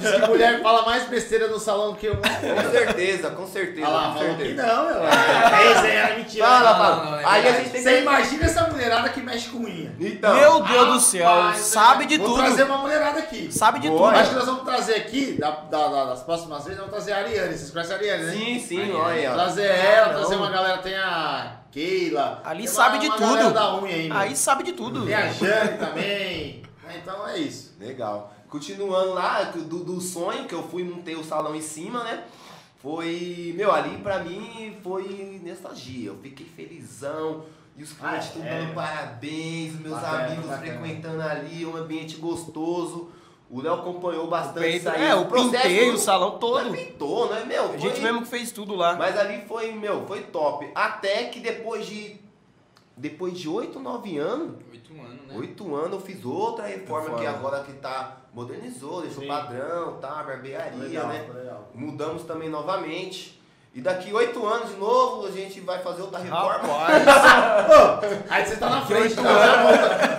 [0.00, 2.16] Diz que mulher fala mais besteira no salão que eu.
[2.16, 3.86] Com certeza, com certeza.
[3.86, 4.66] Olha lá, com falou que certeza.
[4.66, 5.04] não, meu.
[5.06, 6.44] É resenha, é mentira.
[6.46, 7.20] Fala, fala.
[7.26, 8.00] Aí a gente tem Você que.
[8.02, 9.94] imagina essa mulherada que mexe com unha.
[10.00, 10.34] Então.
[10.34, 11.28] Meu Deus do céu.
[11.28, 12.38] Rapaz, Sabe de vou tudo.
[12.42, 13.52] trazer uma mulherada aqui.
[13.52, 14.08] Sabe de Boa.
[14.10, 14.20] tudo.
[14.20, 17.18] Acho que nós vamos trazer aqui, da, da- da- das próximas vezes, vamos trazer a
[17.18, 17.56] Ariane.
[17.56, 18.32] Vocês conhecem a Ariane, né?
[18.32, 19.30] Sim, sim, olha.
[19.30, 22.40] Trazer ela, trazer uma galera, tem a Keila.
[22.42, 23.26] Ali tem sabe uma- de uma tudo.
[23.26, 24.10] galera da unha aí.
[24.10, 25.04] Aí sabe de tudo.
[25.04, 26.62] Tem a Jane também.
[26.88, 27.74] É, Então é isso.
[27.78, 28.32] Legal.
[28.48, 32.24] Continuando lá, do, do sonho que eu fui montei o salão em cima, né?
[32.80, 36.08] Foi, meu, ali pra mim foi nostalgia.
[36.08, 37.44] Eu fiquei felizão.
[37.76, 38.74] E os clientes Ah, é, dando é.
[38.74, 40.66] parabéns, os meus Bacana, amigos bacana.
[40.66, 43.10] frequentando ali, um ambiente gostoso.
[43.48, 45.02] O Léo acompanhou bastante Peito- isso aí.
[45.04, 46.74] é, processo pintei o salão todo.
[46.74, 47.64] é pintou, né, meu?
[47.72, 48.94] A gente Foi- mesmo que fez tudo lá.
[48.96, 50.68] Mas ali foi, meu, foi top.
[50.74, 52.16] Até que depois de.
[52.96, 55.34] Depois de 8, 9 anos, Oito anos, né?
[55.36, 59.28] Oito anos eu fiz outra reforma que agora que tá modernizou, deixou Sim.
[59.28, 61.26] padrão, tá, barbearia, Legal, né?
[61.34, 61.68] legal.
[61.74, 63.38] Mudamos também novamente.
[63.74, 66.66] E daqui oito anos de novo a gente vai fazer outra reforma.
[66.66, 68.22] Rapaz.
[68.30, 69.22] Aí você tá na frente, tá.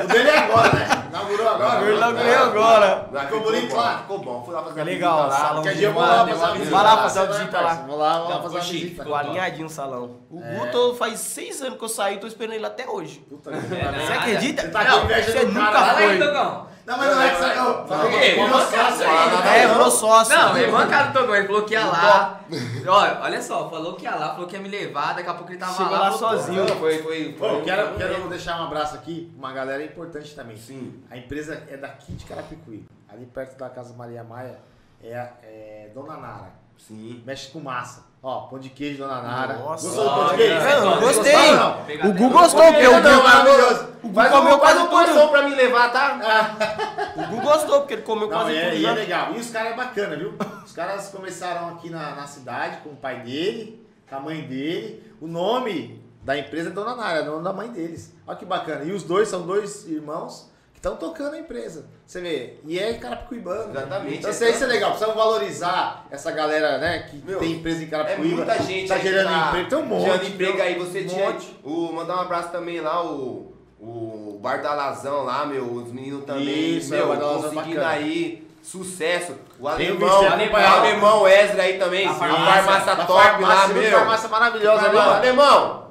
[0.04, 1.07] O dele é agora, né?
[1.18, 1.82] Inaugurou agora.
[1.82, 3.10] Eu inaugurei agora.
[3.22, 3.98] Ficou bonito lá?
[4.00, 4.44] Ficou bom.
[4.44, 5.48] Fui lá fazer a legal, visita lá.
[5.48, 6.72] salão de dia eu vou lá, lá fazer uma uma visita.
[6.76, 7.74] Vai lá fazer a visita lá.
[7.76, 9.04] Vou lá, vamos fazer ficou uma visita.
[9.04, 10.12] ficou alinhadinho o salão.
[10.30, 10.56] O É.
[10.56, 13.20] Guto faz seis anos que eu saí, tô esperando ele até hoje.
[13.30, 14.06] Puta que pariu.
[14.06, 14.62] Você acredita?
[14.62, 16.77] Você tá com Não, inveja você do nunca cara, Fala aí, foi.
[16.88, 17.86] Não, mas não é que você não.
[17.88, 19.60] Fala aí.
[19.62, 20.34] É, virou sócio.
[20.36, 22.40] Não, é bancada do Togão, ele falou que ia lá.
[22.88, 25.52] Olha, olha só, falou que ia lá, falou que ia me levar, daqui a pouco
[25.52, 26.00] ele tava Chegou lá.
[26.00, 26.30] lá voltou.
[26.30, 26.64] sozinho.
[26.66, 30.56] Não, foi, foi, Pô, foi- quero, quero deixar um abraço aqui, uma galera importante também.
[30.56, 31.04] Sim.
[31.12, 34.58] A empresa é daqui de Carapicuí, ali perto da Casa Maria Maia,
[35.04, 36.67] é, a- é Dona Nara.
[36.78, 37.22] Sim.
[37.26, 38.06] Mexe com massa.
[38.22, 39.58] Ó, pão de queijo, Dona Nara.
[39.58, 39.88] Nossa.
[39.88, 40.56] Gostou do pão de queijo?
[40.56, 41.52] Não, gostei.
[41.56, 41.84] Não?
[41.86, 43.88] Pega O Gu gostou, porque o Não, Gu, maravilhoso.
[44.04, 47.14] o Gu Faz comeu um, faz quase um porção pra me levar, tá?
[47.16, 48.76] O Gu gostou, porque ele comeu Não, quase é, tudo.
[48.76, 48.94] e é já.
[48.94, 49.34] legal.
[49.34, 50.34] E os caras é bacana, viu?
[50.66, 55.04] Os caras começaram aqui na, na cidade com o pai dele, com a mãe dele.
[55.22, 58.14] O nome da empresa é Dona Nara, é o nome da mãe deles.
[58.26, 58.84] Olha que bacana.
[58.84, 61.86] E os dois são dois irmãos que estão tocando a empresa.
[62.06, 62.54] Você vê?
[62.64, 63.72] E é Carapicuibano.
[63.72, 64.18] Exatamente.
[64.20, 64.92] Então isso aí isso é legal.
[64.92, 67.00] Precisamos valorizar essa galera, né?
[67.10, 68.36] Que Meu, tem empresa em É Carapicuíba.
[68.46, 69.70] muita gente Tá gerando tá emprego.
[69.70, 70.04] Tem um monte.
[70.06, 70.76] Gerando emprego aí.
[70.78, 71.38] Você Um tinha.
[71.64, 75.64] O, mandar um abraço também lá, o, o Bar da Lazão lá, meu.
[75.66, 76.78] Os meninos também.
[76.78, 78.48] Isso, é, meu, é conseguindo aí.
[78.62, 79.34] Sucesso.
[79.60, 82.06] O alemão, o alemão Ezra aí também.
[82.06, 83.92] A A farmácia, farmácia, Da top farmácia, lá, meu.
[83.92, 85.88] Farmácia maravilhosa ali, Alemão, alemão.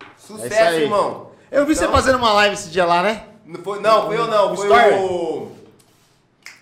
[0.00, 0.82] É Sucesso, aí.
[0.84, 1.30] irmão.
[1.50, 3.24] Eu vi você Então- fazendo uma live esse dia lá, né?
[3.50, 4.56] Não foi, não, foi eu não.
[4.56, 5.52] Foi o.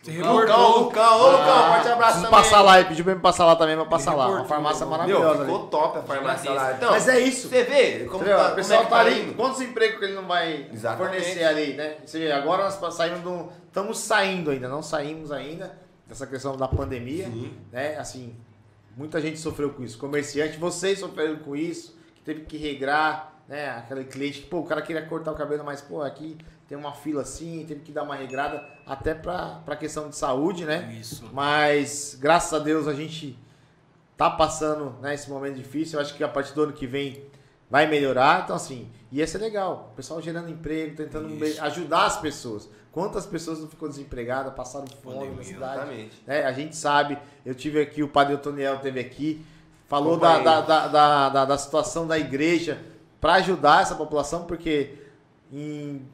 [0.03, 0.79] Você Lucão.
[0.85, 1.21] Lucão.
[1.21, 2.31] Ô, Lucão, Ah, forte abraço preciso também.
[2.31, 4.29] passar lá e pediu pra me passar lá também pra passar lá.
[4.29, 4.91] Uma farmácia meu.
[4.91, 5.45] maravilhosa Meu, ali.
[5.53, 6.73] ficou top a farmácia lá.
[6.73, 7.49] Então, Mas é isso.
[7.49, 8.39] Você vê como, Entendeu?
[8.39, 9.35] tá, o pessoal como é tá ali, indo.
[9.35, 11.11] quantos empregos que ele não vai Exatamente.
[11.21, 11.97] fornecer ali, né?
[12.07, 13.49] Você vê, agora nós saímos do.
[13.67, 15.77] Estamos saindo ainda, não saímos ainda
[16.07, 17.27] dessa questão da pandemia.
[17.27, 17.53] Sim.
[17.71, 17.97] Né?
[17.99, 18.35] Assim,
[18.97, 19.99] muita gente sofreu com isso.
[19.99, 23.69] Comerciante, vocês sofreram com isso, que teve que regrar, né?
[23.71, 26.93] Aquele cliente que, pô, o cara queria cortar o cabelo, mas, pô, aqui tem uma
[26.93, 30.95] fila assim, teve que dar uma regrada, até pra, pra questão de saúde, né?
[31.01, 31.29] Isso.
[31.33, 33.39] Mas, graças a Deus, a gente
[34.17, 35.99] tá passando né, esse momento difícil.
[35.99, 37.25] Eu acho que a partir do ano que vem
[37.71, 38.43] vai melhorar.
[38.45, 39.91] Então, assim, ia ser legal.
[39.93, 41.63] O pessoal gerando emprego, tentando Isso.
[41.65, 42.69] ajudar as pessoas.
[42.93, 45.75] Quantas pessoas não ficou desempregadas, passaram fome na cidade?
[45.77, 46.23] Exatamente.
[46.27, 46.45] né?
[46.45, 47.17] A gente sabe.
[47.47, 49.45] Eu tive aqui, o Padre Otoniel teve aqui,
[49.87, 52.79] falou da, da, da, da- da situação da igreja
[53.21, 54.95] para ajudar essa população, porque
[55.53, 56.07] em,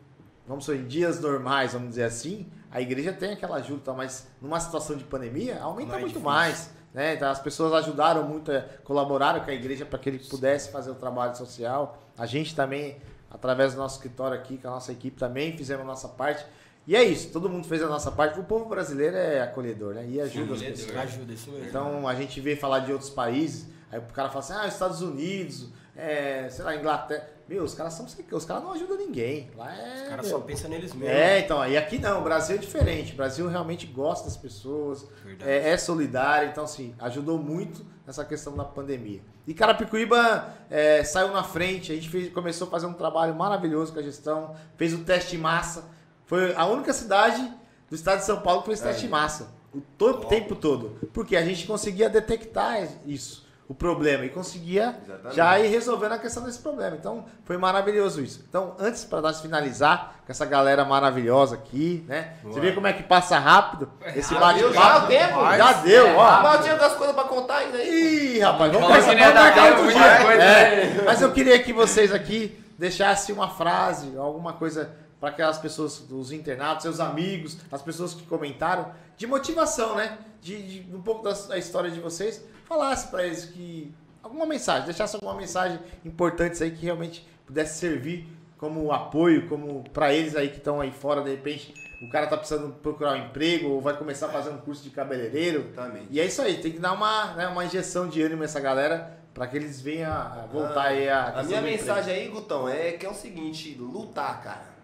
[0.47, 4.59] vamos dizer, em dias normais, vamos dizer assim, a igreja tem aquela ajuda, mas numa
[4.61, 6.31] situação de pandemia, aumenta Mais muito difícil.
[6.31, 6.71] mais.
[6.93, 7.15] Né?
[7.15, 10.91] Então, as pessoas ajudaram muito, eh, colaboraram com a igreja para que ele pudesse fazer
[10.91, 11.99] o trabalho social.
[12.17, 12.97] A gente também,
[13.31, 16.45] através do nosso escritório aqui, com a nossa equipe também, fizemos a nossa parte.
[16.87, 18.39] E é isso, todo mundo fez a nossa parte.
[18.39, 20.07] O povo brasileiro é acolhedor, né?
[20.07, 20.85] E ajuda as acolhedor.
[20.85, 20.97] pessoas.
[20.97, 21.67] Ajuda, isso mesmo.
[21.67, 25.01] Então a gente vê falar de outros países, aí o cara fala assim, ah, Estados
[25.01, 27.29] Unidos, é, sei lá, Inglaterra.
[27.47, 29.51] Meu, os caras são os caras não ajudam ninguém.
[29.55, 30.03] Lá é.
[30.05, 31.15] Os caras só pensam neles mesmos.
[31.15, 33.13] É, então, e aqui não, o Brasil é diferente.
[33.13, 35.07] O Brasil realmente gosta das pessoas,
[35.45, 39.21] é, é solidário, então, assim, ajudou muito nessa questão da pandemia.
[39.47, 43.93] E Carapicuíba é, saiu na frente, a gente fez- começou a fazer um trabalho maravilhoso
[43.93, 45.85] com a gestão, fez o teste em massa.
[46.25, 47.47] Foi a única cidade
[47.91, 49.53] do estado de São Paulo que fez teste em massa.
[49.75, 50.97] O to- tempo todo.
[51.13, 55.37] Porque a gente conseguia detectar isso, o problema, e conseguia Exatamente.
[55.37, 56.97] já ir resolvendo a questão desse problema.
[56.97, 58.45] Então, foi maravilhoso isso.
[58.47, 62.35] Então, antes, para nós finalizar com essa galera maravilhosa aqui, né?
[62.45, 65.07] Você vê como é que passa rápido esse Já deu, já bate-papo?
[65.07, 65.57] o tempo?
[65.57, 66.43] Já deu, ó.
[66.43, 68.37] Mas eu tinha das coisas pra contar ainda aí.
[68.37, 70.43] Ih, rapaz, vamos dar marcar tempo, outro dia.
[70.43, 76.05] É, mas eu queria que vocês aqui deixassem uma frase, alguma coisa para aquelas pessoas,
[76.11, 80.19] os internados, seus amigos, as pessoas que comentaram, de motivação, né?
[80.43, 84.85] De, de um pouco da, da história de vocês, falasse para eles que alguma mensagem,
[84.85, 88.27] deixasse alguma mensagem importante aí que realmente pudesse servir
[88.59, 92.37] como apoio, como para eles aí que estão aí fora, de repente o cara tá
[92.37, 95.69] precisando procurar um emprego ou vai começar a fazer um curso de cabeleireiro.
[95.73, 96.07] Exatamente.
[96.11, 99.19] E é isso aí, tem que dar uma, né, uma injeção de ânimo nessa galera
[99.33, 103.05] para que eles venham a voltar aí a A minha mensagem aí, Gutão, é que
[103.05, 104.75] é o seguinte, lutar, cara.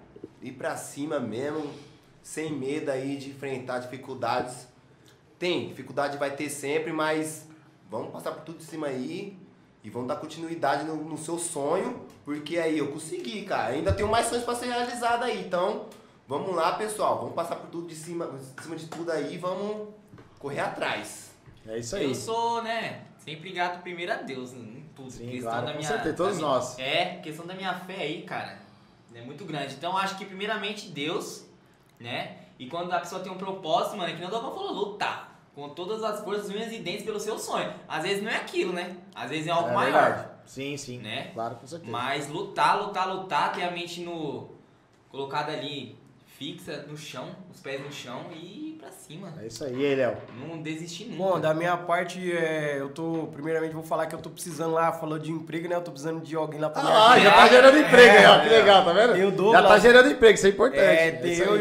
[0.43, 1.71] Ir pra cima mesmo,
[2.23, 4.67] sem medo aí de enfrentar dificuldades.
[5.39, 7.47] Tem, dificuldade vai ter sempre, mas
[7.91, 9.37] vamos passar por tudo de cima aí
[9.83, 13.73] e vamos dar continuidade no, no seu sonho, porque aí eu consegui, cara.
[13.75, 15.87] Ainda tenho mais sonhos pra ser realizado aí, então
[16.29, 17.19] vamos lá, pessoal.
[17.19, 18.27] Vamos passar por tudo de cima,
[18.57, 19.89] de cima de tudo aí, vamos
[20.39, 21.31] correr atrás.
[21.67, 22.05] É isso aí.
[22.05, 25.11] Eu sou, né, sempre grato primeiro a Deus em tudo.
[25.11, 26.79] Sim, questão claro, da com minha, certeza, todos da minha- nós.
[26.79, 28.59] É, questão da minha fé aí, cara,
[29.15, 29.75] é muito grande.
[29.75, 31.45] Então acho que primeiramente Deus,
[31.99, 32.37] né?
[32.59, 35.30] E quando a pessoa tem um propósito, mano, é que nem o Dogon falou, lutar.
[35.55, 37.73] Com todas as forças, unhas e dentes pelo seu sonho.
[37.89, 38.97] Às vezes não é aquilo, né?
[39.15, 40.03] Às vezes é algo É maior.
[40.03, 40.29] verdade.
[40.47, 40.99] Sim, sim.
[40.99, 41.31] Né?
[41.35, 41.91] Claro, com certeza.
[41.91, 44.49] Mas lutar, lutar, lutar, ter a mente no.
[45.11, 45.99] colocada ali
[46.41, 49.31] fixa no chão, os pés no chão e pra cima.
[49.43, 50.17] É isso aí, Léo.
[50.39, 51.17] Não desistir nunca.
[51.19, 53.29] Bom, da minha parte, é, eu tô.
[53.31, 55.77] Primeiramente, vou falar que eu tô precisando lá, falou de emprego, né?
[55.77, 58.41] Eu tô precisando de alguém lá pra Ah, já tá gerando emprego aí, ó.
[58.41, 59.13] Que legal, tá vendo?
[59.13, 59.67] Tem o Já Douglas.
[59.67, 60.81] tá gerando emprego, isso é importante.
[60.81, 61.61] É, tem isso eu aí.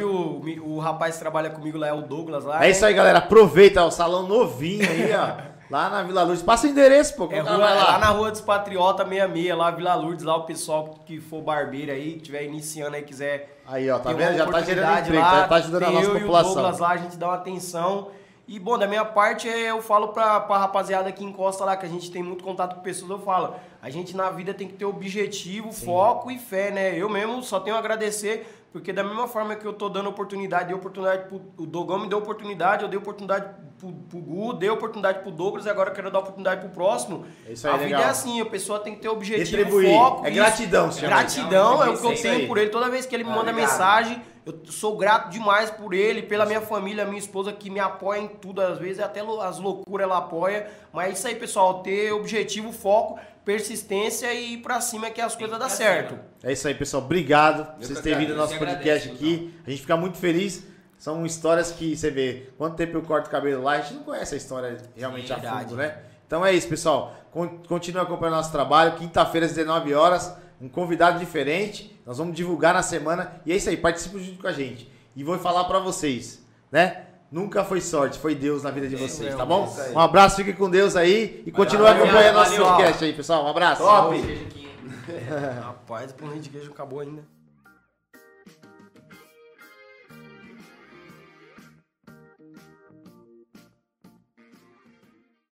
[0.54, 2.66] e o, o rapaz que trabalha comigo lá, é o Douglas lá.
[2.66, 3.18] É isso aí, galera.
[3.18, 5.49] Aproveita ó, o salão novinho aí, ó.
[5.70, 6.42] Lá na Vila Luz.
[6.42, 7.28] Passa o endereço, pô.
[7.32, 7.74] É, rua- lá.
[7.74, 7.98] lá.
[8.00, 12.14] na rua dos Patriota 66, lá Vila Lourdes, lá o pessoal que for barbeiro aí,
[12.14, 14.36] que tiver iniciando aí, quiser Aí, ó, tá vendo?
[14.36, 16.54] Já tá gerando emprego, lá, tá, tá ajudando a nossa eu E o população.
[16.56, 18.08] Douglas lá, a gente dá uma atenção.
[18.48, 21.86] E, bom, da minha parte, é, eu falo pra, pra rapaziada que encosta lá, que
[21.86, 24.74] a gente tem muito contato com pessoas, eu falo, a gente na vida tem que
[24.74, 26.98] ter objetivo, foco e fé, né?
[26.98, 30.66] Eu mesmo só tenho a agradecer, porque da mesma forma que eu tô dando oportunidade,
[30.68, 33.48] dei oportunidade pro, o Dogão me deu oportunidade, eu dei oportunidade
[33.80, 37.26] pro, pro Gu, dei oportunidade pro Douglas e agora eu quero dar oportunidade pro próximo.
[37.48, 38.02] É isso aí, a vida legal.
[38.04, 39.90] é assim, a pessoa tem que ter objetivo, Retribuir.
[39.90, 40.26] foco.
[40.26, 40.36] É isso.
[40.38, 42.70] gratidão, se chama Gratidão é o que eu tenho por ele.
[42.70, 43.72] Toda vez que ele me Ah, manda obrigado.
[43.72, 48.20] mensagem, eu sou grato demais por ele, pela minha família, minha esposa que me apoia
[48.20, 50.68] em tudo, às vezes até as loucuras ela apoia.
[50.94, 53.20] Mas é isso aí, pessoal, ter objetivo, foco,
[53.54, 56.10] persistência e ir pra cima que as coisas ir dão pra certo.
[56.10, 56.22] cima.
[56.44, 57.04] É isso aí, pessoal.
[57.04, 59.54] Obrigado por vocês terem vindo no nosso agradeço, podcast eu aqui.
[59.66, 60.64] A gente fica muito feliz.
[60.98, 62.50] São histórias que você vê.
[62.58, 65.34] Quanto tempo eu corto o cabelo lá, a gente não conhece a história realmente Sim,
[65.34, 65.98] a fundo, né?
[66.28, 67.16] Então é isso, pessoal.
[67.32, 68.94] Con- Continue acompanhando nosso trabalho.
[68.98, 70.32] Quinta-feira, às 19 horas,
[70.62, 72.00] um convidado diferente.
[72.06, 73.42] Nós vamos divulgar na semana.
[73.46, 74.92] E é isso aí, participe junto com a gente.
[75.16, 77.06] E vou falar pra vocês, né?
[77.32, 79.72] Nunca foi sorte, foi Deus na vida de vocês, tá bom?
[79.94, 83.46] Um abraço, fiquem com Deus aí e continue acompanhando nosso podcast aí, pessoal.
[83.46, 83.84] Um abraço.
[83.84, 84.16] Top!
[85.62, 87.39] Rapaz, pão de queijo acabou ainda.